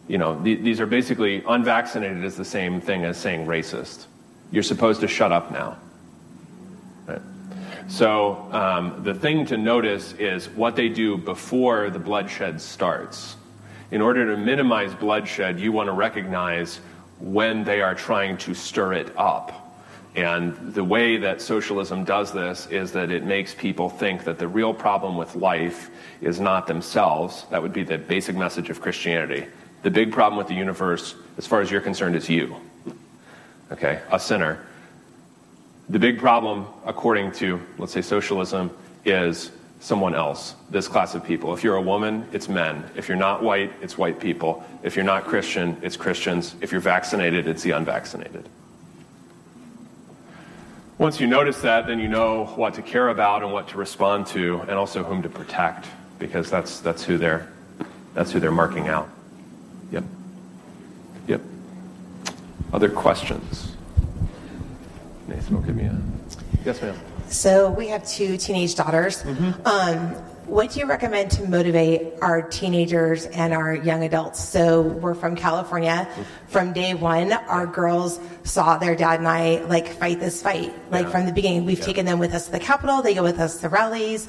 you 0.09 0.18
know, 0.18 0.43
th- 0.43 0.61
these 0.61 0.80
are 0.80 0.86
basically 0.86 1.45
unvaccinated 1.47 2.24
is 2.24 2.36
the 2.36 2.45
same 2.45 2.80
thing 2.80 3.05
as 3.05 3.16
saying 3.16 3.47
racist. 3.47 4.07
You're 4.51 4.62
supposed 4.62 5.01
to 5.03 5.09
shut 5.09 5.30
up 5.30 5.53
now. 5.53 5.78
So 7.89 8.49
um, 8.53 9.03
the 9.03 9.14
thing 9.14 9.47
to 9.47 9.57
notice 9.57 10.12
is 10.12 10.49
what 10.51 10.76
they 10.76 10.89
do 10.89 11.16
before 11.16 11.89
the 11.91 11.99
bloodshed 11.99 12.61
starts. 12.61 13.36
In 13.91 14.03
order 14.03 14.26
to 14.26 14.36
minimize 14.36 14.95
bloodshed, 14.95 15.59
you 15.59 15.72
want 15.72 15.89
to 15.89 15.93
recognize 15.93 16.80
when 17.18 17.64
they 17.64 17.80
are 17.80 17.95
trying 17.95 18.36
to 18.39 18.55
stir 18.55 18.93
it 18.93 19.16
up. 19.16 19.64
And 20.14 20.74
the 20.74 20.84
way 20.84 21.16
that 21.16 21.41
socialism 21.41 22.05
does 22.05 22.32
this 22.32 22.66
is 22.66 22.93
that 22.93 23.11
it 23.11 23.24
makes 23.24 23.55
people 23.55 23.89
think 23.89 24.24
that 24.24 24.39
the 24.39 24.49
real 24.49 24.74
problem 24.74 25.16
with 25.16 25.34
life 25.34 25.91
is 26.20 26.41
not 26.41 26.66
themselves. 26.66 27.47
That 27.51 27.62
would 27.62 27.72
be 27.72 27.84
the 27.84 27.99
basic 27.99 28.36
message 28.36 28.68
of 28.68 28.80
Christianity. 28.80 29.47
The 29.82 29.91
big 29.91 30.12
problem 30.12 30.36
with 30.36 30.49
the 30.49 30.55
universe, 30.55 31.14
as 31.39 31.47
far 31.47 31.61
as 31.61 31.70
you're 31.70 31.80
concerned, 31.80 32.16
is 32.16 32.28
you. 32.28 32.57
Okay, 33.70 34.01
a 34.11 34.18
sinner. 34.18 34.66
The 35.91 35.99
big 35.99 36.18
problem, 36.18 36.66
according 36.84 37.32
to, 37.32 37.61
let's 37.78 37.93
say, 37.93 38.03
socialism, 38.03 38.70
is 39.05 39.51
someone 39.80 40.14
else, 40.14 40.55
this 40.70 40.89
class 40.89 41.14
of 41.14 41.24
people. 41.24 41.55
If 41.55 41.64
you're 41.64 41.76
a 41.76 41.82
woman, 41.82 42.26
it's 42.32 42.49
men. 42.49 42.84
If 42.97 43.09
you're 43.09 43.16
not 43.16 43.43
white, 43.43 43.72
it's 43.80 43.97
white 43.97 44.20
people. 44.20 44.64
If 44.82 44.97
you're 44.97 45.05
not 45.05 45.24
Christian, 45.24 45.76
it's 45.82 45.97
Christians. 45.97 46.57
If 46.61 46.72
you're 46.72 46.80
vaccinated, 46.80 47.47
it's 47.47 47.62
the 47.62 47.70
unvaccinated. 47.70 48.49
Once 50.99 51.20
you 51.20 51.28
notice 51.28 51.61
that, 51.61 51.86
then 51.86 52.01
you 52.01 52.09
know 52.09 52.47
what 52.57 52.74
to 52.74 52.82
care 52.82 53.09
about 53.09 53.43
and 53.43 53.53
what 53.53 53.68
to 53.68 53.78
respond 53.78 54.26
to, 54.26 54.61
and 54.62 54.72
also 54.72 55.05
whom 55.05 55.22
to 55.22 55.28
protect, 55.28 55.86
because 56.18 56.51
that's, 56.51 56.80
that's, 56.80 57.05
who, 57.05 57.16
they're, 57.16 57.49
that's 58.14 58.32
who 58.32 58.41
they're 58.41 58.51
marking 58.51 58.89
out. 58.89 59.09
Yep. 59.93 60.05
Yep. 61.28 61.41
Other 62.72 62.91
questions? 62.91 63.68
Nathan 65.29 65.55
will 65.55 65.62
give 65.62 65.76
me 65.76 65.85
a. 65.85 66.01
Yes, 66.64 66.81
ma'am. 66.83 66.99
So 67.29 67.70
we 67.70 67.89
have 67.89 68.07
two 68.09 68.37
teenage 68.39 68.74
daughters. 68.74 69.22
Mm-hmm. 69.22 69.66
Um, 69.66 69.99
what 70.47 70.70
do 70.70 70.81
you 70.81 70.87
recommend 70.87 71.31
to 71.33 71.47
motivate 71.47 72.14
our 72.22 72.41
teenagers 72.41 73.26
and 73.26 73.53
our 73.53 73.74
young 73.74 74.03
adults? 74.03 74.43
So 74.43 74.81
we're 74.81 75.14
from 75.14 75.37
California. 75.37 76.09
From 76.47 76.72
day 76.72 76.95
one, 76.95 77.33
our 77.35 77.66
girls 77.66 78.18
saw 78.45 78.79
their 78.79 78.97
dad 78.97 79.18
and 79.18 79.29
I 79.29 79.59
like 79.64 79.89
fight 79.89 80.20
this 80.20 80.41
fight. 80.43 80.72
Like 80.91 81.05
Yeah. 81.05 81.11
from 81.11 81.26
the 81.26 81.33
beginning, 81.33 81.66
we've 81.66 81.79
Yeah. 81.79 81.85
taken 81.85 82.07
them 82.07 82.18
with 82.18 82.33
us 82.33 82.47
to 82.47 82.53
the 82.53 82.61
Capitol. 82.61 83.03
They 83.03 83.12
go 83.12 83.22
with 83.22 83.39
us 83.39 83.61
to 83.61 83.68
rallies. 83.68 84.26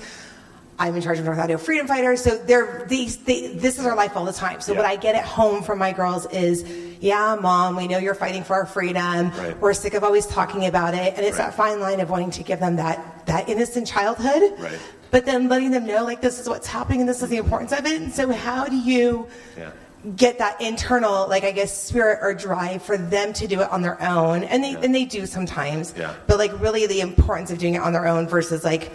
I'm 0.79 0.95
in 0.95 1.01
charge 1.01 1.19
of 1.19 1.25
North 1.25 1.37
Idaho 1.37 1.59
Freedom 1.59 1.85
Fighters. 1.87 2.21
So 2.23 2.37
they're 2.37 2.85
these. 2.87 3.17
They, 3.17 3.47
this 3.53 3.77
is 3.77 3.85
our 3.85 3.95
life 3.95 4.15
all 4.15 4.23
the 4.25 4.31
time. 4.33 4.61
So 4.61 4.73
what 4.73 4.85
I 4.85 4.95
get 4.95 5.13
at 5.15 5.25
home 5.25 5.61
from 5.61 5.77
my 5.77 5.91
girls 5.91 6.25
is, 6.27 6.63
yeah, 7.01 7.35
mom, 7.39 7.75
we 7.75 7.87
know 7.87 7.97
you're 7.97 8.15
fighting 8.15 8.43
for 8.45 8.53
our 8.55 8.65
freedom. 8.65 9.29
Right. 9.31 9.59
We're 9.59 9.73
sick 9.73 9.93
of 9.93 10.03
always 10.05 10.25
talking 10.25 10.65
about 10.65 10.93
it, 10.93 11.15
and 11.17 11.25
it's 11.25 11.37
Right. 11.37 11.47
that 11.47 11.55
fine 11.55 11.79
line 11.81 11.99
of 11.99 12.09
wanting 12.09 12.31
to 12.31 12.43
give 12.43 12.59
them 12.61 12.77
that 12.77 13.25
that 13.25 13.49
innocent 13.49 13.87
childhood, 13.87 14.53
Right. 14.57 14.79
but 15.11 15.25
then 15.25 15.49
letting 15.49 15.71
them 15.71 15.85
know 15.85 16.03
like 16.03 16.21
this 16.21 16.39
is 16.39 16.47
what's 16.49 16.65
happening 16.67 17.01
and 17.01 17.09
this 17.09 17.21
is 17.21 17.29
the 17.29 17.37
importance 17.37 17.71
of 17.73 17.85
it. 17.85 18.01
And 18.01 18.11
so, 18.13 18.31
how 18.31 18.65
do 18.65 18.75
you 18.77 19.27
Yeah. 19.57 19.69
get 20.15 20.37
that 20.39 20.61
internal, 20.61 21.27
like 21.27 21.43
I 21.43 21.51
guess, 21.51 21.75
spirit 21.77 22.19
or 22.21 22.33
drive 22.33 22.81
for 22.81 22.97
them 22.97 23.33
to 23.33 23.47
do 23.47 23.59
it 23.61 23.69
on 23.69 23.81
their 23.81 24.01
own? 24.01 24.43
And 24.45 24.63
they 24.63 24.75
and 24.81 24.95
they 24.95 25.03
do 25.05 25.25
sometimes, 25.25 25.93
Yeah. 25.97 26.13
but 26.25 26.37
like 26.37 26.53
really 26.61 26.87
the 26.87 27.01
importance 27.01 27.51
of 27.51 27.57
doing 27.57 27.75
it 27.75 27.81
on 27.81 27.91
their 27.91 28.07
own 28.07 28.27
versus 28.29 28.63
like 28.63 28.91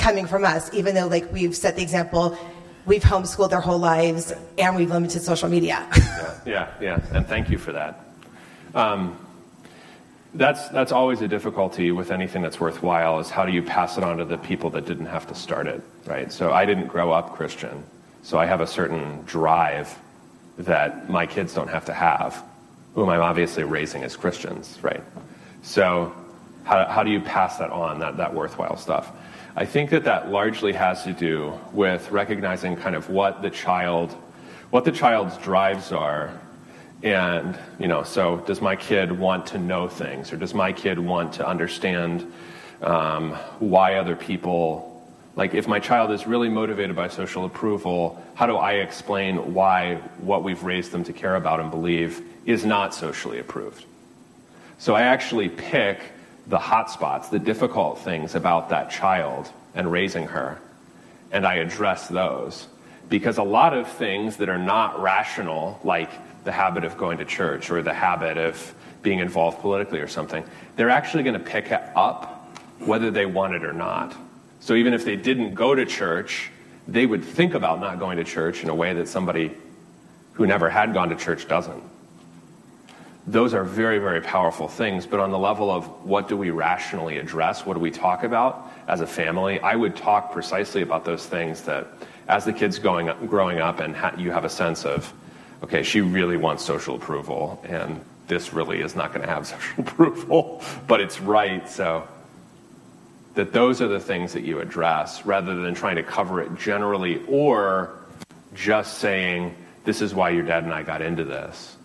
coming 0.00 0.26
from 0.26 0.44
us, 0.44 0.72
even 0.74 0.94
though 0.94 1.06
like 1.06 1.30
we've 1.32 1.54
set 1.54 1.76
the 1.76 1.82
example. 1.82 2.36
We've 2.86 3.02
homeschooled 3.02 3.50
their 3.50 3.60
whole 3.60 3.78
lives 3.78 4.32
and 4.58 4.74
we've 4.74 4.90
limited 4.90 5.22
social 5.22 5.48
media. 5.48 5.86
Yeah, 6.46 6.70
yeah, 6.80 7.00
yeah. 7.02 7.16
And 7.16 7.26
thank 7.26 7.50
you 7.50 7.58
for 7.58 7.72
that. 7.72 8.00
Um, 8.74 9.18
that's, 10.34 10.68
that's 10.68 10.90
always 10.90 11.20
a 11.20 11.28
difficulty 11.28 11.92
with 11.92 12.10
anything 12.10 12.40
that's 12.40 12.58
worthwhile 12.58 13.18
is 13.18 13.28
how 13.28 13.44
do 13.44 13.52
you 13.52 13.62
pass 13.62 13.98
it 13.98 14.04
on 14.04 14.16
to 14.18 14.24
the 14.24 14.38
people 14.38 14.70
that 14.70 14.86
didn't 14.86 15.06
have 15.06 15.26
to 15.28 15.34
start 15.34 15.66
it, 15.66 15.82
right? 16.06 16.32
So 16.32 16.52
I 16.52 16.64
didn't 16.64 16.86
grow 16.86 17.10
up 17.10 17.34
Christian, 17.36 17.84
so 18.22 18.38
I 18.38 18.46
have 18.46 18.60
a 18.60 18.66
certain 18.66 19.22
drive 19.24 19.98
that 20.58 21.10
my 21.10 21.26
kids 21.26 21.52
don't 21.52 21.68
have 21.68 21.84
to 21.86 21.92
have, 21.92 22.42
whom 22.94 23.08
I'm 23.08 23.20
obviously 23.20 23.64
raising 23.64 24.02
as 24.02 24.16
Christians, 24.16 24.78
right? 24.82 25.02
So 25.62 26.14
how, 26.64 26.86
how 26.86 27.02
do 27.02 27.10
you 27.10 27.20
pass 27.20 27.58
that 27.58 27.70
on, 27.70 27.98
that, 28.00 28.16
that 28.16 28.32
worthwhile 28.32 28.76
stuff? 28.76 29.10
I 29.56 29.64
think 29.64 29.90
that 29.90 30.04
that 30.04 30.30
largely 30.30 30.72
has 30.72 31.04
to 31.04 31.12
do 31.12 31.58
with 31.72 32.10
recognizing 32.10 32.76
kind 32.76 32.94
of 32.94 33.10
what 33.10 33.42
the 33.42 33.50
child, 33.50 34.12
what 34.70 34.84
the 34.84 34.92
child's 34.92 35.36
drives 35.38 35.92
are 35.92 36.40
and, 37.02 37.58
you 37.78 37.88
know, 37.88 38.02
so 38.02 38.38
does 38.46 38.60
my 38.60 38.76
kid 38.76 39.10
want 39.10 39.46
to 39.46 39.58
know 39.58 39.88
things, 39.88 40.32
or 40.32 40.36
does 40.36 40.52
my 40.52 40.72
kid 40.72 40.98
want 40.98 41.32
to 41.34 41.46
understand 41.46 42.30
um, 42.82 43.32
why 43.58 43.94
other 43.94 44.14
people, 44.14 45.02
like 45.34 45.54
if 45.54 45.66
my 45.66 45.80
child 45.80 46.10
is 46.10 46.26
really 46.26 46.50
motivated 46.50 46.94
by 46.94 47.08
social 47.08 47.46
approval, 47.46 48.22
how 48.34 48.46
do 48.46 48.56
I 48.56 48.74
explain 48.74 49.54
why 49.54 49.96
what 50.18 50.44
we've 50.44 50.62
raised 50.62 50.92
them 50.92 51.04
to 51.04 51.12
care 51.12 51.36
about 51.36 51.60
and 51.60 51.70
believe 51.70 52.22
is 52.44 52.66
not 52.66 52.94
socially 52.94 53.38
approved? 53.38 53.86
So 54.78 54.94
I 54.94 55.02
actually 55.02 55.48
pick 55.48 56.00
the 56.50 56.58
hot 56.58 56.90
spots, 56.90 57.28
the 57.28 57.38
difficult 57.38 58.00
things 58.00 58.34
about 58.34 58.70
that 58.70 58.90
child 58.90 59.50
and 59.74 59.90
raising 59.90 60.26
her, 60.26 60.58
and 61.30 61.46
I 61.46 61.54
address 61.54 62.08
those. 62.08 62.66
Because 63.08 63.38
a 63.38 63.42
lot 63.42 63.72
of 63.72 63.88
things 63.88 64.36
that 64.38 64.48
are 64.48 64.58
not 64.58 65.00
rational, 65.00 65.80
like 65.84 66.10
the 66.44 66.52
habit 66.52 66.84
of 66.84 66.98
going 66.98 67.18
to 67.18 67.24
church 67.24 67.70
or 67.70 67.82
the 67.82 67.94
habit 67.94 68.36
of 68.36 68.74
being 69.02 69.20
involved 69.20 69.60
politically 69.60 70.00
or 70.00 70.08
something, 70.08 70.44
they're 70.74 70.90
actually 70.90 71.22
going 71.22 71.38
to 71.38 71.40
pick 71.40 71.70
up 71.70 72.58
whether 72.80 73.10
they 73.10 73.26
want 73.26 73.54
it 73.54 73.64
or 73.64 73.72
not. 73.72 74.14
So 74.58 74.74
even 74.74 74.92
if 74.92 75.04
they 75.04 75.16
didn't 75.16 75.54
go 75.54 75.74
to 75.74 75.86
church, 75.86 76.50
they 76.88 77.06
would 77.06 77.24
think 77.24 77.54
about 77.54 77.80
not 77.80 78.00
going 78.00 78.16
to 78.16 78.24
church 78.24 78.64
in 78.64 78.68
a 78.68 78.74
way 78.74 78.92
that 78.94 79.06
somebody 79.06 79.52
who 80.32 80.46
never 80.46 80.68
had 80.68 80.94
gone 80.94 81.10
to 81.10 81.16
church 81.16 81.46
doesn't 81.46 81.82
those 83.26 83.54
are 83.54 83.64
very, 83.64 83.98
very 83.98 84.20
powerful 84.20 84.68
things. 84.68 85.06
But 85.06 85.20
on 85.20 85.30
the 85.30 85.38
level 85.38 85.70
of 85.70 85.86
what 86.04 86.28
do 86.28 86.36
we 86.36 86.50
rationally 86.50 87.18
address, 87.18 87.66
what 87.66 87.74
do 87.74 87.80
we 87.80 87.90
talk 87.90 88.24
about 88.24 88.70
as 88.88 89.00
a 89.00 89.06
family, 89.06 89.60
I 89.60 89.76
would 89.76 89.96
talk 89.96 90.32
precisely 90.32 90.82
about 90.82 91.04
those 91.04 91.24
things 91.26 91.62
that, 91.62 91.86
as 92.28 92.44
the 92.44 92.52
kid's 92.52 92.78
going, 92.78 93.06
growing 93.26 93.60
up, 93.60 93.80
and 93.80 93.94
ha- 93.94 94.14
you 94.16 94.30
have 94.30 94.44
a 94.44 94.48
sense 94.48 94.84
of, 94.84 95.12
okay, 95.62 95.82
she 95.82 96.00
really 96.00 96.36
wants 96.36 96.64
social 96.64 96.96
approval, 96.96 97.62
and 97.68 98.00
this 98.26 98.52
really 98.52 98.80
is 98.80 98.96
not 98.96 99.12
going 99.12 99.26
to 99.26 99.32
have 99.32 99.46
social 99.46 99.80
approval, 99.80 100.62
but 100.86 101.00
it's 101.00 101.20
right. 101.20 101.68
So 101.68 102.08
that 103.34 103.52
those 103.52 103.80
are 103.80 103.88
the 103.88 104.00
things 104.00 104.32
that 104.32 104.42
you 104.42 104.60
address, 104.60 105.24
rather 105.24 105.54
than 105.54 105.74
trying 105.74 105.96
to 105.96 106.02
cover 106.02 106.40
it 106.40 106.56
generally 106.56 107.22
or 107.28 107.90
just 108.54 108.98
saying, 108.98 109.54
this 109.84 110.02
is 110.02 110.14
why 110.14 110.30
your 110.30 110.42
dad 110.42 110.64
and 110.64 110.74
I 110.74 110.82
got 110.82 111.00
into 111.00 111.24
this 111.24 111.76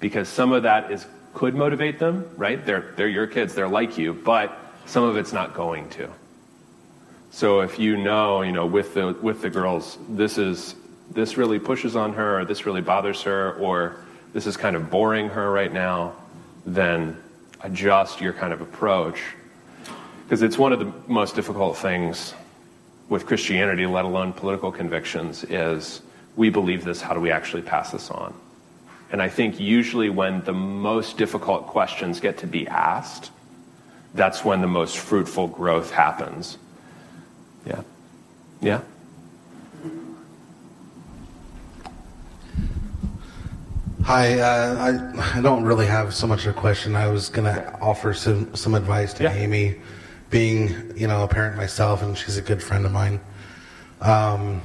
because 0.00 0.28
some 0.28 0.52
of 0.52 0.64
that 0.64 0.90
is 0.90 1.06
could 1.32 1.54
motivate 1.54 1.98
them, 1.98 2.28
right? 2.36 2.64
They're 2.64 2.92
they're 2.96 3.08
your 3.08 3.26
kids, 3.26 3.54
they're 3.54 3.68
like 3.68 3.96
you, 3.96 4.14
but 4.14 4.58
some 4.86 5.04
of 5.04 5.16
it's 5.16 5.32
not 5.32 5.54
going 5.54 5.88
to. 5.90 6.08
So 7.30 7.60
if 7.60 7.78
you 7.78 7.96
know, 7.96 8.42
you 8.42 8.52
know, 8.52 8.66
with 8.66 8.94
the 8.94 9.16
with 9.22 9.42
the 9.42 9.50
girls, 9.50 9.98
this 10.08 10.38
is 10.38 10.74
this 11.10 11.36
really 11.36 11.58
pushes 11.58 11.94
on 11.94 12.12
her, 12.14 12.40
or 12.40 12.44
this 12.44 12.66
really 12.66 12.80
bothers 12.80 13.22
her, 13.22 13.54
or 13.54 13.96
this 14.32 14.46
is 14.46 14.56
kind 14.56 14.74
of 14.76 14.90
boring 14.90 15.28
her 15.28 15.50
right 15.50 15.72
now, 15.72 16.14
then 16.66 17.16
adjust 17.62 18.20
your 18.20 18.32
kind 18.32 18.52
of 18.52 18.60
approach. 18.60 19.20
Because 20.24 20.42
it's 20.42 20.58
one 20.58 20.72
of 20.72 20.78
the 20.78 20.92
most 21.08 21.34
difficult 21.34 21.76
things 21.76 22.34
with 23.08 23.26
Christianity, 23.26 23.86
let 23.86 24.04
alone 24.04 24.32
political 24.32 24.70
convictions, 24.70 25.44
is 25.44 26.00
we 26.36 26.48
believe 26.48 26.84
this, 26.84 27.00
how 27.00 27.12
do 27.12 27.20
we 27.20 27.32
actually 27.32 27.62
pass 27.62 27.90
this 27.90 28.10
on? 28.10 28.32
And 29.12 29.20
I 29.20 29.28
think 29.28 29.58
usually 29.58 30.08
when 30.08 30.42
the 30.44 30.52
most 30.52 31.18
difficult 31.18 31.66
questions 31.66 32.20
get 32.20 32.38
to 32.38 32.46
be 32.46 32.68
asked, 32.68 33.30
that's 34.14 34.44
when 34.44 34.60
the 34.60 34.68
most 34.68 34.98
fruitful 34.98 35.48
growth 35.48 35.90
happens. 35.90 36.58
Yeah. 37.66 37.82
Yeah? 38.60 38.80
Hi, 44.04 44.40
uh, 44.40 45.12
I, 45.14 45.38
I 45.38 45.40
don't 45.40 45.62
really 45.64 45.86
have 45.86 46.14
so 46.14 46.26
much 46.26 46.46
of 46.46 46.56
a 46.56 46.58
question. 46.58 46.96
I 46.96 47.08
was 47.08 47.28
going 47.28 47.52
to 47.52 47.78
offer 47.80 48.14
some, 48.14 48.54
some 48.56 48.74
advice 48.74 49.12
to 49.14 49.24
Yeah. 49.24 49.34
Amy, 49.34 49.76
being, 50.30 50.96
you 50.96 51.06
know, 51.06 51.22
a 51.22 51.28
parent 51.28 51.56
myself, 51.56 52.02
and 52.02 52.16
she's 52.16 52.36
a 52.36 52.42
good 52.42 52.62
friend 52.62 52.86
of 52.86 52.92
mine. 52.92 53.20
Um, 54.00 54.62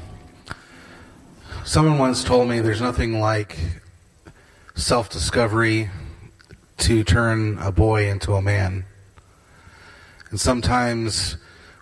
someone 1.63 1.99
once 1.99 2.23
told 2.23 2.47
me 2.47 2.59
there's 2.59 2.81
nothing 2.81 3.19
like 3.19 3.57
self 4.75 5.09
discovery 5.09 5.89
to 6.77 7.03
turn 7.03 7.57
a 7.59 7.71
boy 7.71 8.09
into 8.09 8.33
a 8.33 8.41
man. 8.41 8.85
And 10.29 10.39
sometimes 10.39 11.37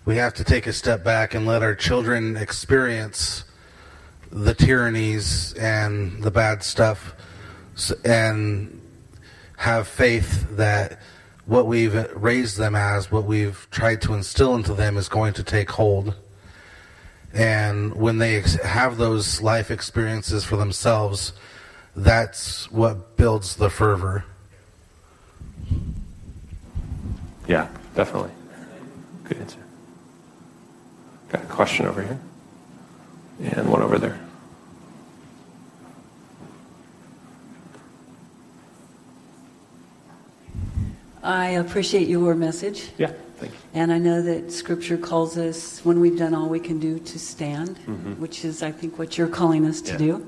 we 0.06 0.18
have 0.18 0.36
to 0.36 0.44
take 0.44 0.68
a 0.68 0.74
step 0.74 1.04
back 1.04 1.34
and 1.34 1.48
let 1.48 1.64
our 1.64 1.74
children 1.74 2.38
experience 2.38 3.46
the 4.32 4.54
tyrannies 4.54 5.54
and 5.54 6.22
the 6.22 6.30
bad 6.30 6.64
stuff 6.64 7.16
and 8.06 8.80
have 9.58 9.88
faith 9.88 10.56
that 10.56 11.00
what 11.46 11.66
we've 11.66 11.96
raised 12.16 12.58
them 12.58 12.76
as, 12.76 13.12
what 13.12 13.26
we've 13.26 13.68
tried 13.72 14.02
to 14.04 14.14
instill 14.14 14.56
into 14.56 14.74
them, 14.74 14.98
is 14.98 15.10
going 15.10 15.34
to 15.34 15.44
take 15.44 15.72
hold. 15.72 16.16
And 17.34 17.96
when 17.96 18.20
they 18.20 18.44
have 18.64 18.98
those 18.98 19.42
life 19.42 19.72
experiences 19.72 20.44
for 20.44 20.58
themselves, 20.58 21.34
that's 21.96 22.72
what 22.72 23.18
builds 23.18 23.56
the 23.56 23.70
fervor. 23.70 24.26
Yeah, 27.48 27.68
definitely. 27.96 28.32
Good 29.26 29.38
answer. 29.38 29.60
Got 31.30 31.44
a 31.44 31.48
question 31.48 31.86
over 31.86 32.02
here. 32.02 32.20
And 33.42 33.70
one 33.70 33.82
over 33.82 33.98
there. 33.98 34.20
I 41.22 41.52
appreciate 41.52 42.08
your 42.08 42.36
message. 42.36 42.90
Yeah, 42.98 43.12
thank 43.38 43.54
you. 43.54 43.58
And 43.74 43.94
I 43.94 43.98
know 43.98 44.22
that 44.22 44.52
Scripture 44.52 44.98
calls 44.98 45.38
us, 45.38 45.80
when 45.86 46.02
we've 46.02 46.18
done 46.18 46.34
all 46.36 46.50
we 46.50 46.60
can 46.60 46.80
do, 46.80 47.00
to 47.00 47.20
stand, 47.20 47.80
Mhm. 47.88 48.18
which 48.18 48.44
is, 48.44 48.62
I 48.62 48.72
think, 48.72 49.00
what 49.00 49.18
you're 49.18 49.28
calling 49.30 49.66
us 49.66 49.80
to 49.82 49.92
Yeah. 49.94 49.98
do. 49.98 50.28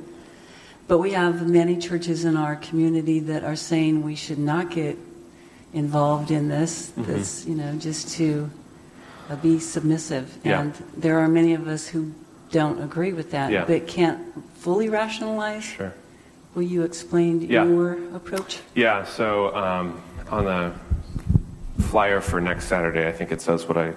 But 0.87 0.99
we 0.99 1.11
have 1.11 1.47
many 1.47 1.77
churches 1.77 2.25
in 2.25 2.37
our 2.37 2.55
community 2.55 3.19
that 3.21 3.43
are 3.43 3.55
saying 3.55 4.03
we 4.03 4.15
should 4.15 4.37
not 4.37 4.69
get 4.69 4.97
involved 5.73 6.31
in 6.31 6.47
this, 6.47 6.91
Mhm. 6.97 7.05
this, 7.05 7.45
you 7.45 7.55
know, 7.55 7.73
just 7.75 8.09
to 8.17 8.49
uh, 9.27 9.35
be 9.37 9.57
submissive. 9.57 10.37
Yeah. 10.43 10.61
And 10.61 10.73
there 10.95 11.17
are 11.19 11.27
many 11.27 11.55
of 11.55 11.67
us 11.67 11.87
who 11.87 12.11
don't 12.51 12.79
agree 12.83 13.11
with 13.11 13.31
that, 13.31 13.51
Yeah. 13.51 13.65
but 13.65 13.87
can't 13.87 14.19
fully 14.59 14.87
rationalize. 14.87 15.63
Sure. 15.63 15.93
Will 16.53 16.61
you 16.61 16.83
explain 16.83 17.41
Yeah. 17.41 17.65
your 17.65 17.93
approach? 18.13 18.59
Yeah, 18.75 19.03
so 19.03 19.53
um, 19.55 19.99
on 20.29 20.45
the 20.45 20.71
flyer 21.85 22.21
for 22.21 22.39
next 22.39 22.65
Saturday, 22.65 23.07
I 23.07 23.11
think 23.11 23.31
it 23.31 23.41
says 23.41 23.67
what 23.67 23.77
I, 23.77 23.93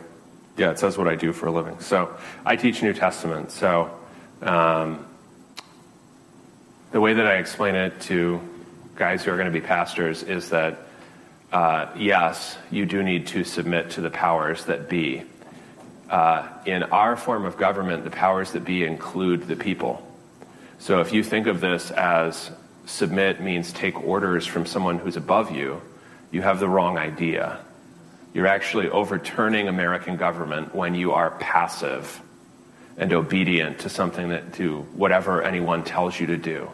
yeah, 0.56 0.70
it 0.70 0.78
says 0.78 0.96
what 0.96 1.06
I 1.06 1.14
do 1.14 1.32
for 1.34 1.46
a 1.46 1.52
living. 1.52 1.76
So 1.80 2.08
I 2.46 2.56
teach 2.56 2.82
New 2.82 2.94
Testament. 2.94 3.50
So 3.52 3.90
um, 4.40 5.04
the 6.90 7.00
way 7.00 7.14
that 7.14 7.26
I 7.26 7.34
explain 7.34 7.74
it 7.74 8.00
to 8.02 8.40
guys 8.96 9.24
who 9.24 9.30
are 9.30 9.36
going 9.36 9.52
to 9.52 9.60
be 9.60 9.64
pastors 9.64 10.22
is 10.22 10.50
that 10.50 10.78
uh, 11.52 11.86
yes, 11.96 12.58
you 12.70 12.86
do 12.86 13.02
need 13.02 13.26
to 13.28 13.44
submit 13.44 13.90
to 13.90 14.00
the 14.00 14.10
powers 14.10 14.64
that 14.66 14.88
be. 14.88 15.22
Uh, 16.10 16.48
in 16.66 16.82
our 16.84 17.16
form 17.16 17.44
of 17.44 17.56
government, 17.56 18.04
the 18.04 18.10
powers 18.10 18.52
that 18.52 18.64
be 18.64 18.84
include 18.84 19.46
the 19.46 19.56
people. 19.56 20.04
So 20.78 21.00
if 21.00 21.12
you 21.12 21.22
think 21.22 21.46
of 21.46 21.60
this 21.60 21.90
as 21.90 22.50
submit 22.86 23.40
means 23.40 23.72
take 23.72 24.02
orders 24.02 24.46
from 24.46 24.64
someone 24.64 24.98
who's 24.98 25.16
above 25.16 25.50
you, 25.50 25.82
you 26.30 26.42
have 26.42 26.60
the 26.60 26.68
wrong 26.68 26.96
idea. 26.98 27.58
You're 28.32 28.46
actually 28.46 28.88
overturning 28.88 29.68
American 29.68 30.16
government 30.16 30.74
when 30.74 30.94
you 30.94 31.12
are 31.12 31.30
passive 31.32 32.22
and 32.98 33.12
obedient 33.12 33.78
to 33.80 33.88
something 33.88 34.28
that 34.30 34.52
to 34.54 34.80
whatever 34.94 35.42
anyone 35.42 35.84
tells 35.84 36.18
you 36.18 36.26
to 36.26 36.36
do. 36.36 36.68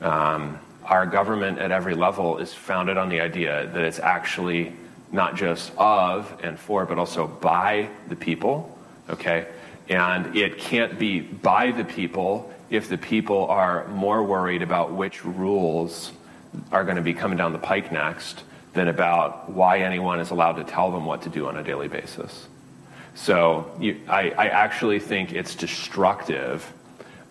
Um, 0.00 0.58
our 0.84 1.04
government 1.06 1.58
at 1.58 1.70
every 1.70 1.94
level 1.94 2.38
is 2.38 2.54
founded 2.54 2.96
on 2.96 3.10
the 3.10 3.20
idea 3.20 3.66
that 3.66 3.82
it's 3.82 3.98
actually 3.98 4.72
not 5.12 5.36
just 5.36 5.70
of 5.76 6.40
and 6.42 6.58
for, 6.58 6.86
but 6.86 6.98
also 6.98 7.26
by 7.26 7.88
the 8.08 8.16
people. 8.16 8.76
Okay? 9.10 9.46
And 9.88 10.36
it 10.36 10.58
can't 10.58 10.98
be 10.98 11.20
by 11.20 11.72
the 11.72 11.84
people 11.84 12.52
if 12.70 12.88
the 12.88 12.98
people 12.98 13.46
are 13.46 13.86
more 13.88 14.22
worried 14.22 14.62
about 14.62 14.92
which 14.92 15.24
rules 15.24 16.12
are 16.72 16.84
going 16.84 16.96
to 16.96 17.02
be 17.02 17.14
coming 17.14 17.36
down 17.36 17.52
the 17.52 17.58
pike 17.58 17.92
next 17.92 18.42
than 18.72 18.88
about 18.88 19.50
why 19.50 19.80
anyone 19.80 20.20
is 20.20 20.30
allowed 20.30 20.54
to 20.54 20.64
tell 20.64 20.90
them 20.90 21.04
what 21.04 21.22
to 21.22 21.28
do 21.28 21.48
on 21.48 21.56
a 21.56 21.62
daily 21.62 21.88
basis. 21.88 22.48
So 23.18 23.68
you, 23.80 24.00
I, 24.08 24.30
I 24.30 24.46
actually 24.46 25.00
think 25.00 25.32
it's 25.32 25.56
destructive 25.56 26.72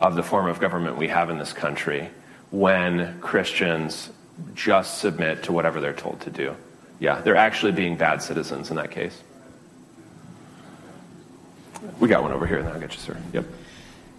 of 0.02 0.16
the 0.16 0.22
form 0.22 0.48
of 0.48 0.60
government 0.60 0.98
we 0.98 1.08
have 1.08 1.30
in 1.30 1.38
this 1.38 1.54
country 1.54 2.10
when 2.52 3.20
Christians 3.22 4.10
just 4.54 5.00
submit 5.00 5.44
to 5.44 5.54
whatever 5.54 5.80
they're 5.80 5.94
told 5.94 6.20
to 6.22 6.30
do. 6.30 6.56
Yeah, 7.00 7.22
they're 7.22 7.38
actually 7.38 7.72
being 7.72 7.96
bad 7.96 8.22
citizens 8.22 8.70
in 8.70 8.76
that 8.76 8.92
case. 8.92 9.24
We 12.00 12.10
got 12.10 12.22
one 12.22 12.34
over 12.34 12.46
here, 12.46 12.58
and 12.58 12.68
then 12.68 12.74
I'll 12.74 12.82
get 12.82 12.94
you, 12.94 13.00
sir. 13.00 13.18
Yep. 13.34 13.46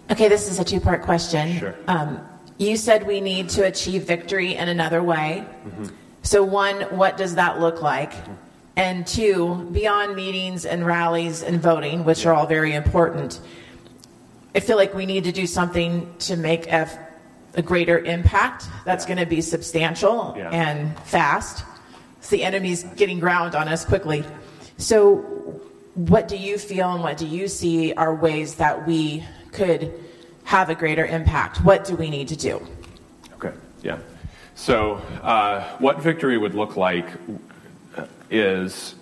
Okay, 0.09 0.27
this 0.27 0.49
is 0.49 0.59
a 0.59 0.63
two 0.63 0.79
part 0.79 1.03
question. 1.03 1.59
Sure. 1.59 1.75
Um, 1.87 2.19
you 2.57 2.77
said 2.77 3.05
we 3.05 3.21
need 3.21 3.47
to 3.49 3.65
achieve 3.65 4.03
victory 4.05 4.55
in 4.55 4.69
another 4.69 5.03
way. 5.03 5.45
Mm-hmm. 5.65 5.85
So, 6.23 6.43
one, 6.43 6.81
what 6.97 7.15
does 7.15 7.35
that 7.35 7.59
look 7.59 7.81
like? 7.83 8.13
And 8.79 9.05
two, 9.05 9.55
beyond 9.73 10.15
meetings 10.15 10.65
and 10.65 10.85
rallies 10.85 11.43
and 11.43 11.61
voting, 11.61 12.05
which 12.05 12.25
are 12.25 12.33
all 12.33 12.47
very 12.47 12.73
important, 12.73 13.41
I 14.55 14.61
feel 14.61 14.77
like 14.77 14.93
we 14.93 15.05
need 15.05 15.25
to 15.25 15.33
do 15.33 15.45
something 15.45 16.09
to 16.19 16.37
make 16.37 16.71
a, 16.71 16.87
a 17.55 17.61
greater 17.61 17.99
impact 17.99 18.67
that's 18.85 19.05
going 19.05 19.17
to 19.19 19.25
be 19.25 19.41
substantial 19.41 20.33
Yeah. 20.37 20.49
and 20.51 20.97
fast. 20.99 21.65
So 22.21 22.37
the 22.37 22.43
enemy's 22.45 22.83
getting 22.95 23.19
ground 23.19 23.53
on 23.53 23.67
us 23.67 23.83
quickly. 23.83 24.23
So, 24.77 25.17
what 25.95 26.29
do 26.29 26.37
you 26.37 26.57
feel 26.57 26.93
and 26.93 27.03
what 27.03 27.17
do 27.17 27.27
you 27.27 27.49
see 27.49 27.91
are 27.95 28.15
ways 28.15 28.55
that 28.55 28.87
we 28.87 29.25
could 29.51 29.93
have 30.45 30.69
a 30.69 30.75
greater 30.75 31.05
impact? 31.05 31.65
What 31.65 31.83
do 31.83 31.97
we 31.97 32.09
need 32.09 32.29
to 32.29 32.37
do? 32.37 32.65
Okay, 33.33 33.51
yeah. 33.83 33.97
So, 34.55 35.01
uh, 35.21 35.67
what 35.79 36.01
victory 36.01 36.37
would 36.37 36.55
look 36.55 36.77
like 36.77 37.07
is 38.29 38.95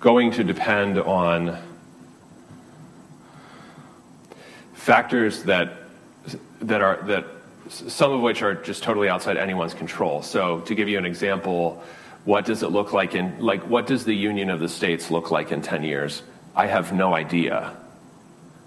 going 0.00 0.30
to 0.32 0.44
depend 0.44 0.98
on 0.98 1.58
factors 4.74 5.42
that 5.44 5.74
that 6.60 6.80
are 6.82 7.02
that 7.02 7.24
some 7.68 8.12
of 8.12 8.20
which 8.20 8.42
are 8.42 8.54
just 8.54 8.82
totally 8.82 9.08
outside 9.08 9.36
anyone's 9.36 9.74
control. 9.74 10.22
So, 10.22 10.60
to 10.60 10.74
give 10.74 10.88
you 10.88 10.98
an 10.98 11.04
example, 11.04 11.82
what 12.24 12.44
does 12.46 12.62
it 12.62 12.68
look 12.68 12.92
like 12.92 13.14
in 13.14 13.38
like 13.38 13.62
what 13.62 13.86
does 13.86 14.04
the 14.04 14.14
Union 14.14 14.50
of 14.50 14.60
the 14.60 14.68
States 14.68 15.10
look 15.10 15.30
like 15.30 15.52
in 15.52 15.60
10 15.60 15.82
years? 15.84 16.22
I 16.56 16.66
have 16.66 16.92
no 16.92 17.14
idea 17.14 17.76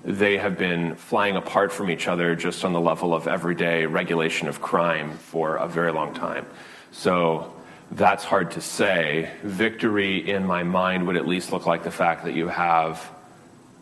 they 0.04 0.38
have 0.38 0.58
been 0.58 0.96
flying 0.96 1.36
apart 1.36 1.72
from 1.72 1.90
each 1.90 2.08
other 2.08 2.36
just 2.36 2.66
on 2.66 2.74
the 2.74 2.82
level 2.82 3.14
of 3.14 3.28
everyday 3.28 3.86
regulation 3.86 4.48
of 4.48 4.62
crime 4.62 5.18
for 5.18 5.58
a 5.58 5.68
very 5.68 5.92
long 5.92 6.14
time. 6.14 6.46
So 6.92 7.54
that's 7.92 8.24
hard 8.24 8.52
to 8.52 8.62
say. 8.62 9.30
Victory 9.44 10.30
in 10.30 10.46
my 10.46 10.64
mind 10.64 11.08
would 11.08 11.18
at 11.18 11.28
least 11.28 11.52
look 11.52 11.66
like 11.66 11.84
the 11.84 11.92
fact 11.92 12.26
that 12.26 12.34
you 12.34 12.48
have 12.48 13.10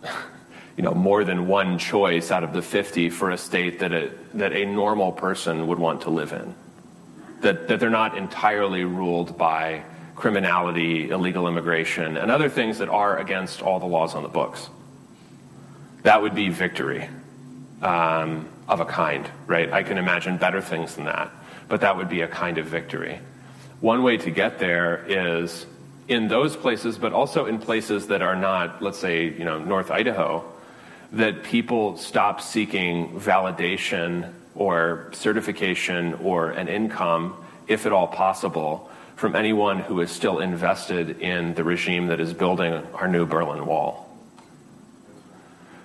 you 0.78 0.84
know 0.84 0.94
more 0.94 1.24
than 1.24 1.48
one 1.48 1.78
choice 1.78 2.32
out 2.32 2.44
of 2.44 2.54
the 2.54 2.62
50 2.62 3.10
for 3.10 3.32
a 3.32 3.38
state 3.38 3.80
that 3.80 3.94
a, 3.94 4.12
that 4.34 4.54
a 4.54 4.66
normal 4.66 5.12
person 5.12 5.68
would 5.68 5.80
want 5.80 6.02
to 6.02 6.10
live 6.10 6.34
in. 6.34 6.56
That 7.42 7.68
that 7.68 7.80
they're 7.80 7.90
not 7.90 8.18
entirely 8.18 8.84
ruled 8.84 9.38
by 9.38 9.84
criminality, 10.16 11.10
illegal 11.10 11.48
immigration, 11.48 12.18
and 12.18 12.30
other 12.30 12.50
things 12.50 12.80
that 12.80 12.90
are 12.90 13.18
against 13.18 13.62
all 13.62 13.80
the 13.80 13.86
laws 13.86 14.16
on 14.16 14.24
the 14.24 14.30
books 14.30 14.70
that 16.04 16.22
would 16.22 16.36
be 16.36 16.50
victory 16.50 17.10
um, 17.82 18.48
of 18.68 18.80
a 18.80 18.86
kind, 18.86 19.30
right? 19.48 19.72
I 19.72 19.84
can 19.84 19.98
imagine 19.98 20.38
better 20.38 20.62
things 20.62 20.96
than 20.96 21.06
that, 21.06 21.32
but 21.68 21.82
that 21.82 21.98
would 21.98 22.10
be 22.10 22.22
a 22.22 22.28
kind 22.28 22.58
of 22.58 22.66
victory. 22.66 23.20
One 23.82 24.04
way 24.04 24.18
to 24.18 24.32
get 24.32 24.60
there 24.60 25.06
is 25.08 25.66
in 26.10 26.28
those 26.28 26.56
places, 26.56 26.98
but 26.98 27.14
also 27.14 27.46
in 27.46 27.60
places 27.60 28.08
that 28.08 28.22
are 28.22 28.36
not, 28.36 28.82
let's 28.82 28.98
say, 28.98 29.26
you 29.26 29.46
know, 29.46 29.60
North 29.60 29.90
Idaho, 29.90 30.44
that 31.14 31.44
people 31.44 31.98
stop 31.98 32.42
seeking 32.42 33.20
validation 33.20 34.34
or 34.56 35.10
certification 35.14 36.16
or 36.16 36.52
an 36.52 36.68
income, 36.68 37.36
if 37.68 37.86
at 37.86 37.94
all 37.94 38.08
possible, 38.08 38.90
from 39.16 39.36
anyone 39.36 39.80
who 39.80 40.02
is 40.02 40.12
still 40.12 40.40
invested 40.40 41.22
in 41.22 41.54
the 41.54 41.64
regime 41.64 42.08
that 42.08 42.20
is 42.20 42.34
building 42.34 42.74
our 42.94 43.08
new 43.08 43.26
Berlin 43.26 43.66
Wall. 43.66 44.06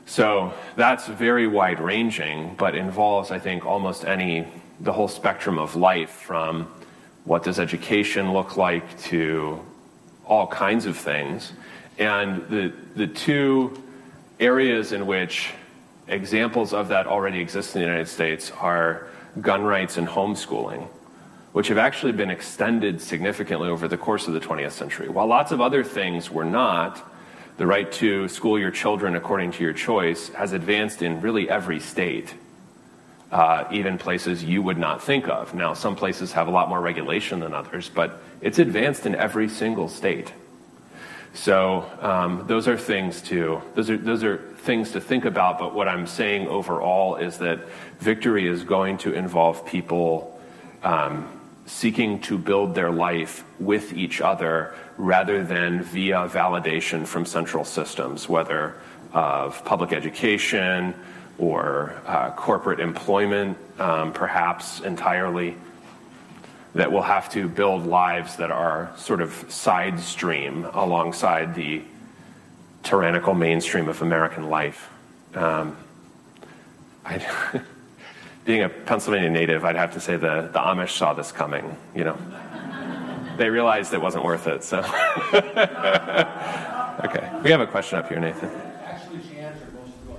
So 0.07 0.53
that's 0.76 1.07
very 1.07 1.47
wide 1.47 1.80
ranging, 1.80 2.55
but 2.57 2.74
involves, 2.74 3.30
I 3.30 3.38
think, 3.38 3.64
almost 3.64 4.05
any, 4.05 4.47
the 4.80 4.92
whole 4.92 5.09
spectrum 5.09 5.59
of 5.59 5.76
life 5.76 6.11
from 6.11 6.68
what 7.25 7.43
does 7.43 7.59
education 7.59 8.33
look 8.33 8.57
like 8.57 8.99
to 9.03 9.61
all 10.27 10.47
kinds 10.47 10.87
of 10.87 10.97
things. 10.97 11.53
And 11.99 12.49
the, 12.49 12.72
the 12.97 13.07
two 13.07 13.83
areas 14.41 14.93
in 14.93 15.07
which 15.07 15.53
examples 16.09 16.72
of 16.72 16.89
that 16.89 17.07
already 17.07 17.41
exist 17.41 17.75
in 17.75 17.83
the 17.83 17.87
United 17.87 18.09
States 18.09 18.51
are 18.61 19.09
gun 19.41 19.62
rights 19.62 19.97
and 19.97 20.07
homeschooling, 20.07 20.87
which 21.53 21.68
have 21.68 21.79
actually 21.79 22.12
been 22.12 22.31
extended 22.31 23.01
significantly 23.01 23.68
over 23.68 23.89
the 23.89 23.97
course 23.97 24.27
of 24.27 24.35
the 24.35 24.41
20th 24.41 24.72
century. 24.72 25.09
While 25.09 25.27
lots 25.27 25.53
of 25.53 25.61
other 25.61 25.85
things 25.85 26.31
were 26.31 26.45
not, 26.45 27.11
the 27.57 27.66
right 27.66 27.91
to 27.93 28.29
school 28.29 28.59
your 28.59 28.72
children 28.72 29.14
according 29.14 29.53
to 29.53 29.62
your 29.62 29.72
choice 29.72 30.29
has 30.31 30.53
advanced 30.53 31.03
in 31.03 31.20
really 31.20 31.49
every 31.49 31.79
state, 31.79 32.35
uh, 33.35 33.66
even 33.72 33.99
places 33.99 34.45
you 34.45 34.62
would 34.62 34.78
not 34.78 35.03
think 35.03 35.26
of. 35.28 35.55
Now, 35.55 35.74
some 35.74 35.97
places 35.97 36.30
have 36.32 36.47
a 36.47 36.53
lot 36.53 36.68
more 36.68 36.80
regulation 36.80 37.41
than 37.41 37.53
others, 37.53 37.91
but 37.93 38.22
it's 38.41 38.61
advanced 38.61 39.07
in 39.07 39.16
every 39.16 39.49
single 39.49 39.89
state. 39.89 40.32
So 41.32 41.85
um, 42.01 42.45
those 42.47 42.68
are 42.68 42.78
things 42.78 43.20
to 43.22 43.61
those 43.74 43.91
are 43.91 43.97
those 43.97 44.22
are 44.22 44.37
things 44.59 44.93
to 44.93 45.01
think 45.01 45.24
about. 45.24 45.59
But 45.59 45.74
what 45.74 45.89
I'm 45.89 46.07
saying 46.07 46.47
overall 46.47 47.16
is 47.16 47.39
that 47.39 47.59
victory 47.99 48.47
is 48.47 48.62
going 48.62 48.99
to 48.99 49.12
involve 49.12 49.66
people 49.66 50.41
um, 50.85 51.28
seeking 51.66 52.20
to 52.20 52.39
build 52.39 52.76
their 52.76 52.93
life 52.93 53.43
with 53.59 53.95
each 53.95 54.20
other 54.20 54.76
rather 54.97 55.43
than 55.43 55.82
via 55.82 56.28
validation 56.28 57.05
from 57.05 57.26
central 57.26 57.64
systems, 57.64 58.28
whether 58.28 58.76
of 59.12 59.64
public 59.64 59.93
education 59.93 60.95
or 61.39 61.95
uh, 62.07 62.30
corporate 62.32 62.80
employment, 62.80 63.57
um, 63.78 64.12
perhaps 64.12 64.80
entirely 64.80 65.57
that 66.74 66.91
will 66.91 67.03
have 67.03 67.30
to 67.30 67.49
build 67.49 67.87
lives 67.87 68.37
that 68.37 68.51
are 68.51 68.93
sort 68.97 69.20
of 69.20 69.32
side 69.49 70.01
stream 70.01 70.66
alongside 70.72 71.55
the 71.55 71.82
tyrannical 72.82 73.35
mainstream 73.35 73.89
of 73.89 74.03
American 74.03 74.51
life. 74.51 74.91
Um, 75.35 75.76
being 78.45 78.62
a 78.62 78.68
Pennsylvania 78.68 79.30
native, 79.30 79.64
I'd 79.64 79.76
have 79.76 79.93
to 79.95 80.01
say 80.01 80.16
the, 80.16 80.51
the 80.53 80.59
Amish 80.59 80.91
saw 80.91 81.14
this 81.14 81.32
coming, 81.32 81.76
you 81.95 82.05
know. 82.05 82.18
they 83.37 83.49
realized 83.49 83.95
it 83.95 84.01
wasn't 84.01 84.24
worth 84.24 84.47
it, 84.47 84.64
so. 84.64 84.78
okay, 87.05 87.30
we 87.43 87.51
have 87.51 87.61
a 87.61 87.66
question 87.66 87.99
up 87.99 88.09
here, 88.09 88.20
Nathan. 88.20 88.51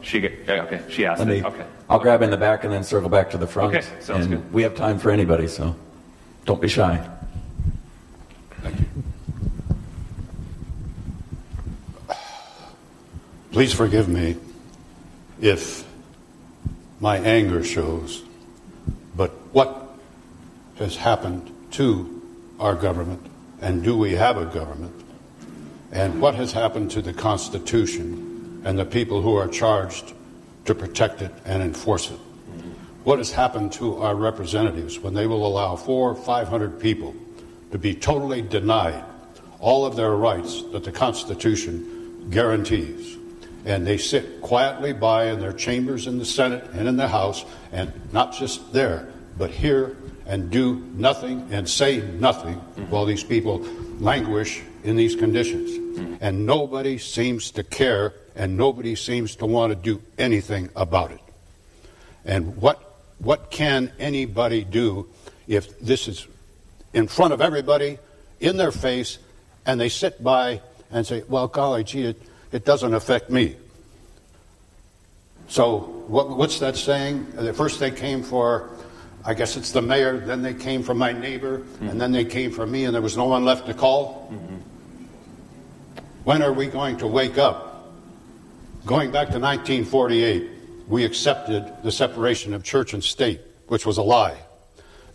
Actually, 0.05 0.21
she 0.21 0.27
answered 0.27 0.47
most. 0.47 0.69
She, 0.69 0.75
okay, 0.75 0.83
she 0.91 1.05
asked 1.05 1.19
Let 1.19 1.27
me, 1.27 1.37
it. 1.39 1.45
Okay. 1.45 1.65
I'll 1.89 1.99
grab 1.99 2.21
in 2.21 2.29
the 2.29 2.37
back 2.37 2.63
and 2.63 2.71
then 2.71 2.83
circle 2.83 3.09
back 3.09 3.31
to 3.31 3.37
the 3.37 3.47
front. 3.47 3.75
Okay, 3.75 3.85
sounds 3.99 4.25
and 4.25 4.35
good. 4.35 4.53
We 4.53 4.63
have 4.63 4.75
time 4.75 4.99
for 4.99 5.11
anybody, 5.11 5.47
so 5.47 5.75
don't 6.45 6.61
be 6.61 6.67
shy. 6.67 7.07
Thank 8.61 8.79
you. 8.79 8.85
Please 13.51 13.73
forgive 13.73 14.09
me 14.09 14.35
if 15.41 15.85
my 16.99 17.17
anger 17.17 17.63
shows, 17.63 18.23
but 19.15 19.31
what 19.53 19.97
has 20.77 20.97
happened 20.97 21.51
to 21.71 22.21
our 22.59 22.75
government, 22.75 23.25
and 23.61 23.83
do 23.83 23.97
we 23.97 24.13
have 24.13 24.37
a 24.37 24.45
government, 24.45 24.93
and 25.91 26.19
what 26.21 26.35
has 26.35 26.51
happened 26.51 26.91
to 26.91 27.01
the 27.01 27.13
Constitution 27.13 28.24
and 28.65 28.77
the 28.77 28.85
people 28.85 29.21
who 29.21 29.35
are 29.35 29.47
charged 29.47 30.13
to 30.65 30.75
protect 30.75 31.21
it 31.21 31.31
and 31.45 31.63
enforce 31.63 32.11
it? 32.11 32.19
What 33.05 33.19
has 33.19 33.31
happened 33.31 33.71
to 33.73 34.01
our 34.01 34.15
representatives 34.15 34.99
when 34.99 35.13
they 35.13 35.27
will 35.27 35.47
allow 35.47 35.77
four 35.77 36.11
or 36.11 36.15
five 36.15 36.49
hundred 36.49 36.79
people 36.79 37.15
to 37.71 37.77
be 37.77 37.95
totally 37.95 38.41
denied 38.41 39.03
all 39.61 39.85
of 39.85 39.95
their 39.95 40.11
rights 40.11 40.63
that 40.73 40.83
the 40.83 40.91
Constitution 40.91 42.27
guarantees? 42.29 43.15
and 43.65 43.85
they 43.85 43.97
sit 43.97 44.41
quietly 44.41 44.93
by 44.93 45.25
in 45.25 45.39
their 45.39 45.51
chambers 45.51 46.05
in 46.05 46.19
the 46.19 46.25
Senate 46.25 46.63
and 46.73 46.87
in 46.87 46.97
the 46.97 47.07
House, 47.07 47.43
and 47.71 47.91
not 48.13 48.31
just 48.31 48.71
there, 48.71 49.07
but 49.37 49.49
here 49.49 49.97
and 50.27 50.49
do 50.49 50.75
nothing 50.93 51.47
and 51.51 51.67
say 51.67 52.01
nothing 52.19 52.55
while 52.89 53.05
these 53.05 53.23
people 53.23 53.65
languish 53.99 54.61
in 54.83 54.95
these 54.95 55.15
conditions. 55.15 56.17
And 56.21 56.45
nobody 56.45 56.97
seems 56.97 57.51
to 57.51 57.63
care, 57.63 58.13
and 58.35 58.57
nobody 58.57 58.95
seems 58.95 59.35
to 59.37 59.45
want 59.45 59.71
to 59.71 59.75
do 59.75 60.01
anything 60.17 60.69
about 60.75 61.11
it. 61.11 61.19
And 62.25 62.57
what, 62.57 62.81
what 63.19 63.51
can 63.51 63.91
anybody 63.99 64.63
do 64.63 65.07
if 65.47 65.79
this 65.79 66.07
is 66.07 66.27
in 66.93 67.07
front 67.07 67.33
of 67.33 67.41
everybody, 67.41 67.99
in 68.39 68.57
their 68.57 68.71
face, 68.71 69.17
and 69.65 69.79
they 69.79 69.89
sit 69.89 70.23
by 70.23 70.61
and 70.91 71.05
say, 71.05 71.23
well, 71.27 71.47
golly, 71.47 71.83
gee, 71.83 72.03
it, 72.03 72.21
it 72.51 72.65
doesn't 72.65 72.93
affect 72.93 73.29
me. 73.29 73.55
So, 75.47 75.79
what, 76.07 76.29
what's 76.29 76.59
that 76.59 76.75
saying? 76.75 77.27
Uh, 77.37 77.51
First 77.53 77.79
they 77.79 77.91
came 77.91 78.23
for, 78.23 78.69
I 79.23 79.33
guess 79.33 79.57
it's 79.57 79.71
the 79.71 79.81
mayor, 79.81 80.17
then 80.17 80.41
they 80.41 80.53
came 80.53 80.83
for 80.83 80.93
my 80.93 81.11
neighbor, 81.11 81.63
and 81.81 81.99
then 82.01 82.11
they 82.11 82.25
came 82.25 82.51
for 82.51 82.65
me, 82.65 82.85
and 82.85 82.93
there 82.93 83.01
was 83.01 83.17
no 83.17 83.25
one 83.25 83.45
left 83.45 83.67
to 83.67 83.73
call? 83.73 84.33
When 86.23 86.41
are 86.41 86.53
we 86.53 86.67
going 86.67 86.97
to 86.97 87.07
wake 87.07 87.37
up? 87.37 87.74
Going 88.85 89.09
back 89.09 89.29
to 89.29 89.39
1948, 89.39 90.47
we 90.87 91.05
accepted 91.05 91.73
the 91.81 91.91
separation 91.91 92.53
of 92.53 92.63
church 92.63 92.93
and 92.93 93.03
state, 93.03 93.41
which 93.65 93.83
was 93.83 93.97
a 93.97 94.03
lie. 94.03 94.37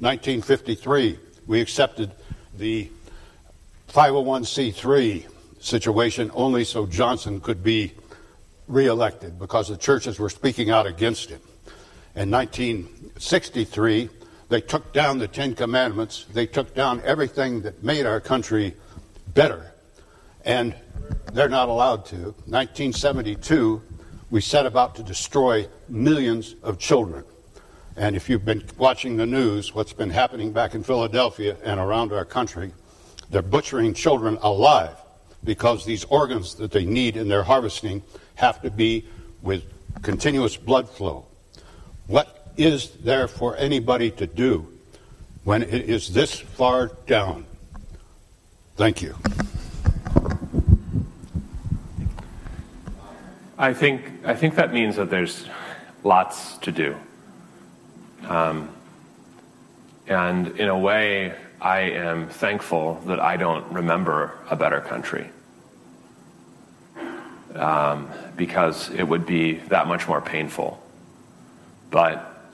1953, 0.01 1.17
we 1.47 1.61
accepted 1.61 2.11
the 2.59 2.91
501c3 3.91 5.25
situation 5.61 6.33
only 6.35 6.65
so 6.65 6.85
Johnson 6.85 7.41
could 7.41 7.63
be 7.63 7.93
reelected 8.67 9.39
because 9.39 9.69
the 9.69 9.77
churches 9.77 10.19
were 10.19 10.31
speaking 10.31 10.71
out 10.71 10.89
against 10.89 11.31
him. 11.31 11.41
In 12.17 12.29
1963, 12.29 14.09
they 14.49 14.61
took 14.63 14.93
down 14.93 15.19
the 15.19 15.29
Ten 15.29 15.55
Commandments, 15.55 16.27
they 16.33 16.47
took 16.47 16.75
down 16.75 17.03
everything 17.05 17.61
that 17.63 17.85
made 17.85 18.05
our 18.05 18.19
country 18.19 18.75
better, 19.33 19.71
and 20.45 20.75
they're 21.33 21.49
not 21.49 21.69
allowed 21.69 22.07
to. 22.07 22.17
1972, 22.47 23.83
we 24.31 24.41
set 24.41 24.67
about 24.67 24.95
to 24.97 25.03
destroy 25.03 25.67
millions 25.89 26.55
of 26.63 26.79
children. 26.79 27.25
And 27.97 28.17
if 28.17 28.29
you've 28.29 28.45
been 28.45 28.65
watching 28.79 29.17
the 29.17 29.27
news, 29.27 29.75
what's 29.75 29.93
been 29.93 30.11
happening 30.11 30.53
back 30.53 30.75
in 30.75 30.83
Philadelphia 30.83 31.57
and 31.65 31.79
around 31.79 32.13
our 32.13 32.25
country, 32.25 32.73
they're 33.31 33.43
butchering 33.43 33.95
children 33.95 34.39
alive 34.43 34.97
because 35.45 35.85
these 35.85 36.05
organs 36.05 36.55
that 36.57 36.71
they 36.71 36.85
need 36.85 37.17
in 37.17 37.29
their 37.29 37.43
harvesting 37.43 38.03
have 38.37 38.63
to 38.63 38.71
be 38.71 39.05
with 39.43 39.65
continuous 40.03 40.57
blood 40.57 40.89
flow. 40.89 41.27
What 42.07 42.53
is 42.57 42.91
there 43.05 43.29
for 43.29 43.57
anybody 43.57 44.11
to 44.13 44.27
do 44.27 44.67
when 45.45 45.63
it 45.63 45.89
is 45.89 46.13
this 46.13 46.39
far 46.39 46.89
down? 47.07 47.47
Thank 48.77 49.03
you. 49.03 49.15
I 53.61 53.75
think 53.75 54.11
I 54.25 54.35
think 54.35 54.55
that 54.55 54.73
means 54.73 54.97
that 54.97 55.11
there's 55.11 55.47
lots 56.03 56.57
to 56.59 56.73
do, 56.73 56.97
um, 58.27 58.71
and 60.07 60.59
in 60.59 60.71
a 60.71 60.79
way, 60.79 61.35
I 61.61 61.81
am 61.81 62.31
thankful 62.31 63.03
that 63.05 63.21
I 63.21 63.37
don't 63.37 63.71
remember 63.71 64.33
a 64.49 64.57
better 64.57 64.81
country 64.81 65.29
um, 67.55 68.09
because 68.35 68.89
it 68.93 69.03
would 69.03 69.27
be 69.27 69.57
that 69.69 69.87
much 69.87 70.09
more 70.09 70.23
painful. 70.23 70.83
But 71.91 72.51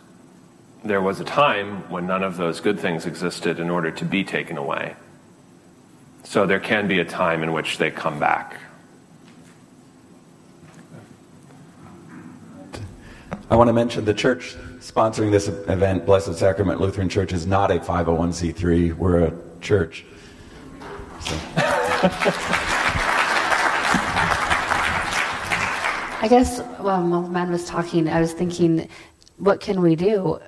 there 0.83 1.01
was 1.01 1.21
a 1.21 1.25
time 1.25 1.89
when 1.89 2.09
none 2.09 2.25
of 2.25 2.37
those 2.37 2.59
good 2.59 2.81
things 2.81 3.07
existed 3.07 3.61
in 3.61 3.71
order 3.71 3.93
to 3.93 4.05
be 4.05 4.25
taken 4.25 4.57
away. 4.57 4.97
So 6.25 6.47
there 6.47 6.59
can 6.59 6.89
be 6.89 6.99
a 6.99 7.05
time 7.05 7.45
in 7.45 7.53
which 7.53 7.79
they 7.79 7.93
come 7.93 8.19
back. 8.19 8.57
I 13.49 13.55
want 13.55 13.69
to 13.69 13.73
mention 13.73 14.05
the 14.05 14.13
church 14.13 14.57
sponsoring 14.81 15.31
this 15.31 15.47
event, 15.47 16.05
Blessed 16.05 16.35
Sacrament 16.35 16.81
Lutheran 16.81 17.09
Church, 17.09 17.33
is 17.33 17.47
not 17.47 17.71
a 17.71 17.79
501c3. 17.79 18.95
We're 18.95 19.27
a 19.27 19.33
church. 19.61 20.05
So. 21.21 21.37
I 26.19 26.27
guess 26.29 26.59
while 26.79 27.09
the 27.09 27.29
man 27.29 27.53
was 27.53 27.67
talking, 27.67 28.09
I 28.09 28.21
was 28.21 28.33
thinking, 28.33 28.89
what 29.37 29.61
can 29.61 29.81
we 29.81 29.95
do? 29.95 30.41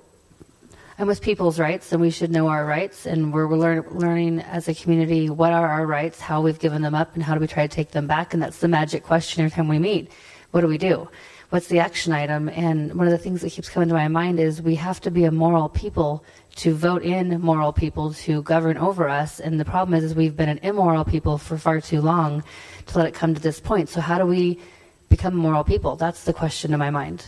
And 0.99 1.07
with 1.07 1.23
people's 1.23 1.61
rights, 1.61 1.93
and 1.93 2.01
we 2.01 2.11
should 2.11 2.33
know 2.33 2.49
our 2.49 2.67
rights, 2.67 3.07
and 3.07 3.33
we're, 3.33 3.47
we're 3.47 3.59
learn, 3.59 3.87
learning 3.93 4.41
as 4.41 4.67
a 4.67 4.75
community 4.75 5.31
what 5.31 5.53
are 5.53 5.69
our 5.69 5.87
rights, 5.87 6.19
how 6.19 6.41
we've 6.41 6.59
given 6.59 6.83
them 6.83 6.97
up, 6.97 7.15
and 7.15 7.23
how 7.23 7.35
do 7.35 7.41
we 7.41 7.47
try 7.47 7.65
to 7.65 7.73
take 7.73 7.93
them 7.93 8.09
back. 8.09 8.35
And 8.35 8.43
that's 8.43 8.59
the 8.59 8.67
magic 8.67 9.05
question 9.05 9.45
every 9.45 9.55
time 9.55 9.69
we 9.69 9.79
meet. 9.79 10.11
What 10.51 10.63
do 10.63 10.67
we 10.67 10.79
do? 10.79 11.09
What's 11.51 11.69
the 11.69 11.79
action 11.79 12.13
item? 12.13 12.51
And 12.51 12.95
one 12.95 13.07
of 13.07 13.11
the 13.11 13.19
things 13.19 13.41
that 13.41 13.53
keeps 13.53 13.71
coming 13.71 13.89
to 13.89 13.95
my 13.95 14.09
mind 14.09 14.39
is 14.39 14.61
we 14.61 14.75
have 14.75 15.01
to 15.01 15.11
be 15.11 15.25
a 15.25 15.31
moral 15.31 15.71
people 15.71 16.23
to 16.57 16.75
vote 16.75 17.03
in 17.03 17.41
moral 17.41 17.73
people 17.73 18.13
to 18.13 18.43
govern 18.43 18.77
over 18.77 19.09
us. 19.09 19.41
And 19.41 19.59
the 19.59 19.65
problem 19.65 19.95
is, 19.95 20.05
is 20.05 20.15
we've 20.15 20.37
been 20.37 20.51
an 20.51 20.59
immoral 20.59 21.07
people 21.07 21.39
for 21.39 21.57
far 21.57 21.81
too 21.81 22.03
long 22.03 22.45
to 22.89 22.99
let 22.99 23.07
it 23.07 23.15
come 23.15 23.35
to 23.35 23.41
this 23.41 23.61
point. 23.61 23.89
So 23.89 24.03
how 24.03 24.19
do 24.19 24.27
we 24.27 24.61
become 25.09 25.35
moral 25.35 25.65
people? 25.65 25.97
That's 25.97 26.25
the 26.25 26.35
question 26.35 26.75
in 26.75 26.79
my 26.79 26.91
mind. 26.91 27.25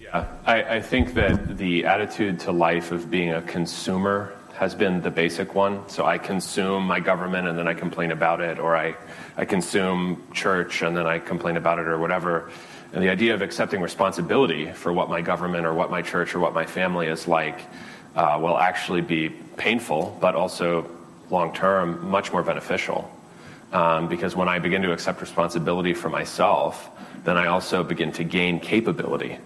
Yeah, 0.00 0.26
I, 0.46 0.76
I 0.76 0.80
think 0.80 1.12
that 1.12 1.58
the 1.58 1.84
attitude 1.84 2.40
to 2.40 2.52
life 2.52 2.90
of 2.90 3.10
being 3.10 3.32
a 3.32 3.42
consumer 3.42 4.32
has 4.54 4.74
been 4.74 5.02
the 5.02 5.10
basic 5.10 5.54
one. 5.54 5.86
So 5.88 6.06
I 6.06 6.16
consume 6.16 6.86
my 6.86 7.00
government 7.00 7.48
and 7.48 7.58
then 7.58 7.68
I 7.68 7.74
complain 7.74 8.12
about 8.12 8.40
it, 8.40 8.58
or 8.58 8.76
I, 8.76 8.94
I 9.36 9.44
consume 9.44 10.22
church 10.32 10.82
and 10.82 10.96
then 10.96 11.06
I 11.06 11.18
complain 11.18 11.56
about 11.56 11.78
it, 11.78 11.86
or 11.86 11.98
whatever. 11.98 12.50
And 12.92 13.02
the 13.02 13.08
idea 13.08 13.34
of 13.34 13.42
accepting 13.42 13.80
responsibility 13.80 14.72
for 14.72 14.92
what 14.92 15.08
my 15.08 15.20
government 15.20 15.64
or 15.64 15.72
what 15.72 15.90
my 15.90 16.02
church 16.02 16.34
or 16.34 16.40
what 16.40 16.54
my 16.54 16.66
family 16.66 17.06
is 17.06 17.28
like 17.28 17.60
uh, 18.16 18.38
will 18.40 18.58
actually 18.58 19.00
be 19.00 19.28
painful, 19.56 20.18
but 20.20 20.34
also 20.34 20.90
long 21.30 21.54
term 21.54 22.10
much 22.10 22.32
more 22.32 22.42
beneficial. 22.42 23.10
Um, 23.72 24.08
because 24.08 24.34
when 24.34 24.48
I 24.48 24.58
begin 24.58 24.82
to 24.82 24.92
accept 24.92 25.20
responsibility 25.20 25.94
for 25.94 26.08
myself, 26.08 26.90
then 27.24 27.36
I 27.36 27.46
also 27.46 27.84
begin 27.84 28.10
to 28.12 28.24
gain 28.24 28.58
capability. 28.58 29.38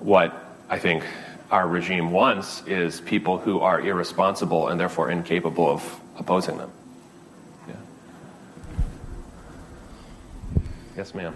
What 0.00 0.34
I 0.68 0.78
think 0.78 1.04
our 1.50 1.68
regime 1.68 2.10
wants 2.10 2.62
is 2.66 3.00
people 3.00 3.38
who 3.38 3.60
are 3.60 3.80
irresponsible 3.80 4.68
and 4.68 4.80
therefore 4.80 5.10
incapable 5.10 5.70
of 5.70 6.00
opposing 6.18 6.58
them. 6.58 6.72
Yeah. 7.68 7.74
Yes, 10.96 11.14
ma'am. 11.14 11.34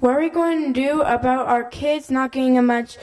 What 0.00 0.16
are 0.16 0.20
we 0.20 0.30
going 0.30 0.72
to 0.72 0.80
do 0.80 1.02
about 1.02 1.46
our 1.46 1.62
kids 1.62 2.10
not 2.10 2.32
getting 2.32 2.56
a 2.56 2.62
much, 2.62 2.96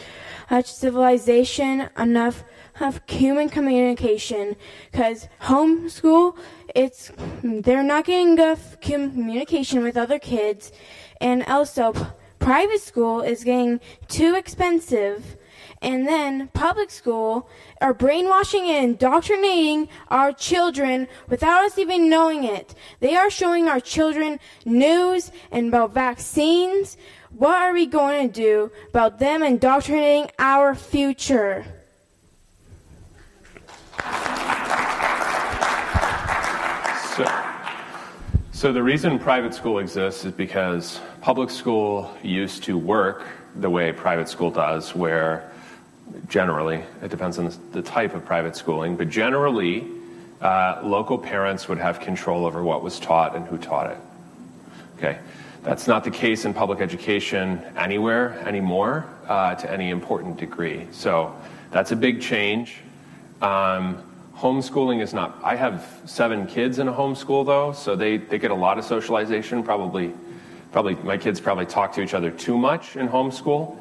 much 0.50 0.66
civilization, 0.66 1.90
enough 1.96 2.44
of 2.80 3.02
human 3.08 3.50
communication? 3.50 4.56
Because 4.92 5.28
homeschool, 5.44 6.36
it's 6.74 7.12
they're 7.44 7.84
not 7.84 8.06
getting 8.06 8.34
enough 8.34 8.82
communication 8.82 9.84
with 9.84 9.96
other 9.96 10.18
kids, 10.18 10.72
and 11.22 11.44
also 11.44 11.94
private 12.40 12.82
school 12.82 13.22
is 13.22 13.44
getting 13.44 13.80
too 14.08 14.34
expensive 14.34 15.38
and 15.82 16.08
then 16.08 16.48
public 16.50 16.90
school 16.90 17.48
are 17.82 17.94
brainwashing 17.94 18.64
and 18.64 18.86
indoctrinating 18.92 19.88
our 20.10 20.32
children 20.34 21.08
without 21.30 21.64
us 21.66 21.78
even 21.78 22.10
knowing 22.10 22.44
it. 22.44 22.74
They 23.00 23.16
are 23.16 23.30
showing 23.30 23.68
our 23.68 23.80
children 23.80 24.40
news 24.66 25.32
and 25.52 25.68
about 25.68 25.94
vaccines. 25.94 26.98
What 27.32 27.62
are 27.62 27.74
we 27.74 27.86
going 27.86 28.32
to 28.32 28.34
do 28.34 28.72
about 28.90 29.20
them 29.20 29.44
indoctrinating 29.44 30.32
our 30.40 30.74
future? 30.74 31.66
So, 37.16 37.44
so 38.52 38.74
the 38.74 38.82
reason 38.82 39.20
private 39.20 39.54
school 39.54 39.80
exists 39.80 40.26
is 40.26 40.32
because 40.32 41.00
public 41.22 41.50
school 41.50 42.12
used 42.24 42.64
to 42.64 42.78
work 42.78 43.26
the 43.56 43.70
way 43.70 43.92
private 43.92 44.30
school 44.30 44.52
does, 44.52 44.96
where 44.96 45.52
generally, 46.28 46.84
it 47.02 47.10
depends 47.10 47.40
on 47.40 47.52
the 47.72 47.82
type 47.82 48.14
of 48.14 48.26
private 48.26 48.56
schooling, 48.56 48.96
but 48.96 49.10
generally, 49.10 49.88
uh, 50.42 50.82
local 50.84 51.18
parents 51.18 51.68
would 51.68 51.78
have 51.78 52.00
control 52.00 52.46
over 52.46 52.64
what 52.64 52.84
was 52.84 53.00
taught 53.00 53.36
and 53.36 53.46
who 53.48 53.58
taught 53.58 53.92
it. 53.92 53.98
Okay, 54.98 55.20
that's 55.64 55.88
not 55.88 56.04
the 56.04 56.12
case 56.12 56.46
in 56.46 56.54
public 56.54 56.80
education 56.80 57.62
anywhere 57.76 58.40
anymore 58.46 59.06
uh, 59.28 59.56
to 59.56 59.72
any 59.72 59.90
important 59.90 60.38
degree. 60.38 60.88
So 60.92 61.36
that's 61.72 61.92
a 61.92 61.96
big 61.96 62.22
change. 62.22 62.78
Um, 63.42 64.04
homeschooling 64.36 65.02
is 65.02 65.14
not. 65.14 65.40
I 65.44 65.56
have 65.56 66.02
seven 66.06 66.48
kids 66.48 66.80
in 66.80 66.88
a 66.88 66.94
homeschool 66.94 67.46
though, 67.46 67.74
so 67.74 67.96
they, 67.96 68.18
they 68.18 68.38
get 68.38 68.52
a 68.52 68.56
lot 68.56 68.78
of 68.78 68.86
socialization. 68.86 69.64
Probably, 69.64 70.14
probably 70.72 70.96
my 70.96 71.18
kids 71.18 71.40
probably 71.40 71.66
talk 71.66 71.94
to 71.94 72.02
each 72.02 72.14
other 72.14 72.32
too 72.32 72.58
much 72.58 72.96
in 72.96 73.08
homeschool. 73.08 73.76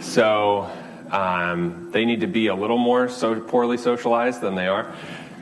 So 0.00 0.70
um, 1.10 1.90
they 1.92 2.04
need 2.04 2.20
to 2.20 2.26
be 2.26 2.48
a 2.48 2.54
little 2.54 2.78
more 2.78 3.08
so 3.08 3.38
poorly 3.40 3.76
socialized 3.76 4.40
than 4.40 4.54
they 4.54 4.66
are. 4.66 4.92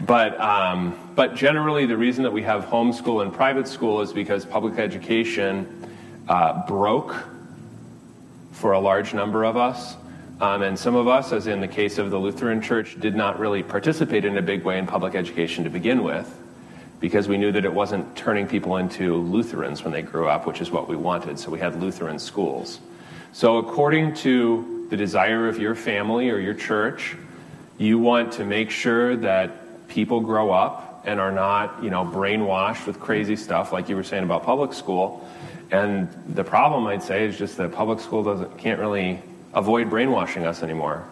But, 0.06 0.40
um, 0.40 1.12
but 1.14 1.34
generally, 1.34 1.86
the 1.86 1.96
reason 1.96 2.24
that 2.24 2.32
we 2.32 2.42
have 2.42 2.64
homeschool 2.66 3.22
and 3.22 3.32
private 3.32 3.68
school 3.68 4.00
is 4.00 4.12
because 4.12 4.44
public 4.44 4.78
education 4.78 5.88
uh, 6.28 6.66
broke 6.66 7.14
for 8.52 8.72
a 8.72 8.80
large 8.80 9.14
number 9.14 9.44
of 9.44 9.56
us. 9.56 9.96
Um, 10.40 10.62
and 10.62 10.78
some 10.78 10.96
of 10.96 11.06
us, 11.06 11.32
as 11.32 11.46
in 11.46 11.60
the 11.60 11.68
case 11.68 11.98
of 11.98 12.10
the 12.10 12.18
Lutheran 12.18 12.60
Church, 12.60 12.98
did 12.98 13.14
not 13.14 13.38
really 13.38 13.62
participate 13.62 14.24
in 14.24 14.36
a 14.36 14.42
big 14.42 14.64
way 14.64 14.78
in 14.78 14.86
public 14.86 15.14
education 15.14 15.64
to 15.64 15.70
begin 15.70 16.02
with 16.02 16.32
because 17.00 17.28
we 17.28 17.36
knew 17.36 17.52
that 17.52 17.64
it 17.64 17.72
wasn't 17.72 18.16
turning 18.16 18.46
people 18.46 18.78
into 18.78 19.16
Lutherans 19.16 19.84
when 19.84 19.92
they 19.92 20.02
grew 20.02 20.26
up, 20.26 20.46
which 20.46 20.60
is 20.60 20.70
what 20.70 20.88
we 20.88 20.96
wanted. 20.96 21.38
So 21.38 21.50
we 21.50 21.60
had 21.60 21.80
Lutheran 21.80 22.18
schools. 22.18 22.80
So, 23.32 23.58
according 23.58 24.14
to 24.14 24.73
the 24.90 24.96
desire 24.96 25.48
of 25.48 25.58
your 25.58 25.74
family 25.74 26.30
or 26.30 26.38
your 26.38 26.54
church. 26.54 27.16
You 27.78 27.98
want 27.98 28.32
to 28.34 28.44
make 28.44 28.70
sure 28.70 29.16
that 29.16 29.88
people 29.88 30.20
grow 30.20 30.50
up 30.50 31.02
and 31.04 31.20
are 31.20 31.32
not, 31.32 31.82
you 31.82 31.90
know, 31.90 32.04
brainwashed 32.04 32.86
with 32.86 32.98
crazy 32.98 33.36
stuff 33.36 33.72
like 33.72 33.88
you 33.88 33.96
were 33.96 34.04
saying 34.04 34.24
about 34.24 34.42
public 34.42 34.72
school. 34.72 35.28
And 35.70 36.08
the 36.34 36.44
problem, 36.44 36.86
I'd 36.86 37.02
say, 37.02 37.26
is 37.26 37.36
just 37.36 37.56
that 37.56 37.72
public 37.72 38.00
school 38.00 38.22
doesn't 38.22 38.56
can't 38.58 38.80
really 38.80 39.20
avoid 39.54 39.90
brainwashing 39.90 40.46
us 40.46 40.62
anymore. 40.62 41.04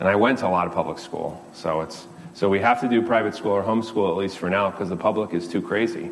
And 0.00 0.08
I 0.08 0.16
went 0.16 0.40
to 0.40 0.46
a 0.46 0.50
lot 0.50 0.66
of 0.66 0.72
public 0.72 0.98
school, 0.98 1.44
so 1.52 1.80
it's 1.80 2.06
so 2.34 2.48
we 2.48 2.58
have 2.60 2.80
to 2.80 2.88
do 2.88 3.00
private 3.00 3.34
school 3.34 3.52
or 3.52 3.62
homeschool 3.62 4.10
at 4.10 4.16
least 4.16 4.38
for 4.38 4.50
now 4.50 4.70
because 4.70 4.88
the 4.88 4.96
public 4.96 5.32
is 5.32 5.46
too 5.46 5.62
crazy. 5.62 6.10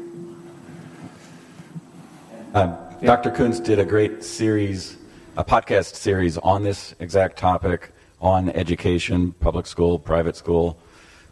Um, 2.55 2.77
yeah. 3.01 3.07
Dr. 3.07 3.31
Koontz 3.31 3.59
did 3.59 3.79
a 3.79 3.85
great 3.85 4.23
series 4.23 4.97
a 5.35 5.43
podcast 5.43 5.95
series 5.95 6.37
on 6.37 6.63
this 6.63 6.95
exact 7.01 7.39
topic 7.39 7.91
on 8.21 8.51
education, 8.51 9.33
public 9.41 9.67
school, 9.67 9.99
private 9.99 10.37
school, 10.37 10.79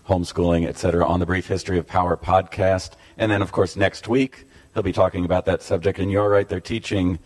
homeschooling, 0.09 0.66
etc., 0.66 1.07
on 1.07 1.20
the 1.20 1.26
Brief 1.26 1.46
History 1.46 1.78
of 1.78 1.86
Power 1.86 2.16
podcast. 2.16 2.92
And 3.18 3.30
then, 3.30 3.42
of 3.42 3.53
course, 3.53 3.76
next 3.76 4.09
week, 4.09 4.46
he'll 4.72 4.82
be 4.82 4.92
talking 4.92 5.26
about 5.26 5.44
that 5.44 5.61
subject. 5.61 5.98
And 5.98 6.11
you're 6.11 6.30
right, 6.30 6.48
they're 6.48 6.61
teaching 6.61 7.18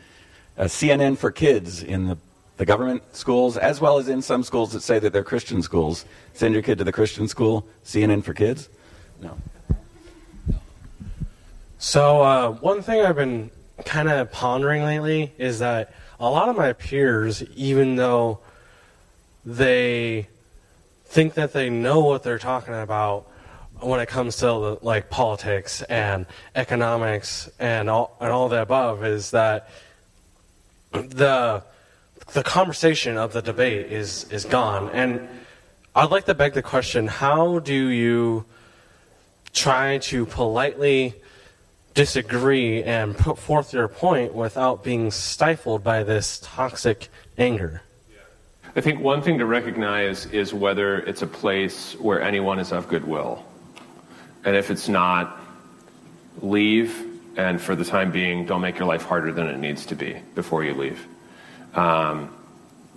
uh, 0.58 0.64
CNN 0.64 1.16
for 1.16 1.30
kids 1.30 1.80
in 1.80 2.08
the, 2.08 2.18
the 2.56 2.66
government 2.66 3.02
schools, 3.14 3.56
as 3.56 3.80
well 3.80 3.98
as 3.98 4.08
in 4.08 4.20
some 4.20 4.42
schools 4.42 4.72
that 4.72 4.80
say 4.80 4.98
that 4.98 5.12
they're 5.12 5.22
Christian 5.22 5.62
schools. 5.62 6.04
Send 6.32 6.54
your 6.54 6.62
kid 6.62 6.78
to 6.78 6.84
the 6.84 6.92
Christian 6.92 7.28
school, 7.28 7.64
CNN 7.84 8.24
for 8.24 8.34
kids? 8.34 8.68
No. 9.22 9.38
So, 11.78 12.22
uh, 12.22 12.50
one 12.50 12.82
thing 12.82 13.00
I've 13.00 13.16
been 13.16 13.50
kind 13.84 14.08
of 14.08 14.32
pondering 14.32 14.82
lately 14.82 15.32
is 15.38 15.60
that 15.60 15.92
a 16.24 16.30
lot 16.30 16.48
of 16.48 16.56
my 16.56 16.72
peers, 16.72 17.42
even 17.54 17.96
though 17.96 18.38
they 19.44 20.26
think 21.04 21.34
that 21.34 21.52
they 21.52 21.68
know 21.68 22.00
what 22.00 22.22
they're 22.22 22.38
talking 22.38 22.72
about 22.72 23.30
when 23.80 24.00
it 24.00 24.08
comes 24.08 24.38
to 24.38 24.50
like 24.80 25.10
politics 25.10 25.82
and 25.82 26.24
economics 26.54 27.50
and 27.58 27.90
all 27.90 28.16
and 28.20 28.32
all 28.32 28.48
the 28.48 28.62
above, 28.62 29.04
is 29.04 29.32
that 29.32 29.68
the 30.92 31.62
the 32.32 32.42
conversation 32.42 33.18
of 33.18 33.34
the 33.34 33.42
debate 33.42 33.92
is 33.92 34.24
is 34.30 34.46
gone. 34.46 34.88
And 34.94 35.28
I'd 35.94 36.10
like 36.10 36.24
to 36.24 36.34
beg 36.34 36.54
the 36.54 36.62
question: 36.62 37.06
How 37.06 37.58
do 37.58 37.88
you 37.88 38.46
try 39.52 39.98
to 39.98 40.24
politely 40.24 41.14
disagree 41.94 42.82
and 42.82 43.16
put 43.16 43.38
forth 43.38 43.72
your 43.72 43.88
point 43.88 44.34
without 44.34 44.82
being 44.82 45.10
stifled 45.10 45.82
by 45.82 46.02
this 46.02 46.40
toxic 46.42 47.08
anger. 47.38 47.82
I 48.76 48.80
think 48.80 49.00
one 49.00 49.22
thing 49.22 49.38
to 49.38 49.46
recognize 49.46 50.26
is 50.26 50.52
whether 50.52 50.98
it's 50.98 51.22
a 51.22 51.28
place 51.28 51.94
where 52.00 52.20
anyone 52.20 52.58
is 52.58 52.72
of 52.72 52.88
goodwill. 52.88 53.44
And 54.44 54.56
if 54.56 54.70
it's 54.70 54.88
not, 54.88 55.40
leave, 56.42 57.06
and 57.36 57.60
for 57.60 57.76
the 57.76 57.84
time 57.84 58.10
being, 58.10 58.46
don't 58.46 58.60
make 58.60 58.78
your 58.78 58.88
life 58.88 59.04
harder 59.04 59.32
than 59.32 59.46
it 59.46 59.58
needs 59.58 59.86
to 59.86 59.94
be 59.94 60.16
before 60.34 60.64
you 60.64 60.74
leave. 60.74 61.06
Um, 61.74 62.34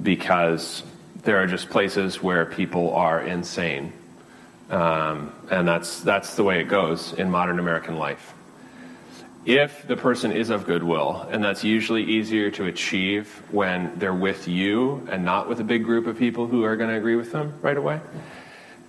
because 0.02 0.84
there 1.24 1.38
are 1.38 1.48
just 1.48 1.70
places 1.70 2.24
where 2.24 2.46
people 2.46 2.94
are 2.96 3.22
insane. 3.22 3.94
Um, 4.72 5.32
and 5.52 5.68
that's, 5.68 6.02
that's 6.02 6.36
the 6.36 6.44
way 6.44 6.60
it 6.60 6.68
goes 6.68 7.14
in 7.14 7.30
modern 7.30 7.60
American 7.60 7.98
life 7.98 8.34
if 9.48 9.88
the 9.88 9.96
person 9.96 10.34
is 10.34 10.50
of 10.50 10.66
goodwill, 10.66 11.26
and 11.32 11.42
that's 11.42 11.64
usually 11.64 12.04
easier 12.04 12.52
to 12.52 12.66
achieve 12.66 13.42
when 13.50 13.98
they're 13.98 14.14
with 14.14 14.46
you 14.46 15.08
and 15.10 15.24
not 15.24 15.48
with 15.48 15.62
a 15.62 15.64
big 15.64 15.86
group 15.86 16.06
of 16.06 16.18
people 16.18 16.48
who 16.48 16.66
are 16.66 16.76
going 16.76 16.90
to 16.90 16.98
agree 16.98 17.16
with 17.16 17.32
them 17.32 17.54
right 17.62 17.78
away, 17.78 18.02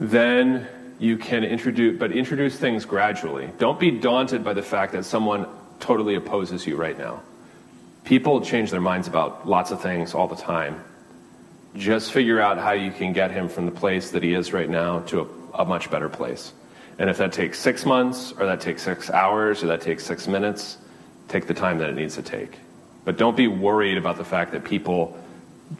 then 0.00 0.66
you 0.98 1.16
can 1.16 1.44
introduce, 1.44 1.96
but 1.96 2.10
introduce 2.10 2.56
things 2.58 2.84
gradually. 2.84 3.48
Don't 3.58 3.78
be 3.78 3.92
daunted 3.92 4.42
by 4.42 4.52
the 4.52 4.62
fact 4.62 4.92
that 4.94 5.04
someone 5.04 5.46
totally 5.78 6.16
opposes 6.16 6.66
you 6.66 6.74
right 6.74 6.98
now. 6.98 7.22
People 8.02 8.40
change 8.40 8.72
their 8.72 8.80
minds 8.80 9.06
about 9.06 9.46
lots 9.48 9.70
of 9.70 9.80
things 9.80 10.12
all 10.12 10.26
the 10.26 10.34
time. 10.34 10.82
Just 11.76 12.10
figure 12.10 12.40
out 12.40 12.58
how 12.58 12.72
you 12.72 12.90
can 12.90 13.12
get 13.12 13.30
him 13.30 13.48
from 13.48 13.66
the 13.66 13.70
place 13.70 14.10
that 14.10 14.24
he 14.24 14.34
is 14.34 14.52
right 14.52 14.68
now 14.68 15.00
to 15.00 15.20
a, 15.54 15.62
a 15.62 15.64
much 15.64 15.88
better 15.88 16.08
place. 16.08 16.52
And 16.98 17.08
if 17.08 17.18
that 17.18 17.32
takes 17.32 17.58
six 17.58 17.86
months, 17.86 18.32
or 18.32 18.46
that 18.46 18.60
takes 18.60 18.82
six 18.82 19.08
hours, 19.10 19.62
or 19.62 19.68
that 19.68 19.80
takes 19.80 20.04
six 20.04 20.26
minutes, 20.26 20.78
take 21.28 21.46
the 21.46 21.54
time 21.54 21.78
that 21.78 21.90
it 21.90 21.94
needs 21.94 22.16
to 22.16 22.22
take. 22.22 22.58
But 23.04 23.16
don't 23.16 23.36
be 23.36 23.46
worried 23.46 23.96
about 23.96 24.16
the 24.16 24.24
fact 24.24 24.52
that 24.52 24.64
people 24.64 25.16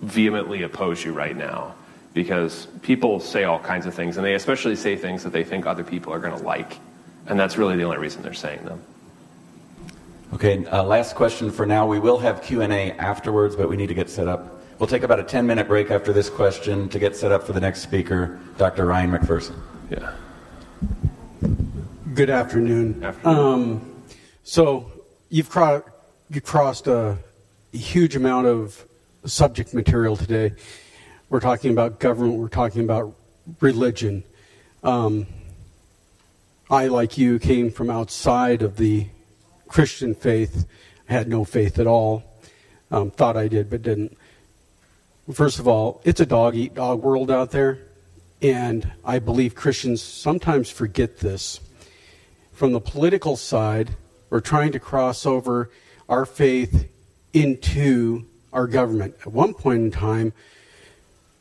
vehemently 0.00 0.62
oppose 0.62 1.04
you 1.04 1.12
right 1.12 1.36
now 1.36 1.74
because 2.14 2.66
people 2.82 3.20
say 3.20 3.44
all 3.44 3.58
kinds 3.58 3.86
of 3.86 3.94
things, 3.94 4.16
and 4.16 4.24
they 4.24 4.34
especially 4.34 4.76
say 4.76 4.96
things 4.96 5.22
that 5.24 5.32
they 5.32 5.44
think 5.44 5.66
other 5.66 5.84
people 5.84 6.12
are 6.12 6.18
going 6.18 6.36
to 6.36 6.44
like. 6.44 6.78
And 7.26 7.38
that's 7.38 7.58
really 7.58 7.76
the 7.76 7.82
only 7.82 7.98
reason 7.98 8.22
they're 8.22 8.34
saying 8.34 8.64
them. 8.64 8.82
Okay, 10.34 10.64
uh, 10.66 10.82
last 10.82 11.16
question 11.16 11.50
for 11.50 11.66
now. 11.66 11.86
We 11.86 11.98
will 11.98 12.18
have 12.18 12.42
Q&A 12.42 12.92
afterwards, 12.92 13.56
but 13.56 13.68
we 13.68 13.76
need 13.76 13.88
to 13.88 13.94
get 13.94 14.10
set 14.10 14.28
up. 14.28 14.62
We'll 14.78 14.86
take 14.86 15.02
about 15.02 15.20
a 15.20 15.24
10-minute 15.24 15.66
break 15.66 15.90
after 15.90 16.12
this 16.12 16.30
question 16.30 16.88
to 16.90 16.98
get 16.98 17.16
set 17.16 17.32
up 17.32 17.44
for 17.44 17.52
the 17.52 17.60
next 17.60 17.82
speaker, 17.82 18.38
Dr. 18.56 18.86
Ryan 18.86 19.12
MacPherson. 19.12 19.56
Yeah. 19.90 20.12
Good 22.18 22.30
afternoon. 22.30 23.04
afternoon. 23.04 23.38
Um, 23.38 24.02
so 24.42 24.90
you've, 25.28 25.48
cro- 25.48 25.84
you 26.28 26.40
crossed 26.40 26.88
a 26.88 27.16
huge 27.70 28.16
amount 28.16 28.48
of 28.48 28.84
subject 29.24 29.72
material 29.72 30.16
today. 30.16 30.54
We're 31.28 31.38
talking 31.38 31.70
about 31.70 32.00
government. 32.00 32.40
We're 32.40 32.48
talking 32.48 32.82
about 32.82 33.14
religion. 33.60 34.24
Um, 34.82 35.28
I, 36.68 36.88
like 36.88 37.18
you, 37.18 37.38
came 37.38 37.70
from 37.70 37.88
outside 37.88 38.62
of 38.62 38.78
the 38.78 39.06
Christian 39.68 40.12
faith. 40.12 40.66
I 41.08 41.12
had 41.12 41.28
no 41.28 41.44
faith 41.44 41.78
at 41.78 41.86
all. 41.86 42.24
Um, 42.90 43.12
thought 43.12 43.36
I 43.36 43.46
did, 43.46 43.70
but 43.70 43.82
didn't. 43.82 44.18
First 45.32 45.60
of 45.60 45.68
all, 45.68 46.00
it's 46.02 46.18
a 46.18 46.26
dog 46.26 46.56
eat 46.56 46.74
dog 46.74 47.00
world 47.00 47.30
out 47.30 47.52
there. 47.52 47.78
And 48.42 48.90
I 49.04 49.20
believe 49.20 49.54
Christians 49.54 50.02
sometimes 50.02 50.68
forget 50.68 51.20
this. 51.20 51.60
From 52.58 52.72
the 52.72 52.80
political 52.80 53.36
side, 53.36 53.90
we're 54.30 54.40
trying 54.40 54.72
to 54.72 54.80
cross 54.80 55.24
over 55.24 55.70
our 56.08 56.26
faith 56.26 56.88
into 57.32 58.24
our 58.52 58.66
government. 58.66 59.14
At 59.20 59.28
one 59.28 59.54
point 59.54 59.80
in 59.80 59.90
time, 59.92 60.32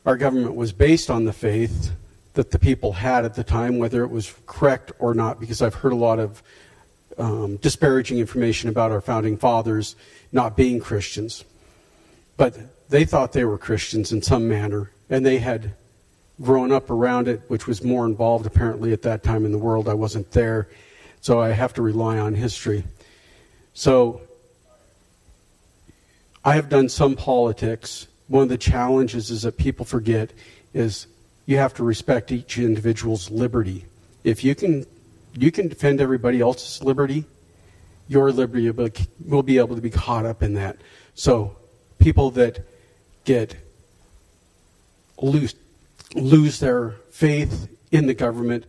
our 0.06 0.16
government 0.16 0.54
was 0.54 0.72
based 0.72 1.10
on 1.10 1.24
the 1.24 1.32
faith 1.32 1.90
that 2.34 2.52
the 2.52 2.58
people 2.60 2.92
had 2.92 3.24
at 3.24 3.34
the 3.34 3.42
time, 3.42 3.78
whether 3.78 4.04
it 4.04 4.12
was 4.12 4.32
correct 4.46 4.92
or 5.00 5.12
not, 5.12 5.40
because 5.40 5.60
I've 5.60 5.74
heard 5.74 5.90
a 5.90 5.96
lot 5.96 6.20
of 6.20 6.40
um, 7.18 7.56
disparaging 7.56 8.18
information 8.18 8.68
about 8.68 8.92
our 8.92 9.00
founding 9.00 9.36
fathers 9.36 9.96
not 10.30 10.56
being 10.56 10.78
Christians. 10.78 11.44
But 12.36 12.56
they 12.90 13.04
thought 13.04 13.32
they 13.32 13.44
were 13.44 13.58
Christians 13.58 14.12
in 14.12 14.22
some 14.22 14.48
manner, 14.48 14.92
and 15.10 15.26
they 15.26 15.38
had 15.38 15.74
grown 16.40 16.70
up 16.70 16.90
around 16.90 17.26
it, 17.26 17.42
which 17.48 17.66
was 17.66 17.82
more 17.82 18.06
involved 18.06 18.46
apparently 18.46 18.92
at 18.92 19.02
that 19.02 19.24
time 19.24 19.44
in 19.44 19.50
the 19.50 19.58
world. 19.58 19.88
I 19.88 19.94
wasn't 19.94 20.30
there, 20.30 20.68
so 21.20 21.40
I 21.40 21.50
have 21.50 21.74
to 21.74 21.82
rely 21.82 22.18
on 22.18 22.34
history. 22.34 22.84
So 23.74 24.22
I 26.44 26.54
have 26.54 26.68
done 26.68 26.88
some 26.88 27.16
politics. 27.16 28.06
One 28.28 28.44
of 28.44 28.48
the 28.48 28.58
challenges 28.58 29.30
is 29.30 29.42
that 29.42 29.56
people 29.56 29.84
forget 29.84 30.32
is 30.74 31.06
you 31.46 31.56
have 31.56 31.74
to 31.74 31.84
respect 31.84 32.30
each 32.30 32.58
individual's 32.58 33.30
liberty. 33.30 33.84
If 34.24 34.44
you 34.44 34.54
can, 34.54 34.86
you 35.34 35.50
can 35.50 35.68
defend 35.68 36.00
everybody 36.00 36.40
else's 36.40 36.82
liberty, 36.82 37.24
your 38.08 38.32
liberty 38.32 38.70
will 38.70 39.42
be 39.42 39.58
able 39.58 39.76
to 39.76 39.82
be 39.82 39.90
caught 39.90 40.24
up 40.24 40.42
in 40.42 40.54
that. 40.54 40.76
So 41.14 41.56
people 41.98 42.30
that 42.32 42.66
get 43.24 43.56
lose 45.20 45.54
lose 46.14 46.60
their 46.60 46.90
faith 47.10 47.68
in 47.92 48.06
the 48.06 48.14
government 48.14 48.64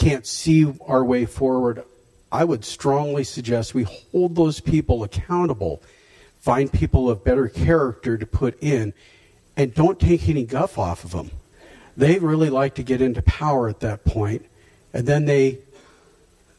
can't 0.00 0.26
see 0.26 0.72
our 0.86 1.04
way 1.04 1.26
forward. 1.26 1.84
I 2.32 2.44
would 2.44 2.64
strongly 2.64 3.24
suggest 3.24 3.74
we 3.74 3.84
hold 3.84 4.34
those 4.34 4.60
people 4.60 5.02
accountable 5.02 5.82
Find 6.40 6.72
people 6.72 7.10
of 7.10 7.22
better 7.22 7.48
character 7.48 8.16
to 8.16 8.24
put 8.24 8.60
in 8.62 8.94
and 9.58 9.74
don't 9.74 10.00
take 10.00 10.26
any 10.26 10.44
guff 10.44 10.78
off 10.78 11.04
of 11.04 11.10
them. 11.10 11.30
They 11.98 12.18
really 12.18 12.48
like 12.48 12.76
to 12.76 12.82
get 12.82 13.02
into 13.02 13.20
power 13.20 13.68
at 13.68 13.80
that 13.80 14.06
point, 14.06 14.46
and 14.94 15.06
then 15.06 15.26
they 15.26 15.58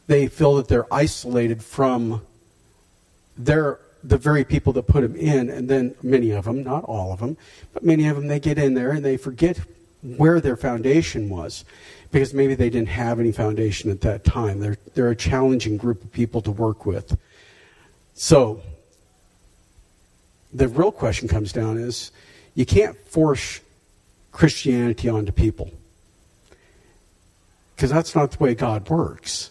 they 0.06 0.28
feel 0.28 0.56
that 0.58 0.68
they're 0.68 0.92
isolated 0.94 1.64
from 1.64 2.22
their 3.36 3.80
the 4.04 4.20
very 4.20 4.44
people 4.44 4.72
that 4.74 4.84
put 4.84 5.02
them 5.02 5.16
in, 5.16 5.50
and 5.50 5.68
then 5.68 5.96
many 6.04 6.30
of 6.30 6.46
them, 6.46 6.64
not 6.64 6.84
all 6.84 7.12
of 7.12 7.20
them, 7.20 7.38
but 7.74 7.84
many 7.84 8.08
of 8.08 8.16
them, 8.16 8.28
they 8.28 8.39
get 8.39 8.60
in 8.60 8.76
there 8.76 8.92
and 8.92 9.04
they 9.04 9.18
forget 9.18 9.62
where 10.04 10.39
their 10.39 10.58
foundation 10.58 11.28
was 11.30 11.66
because 12.12 12.34
maybe 12.34 12.55
they 12.55 12.70
didn't 12.70 12.89
have 12.89 13.20
any 13.20 13.32
foundation 13.32 13.89
at 13.89 14.01
that 14.01 14.24
time. 14.24 14.59
They're, 14.59 14.78
they're 14.93 15.09
a 15.09 15.16
challenging 15.16 15.78
group 15.78 16.03
of 16.03 16.12
people 16.12 16.41
to 16.41 16.51
work 16.51 16.86
with. 16.86 17.18
So, 18.14 18.62
the 20.53 20.68
real 20.68 20.91
question 20.91 21.28
comes 21.28 21.53
down 21.53 21.78
is 21.78 22.12
you 22.55 22.66
can't 22.66 22.97
force 23.05 23.62
Christianity 24.32 25.07
onto 25.07 25.32
people 25.32 25.72
because 27.76 27.89
that's 27.89 28.14
not 28.14 28.32
the 28.32 28.43
way 28.43 28.53
God 28.53 28.89
works. 28.89 29.49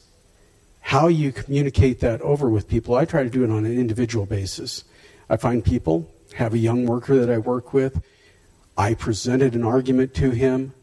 How 0.82 1.08
you 1.08 1.32
communicate 1.32 2.00
that 2.00 2.20
over 2.20 2.48
with 2.48 2.68
people, 2.68 2.94
I 2.94 3.04
try 3.04 3.22
to 3.22 3.30
do 3.30 3.42
it 3.42 3.50
on 3.50 3.64
an 3.64 3.76
individual 3.76 4.26
basis. 4.26 4.84
I 5.28 5.36
find 5.36 5.64
people, 5.64 6.08
have 6.34 6.54
a 6.54 6.58
young 6.58 6.86
worker 6.86 7.18
that 7.18 7.28
I 7.28 7.38
work 7.38 7.72
with. 7.72 8.02
I 8.76 8.94
presented 8.94 9.54
an 9.54 9.64
argument 9.64 10.14
to 10.14 10.30
him, 10.30 10.74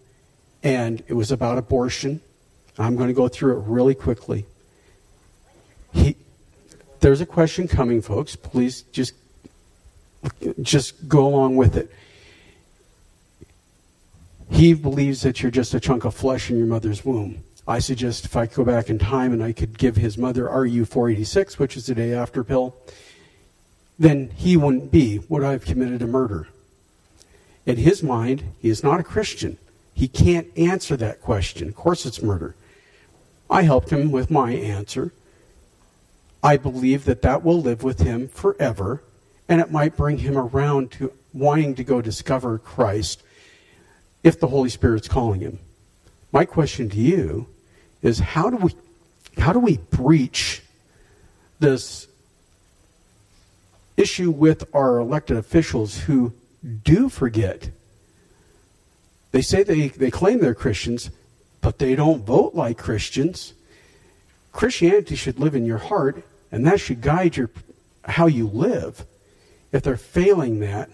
and 0.63 1.03
it 1.07 1.13
was 1.13 1.31
about 1.31 1.57
abortion. 1.57 2.21
I'm 2.77 2.95
going 2.95 3.07
to 3.07 3.13
go 3.13 3.27
through 3.27 3.59
it 3.59 3.63
really 3.67 3.95
quickly. 3.95 4.45
He, 5.93 6.15
there's 6.99 7.21
a 7.21 7.25
question 7.25 7.67
coming, 7.67 8.01
folks. 8.01 8.35
Please 8.35 8.81
just 8.91 9.13
just 10.61 11.07
go 11.07 11.27
along 11.27 11.55
with 11.55 11.77
it. 11.77 11.91
He 14.49 14.73
believes 14.73 15.21
that 15.21 15.41
you're 15.41 15.51
just 15.51 15.73
a 15.73 15.79
chunk 15.79 16.05
of 16.05 16.15
flesh 16.15 16.49
in 16.49 16.57
your 16.57 16.67
mother's 16.67 17.05
womb. 17.05 17.43
I 17.67 17.79
suggest 17.79 18.25
if 18.25 18.35
I 18.35 18.45
go 18.45 18.63
back 18.63 18.89
in 18.89 18.97
time 18.97 19.33
and 19.33 19.43
I 19.43 19.51
could 19.51 19.77
give 19.77 19.97
his 19.97 20.17
mother 20.17 20.45
RU 20.45 20.85
486, 20.85 21.59
which 21.59 21.75
is 21.75 21.85
the 21.85 21.95
day 21.95 22.13
after 22.13 22.43
pill, 22.43 22.75
then 23.99 24.29
he 24.35 24.55
wouldn't 24.55 24.91
be, 24.91 25.19
would 25.27 25.43
I 25.43 25.51
have 25.51 25.65
committed 25.65 26.01
a 26.01 26.07
murder? 26.07 26.47
In 27.65 27.75
his 27.75 28.01
mind, 28.01 28.43
he 28.61 28.69
is 28.69 28.83
not 28.83 29.01
a 29.01 29.03
Christian. 29.03 29.57
He 29.97 30.07
can't 30.07 30.55
answer 30.55 30.95
that 30.97 31.21
question. 31.21 31.69
Of 31.69 31.75
course, 31.75 32.05
it's 32.05 32.21
murder. 32.21 32.53
I 33.49 33.63
helped 33.63 33.89
him 33.89 34.11
with 34.11 34.29
my 34.29 34.51
answer. 34.51 35.11
I 36.43 36.55
believe 36.55 37.05
that 37.05 37.23
that 37.23 37.43
will 37.43 37.59
live 37.59 37.81
with 37.81 38.01
him 38.01 38.27
forever 38.27 39.01
and 39.49 39.59
it 39.59 39.71
might 39.71 39.97
bring 39.97 40.19
him 40.19 40.37
around 40.37 40.91
to 40.91 41.11
wanting 41.33 41.73
to 41.73 41.83
go 41.83 41.99
discover 41.99 42.59
Christ 42.59 43.23
if 44.23 44.39
the 44.39 44.49
Holy 44.49 44.69
Spirit's 44.69 45.07
calling 45.07 45.39
him. 45.39 45.57
My 46.31 46.45
question 46.45 46.89
to 46.89 46.97
you 46.97 47.47
is 48.03 48.19
how 48.19 48.51
do 48.51 48.57
we 48.57 48.75
how 49.39 49.51
do 49.51 49.57
we 49.59 49.77
breach 49.77 50.61
this 51.59 52.07
issue 53.97 54.29
with 54.29 54.63
our 54.75 54.99
elected 54.99 55.37
officials 55.37 56.01
who 56.01 56.33
do 56.83 57.09
forget? 57.09 57.71
They 59.37 59.43
say 59.43 59.61
they, 59.61 59.89
they 59.89 60.09
claim 60.09 60.39
they're 60.39 60.55
Christians, 60.55 61.11
but 61.61 61.77
they 61.77 61.93
don't 61.93 62.25
vote 62.25 62.55
like 62.55 62.79
Christians. 62.79 63.53
Christianity 64.51 65.15
should 65.15 65.37
live 65.37 65.53
in 65.53 65.63
your 65.63 65.77
heart, 65.77 66.23
and 66.51 66.65
that 66.65 66.79
should 66.79 67.01
guide 67.01 67.37
your 67.37 67.51
how 68.05 68.25
you 68.25 68.47
live 68.47 69.05
if 69.71 69.83
they're 69.83 69.95
failing 69.95 70.59
that, 70.61 70.89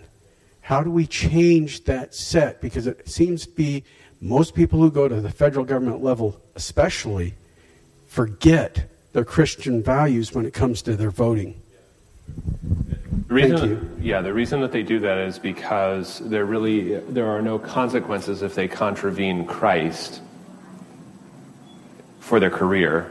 how 0.60 0.84
do 0.84 0.91
we 0.91 1.07
change 1.07 1.86
that 1.86 2.14
set? 2.14 2.60
Because 2.60 2.86
it 2.86 3.07
seems 3.07 3.45
to 3.45 3.52
be 3.52 3.86
most 4.20 4.56
people 4.56 4.82
who 4.82 4.91
go 4.91 5.07
to 5.07 5.22
the 5.22 5.32
federal 5.32 5.64
government 5.64 6.03
level, 6.03 6.38
especially, 6.53 7.36
forget 8.07 8.90
their 9.14 9.24
Christian 9.24 9.82
values 9.82 10.34
when 10.34 10.45
it 10.45 10.53
comes 10.53 10.82
to 10.82 10.98
their 10.98 11.11
voting. 11.11 11.61
The 13.34 13.41
reason, 13.41 13.57
Thank 13.57 13.72
you. 13.72 13.89
Yeah, 13.99 14.22
the 14.22 14.31
reason 14.31 14.61
that 14.61 14.72
they 14.72 14.84
do 14.84 14.99
that 14.99 15.18
is 15.18 15.39
because 15.39 16.19
there 16.19 16.45
really 16.45 16.99
there 16.99 17.26
are 17.26 17.41
no 17.41 17.57
consequences 17.57 18.43
if 18.43 18.53
they 18.53 18.68
contravene 18.68 19.47
Christ 19.47 20.22
for 22.19 22.39
their 22.39 22.51
career. 22.51 23.10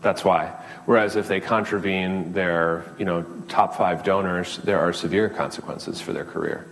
That's 0.00 0.24
why. 0.24 0.54
Whereas 0.86 1.16
if 1.16 1.28
they 1.28 1.38
contravene 1.38 2.32
their, 2.32 2.86
you 2.98 3.04
know, 3.04 3.26
top 3.46 3.74
five 3.74 4.04
donors, 4.04 4.56
there 4.58 4.80
are 4.80 4.94
severe 4.94 5.28
consequences 5.28 6.00
for 6.00 6.14
their 6.14 6.24
career. 6.24 6.66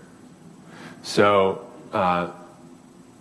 So 1.02 1.70
uh, 1.92 2.30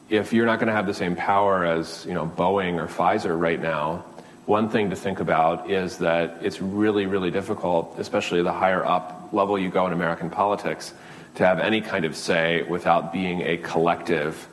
if 0.10 0.32
you're 0.32 0.46
not 0.46 0.60
going 0.60 0.68
to 0.68 0.74
have 0.74 0.88
the 0.88 0.94
same 0.94 1.18
power 1.18 1.66
as, 1.66 2.06
you 2.06 2.14
know, 2.14 2.28
Boeing 2.28 2.82
or 2.82 2.88
Pfizer 2.88 3.38
right 3.38 3.62
now, 3.62 4.06
one 4.46 4.70
thing 4.70 4.90
to 4.90 4.96
think 4.96 5.20
about 5.20 5.70
is 5.70 5.98
that 6.00 6.38
it's 6.42 6.62
really, 6.62 7.06
really 7.06 7.32
difficult, 7.32 7.96
especially 7.98 8.42
the 8.42 8.52
higher 8.52 8.86
up 8.86 9.30
level 9.32 9.58
you 9.58 9.70
go 9.70 9.88
in 9.88 9.94
American 9.94 10.30
politics, 10.30 10.94
to 11.36 11.46
have 11.46 11.60
any 11.60 11.82
kind 11.82 12.06
of 12.06 12.16
say 12.16 12.64
without 12.64 13.12
being 13.12 13.42
a 13.42 13.58
collective 13.58 14.48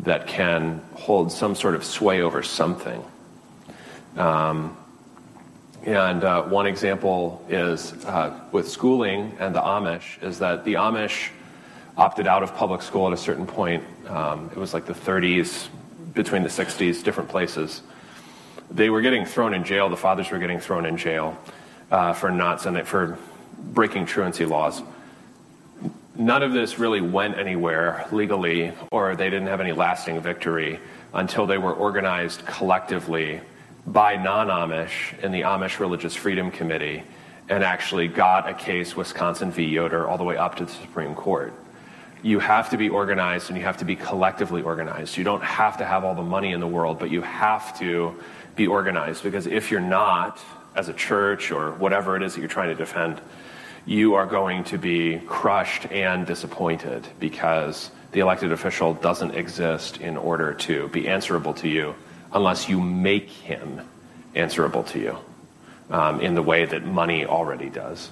that 0.00 0.26
can 0.26 0.80
hold 0.94 1.32
some 1.32 1.54
sort 1.54 1.74
of 1.74 1.84
sway 1.84 2.20
over 2.20 2.42
something. 2.42 3.02
Um, 4.16 4.76
And 5.84 6.24
uh, 6.24 6.42
one 6.42 6.66
example 6.66 7.42
is 7.48 7.92
uh, 8.04 8.38
with 8.52 8.68
schooling 8.68 9.36
and 9.38 9.54
the 9.54 9.60
Amish 9.60 10.22
is 10.22 10.38
that 10.40 10.64
the 10.64 10.74
Amish 10.74 11.30
opted 11.96 12.26
out 12.26 12.42
of 12.42 12.54
public 12.54 12.82
school 12.82 13.06
at 13.06 13.12
a 13.12 13.16
certain 13.16 13.46
point. 13.46 13.84
Um, 14.06 14.50
it 14.52 14.58
was 14.58 14.74
like 14.74 14.86
the 14.86 14.92
30s, 14.92 15.68
between 16.14 16.42
the 16.42 16.48
60s, 16.48 17.02
different 17.02 17.30
places. 17.30 17.82
They 18.70 18.90
were 18.90 19.00
getting 19.00 19.24
thrown 19.24 19.54
in 19.54 19.64
jail. 19.64 19.88
The 19.88 19.96
fathers 19.96 20.30
were 20.30 20.38
getting 20.38 20.60
thrown 20.60 20.84
in 20.84 20.96
jail 20.96 21.38
uh, 21.90 22.12
for 22.12 22.30
not 22.30 22.60
for 22.86 23.18
breaking 23.58 24.06
truancy 24.06 24.44
laws. 24.44 24.82
None 26.16 26.42
of 26.42 26.52
this 26.52 26.78
really 26.78 27.00
went 27.00 27.38
anywhere 27.38 28.06
legally, 28.10 28.72
or 28.90 29.14
they 29.14 29.30
didn't 29.30 29.46
have 29.46 29.60
any 29.60 29.72
lasting 29.72 30.20
victory 30.20 30.80
until 31.14 31.46
they 31.46 31.58
were 31.58 31.72
organized 31.72 32.44
collectively 32.44 33.40
by 33.86 34.16
non 34.16 34.48
Amish 34.48 35.18
in 35.22 35.32
the 35.32 35.42
Amish 35.42 35.78
Religious 35.78 36.14
Freedom 36.14 36.50
Committee 36.50 37.02
and 37.48 37.64
actually 37.64 38.08
got 38.08 38.48
a 38.48 38.52
case, 38.52 38.94
Wisconsin 38.94 39.50
v. 39.50 39.64
Yoder, 39.64 40.06
all 40.06 40.18
the 40.18 40.24
way 40.24 40.36
up 40.36 40.56
to 40.56 40.66
the 40.66 40.72
Supreme 40.72 41.14
Court. 41.14 41.52
You 42.22 42.40
have 42.40 42.68
to 42.70 42.76
be 42.76 42.88
organized 42.88 43.48
and 43.48 43.56
you 43.56 43.64
have 43.64 43.78
to 43.78 43.84
be 43.84 43.96
collectively 43.96 44.60
organized. 44.60 45.16
You 45.16 45.24
don't 45.24 45.42
have 45.42 45.78
to 45.78 45.84
have 45.84 46.04
all 46.04 46.14
the 46.14 46.22
money 46.22 46.52
in 46.52 46.60
the 46.60 46.66
world, 46.66 46.98
but 46.98 47.10
you 47.10 47.22
have 47.22 47.78
to 47.78 48.14
be 48.58 48.66
organized 48.66 49.22
because 49.22 49.46
if 49.46 49.70
you're 49.70 49.80
not, 49.80 50.38
as 50.74 50.88
a 50.88 50.92
church 50.92 51.50
or 51.50 51.72
whatever 51.72 52.16
it 52.16 52.22
is 52.22 52.34
that 52.34 52.40
you're 52.40 52.48
trying 52.48 52.68
to 52.68 52.74
defend, 52.74 53.20
you 53.86 54.14
are 54.14 54.26
going 54.26 54.64
to 54.64 54.78
be 54.78 55.18
crushed 55.26 55.86
and 55.86 56.26
disappointed 56.26 57.06
because 57.18 57.90
the 58.12 58.20
elected 58.20 58.52
official 58.52 58.94
doesn't 58.94 59.34
exist 59.34 59.98
in 59.98 60.16
order 60.16 60.52
to 60.54 60.88
be 60.88 61.08
answerable 61.08 61.54
to 61.54 61.68
you 61.68 61.94
unless 62.32 62.68
you 62.68 62.80
make 62.80 63.28
him 63.28 63.80
answerable 64.34 64.82
to 64.82 64.98
you 64.98 65.16
um, 65.90 66.20
in 66.20 66.34
the 66.34 66.42
way 66.42 66.66
that 66.66 66.84
money 66.84 67.24
already 67.24 67.70
does. 67.70 68.10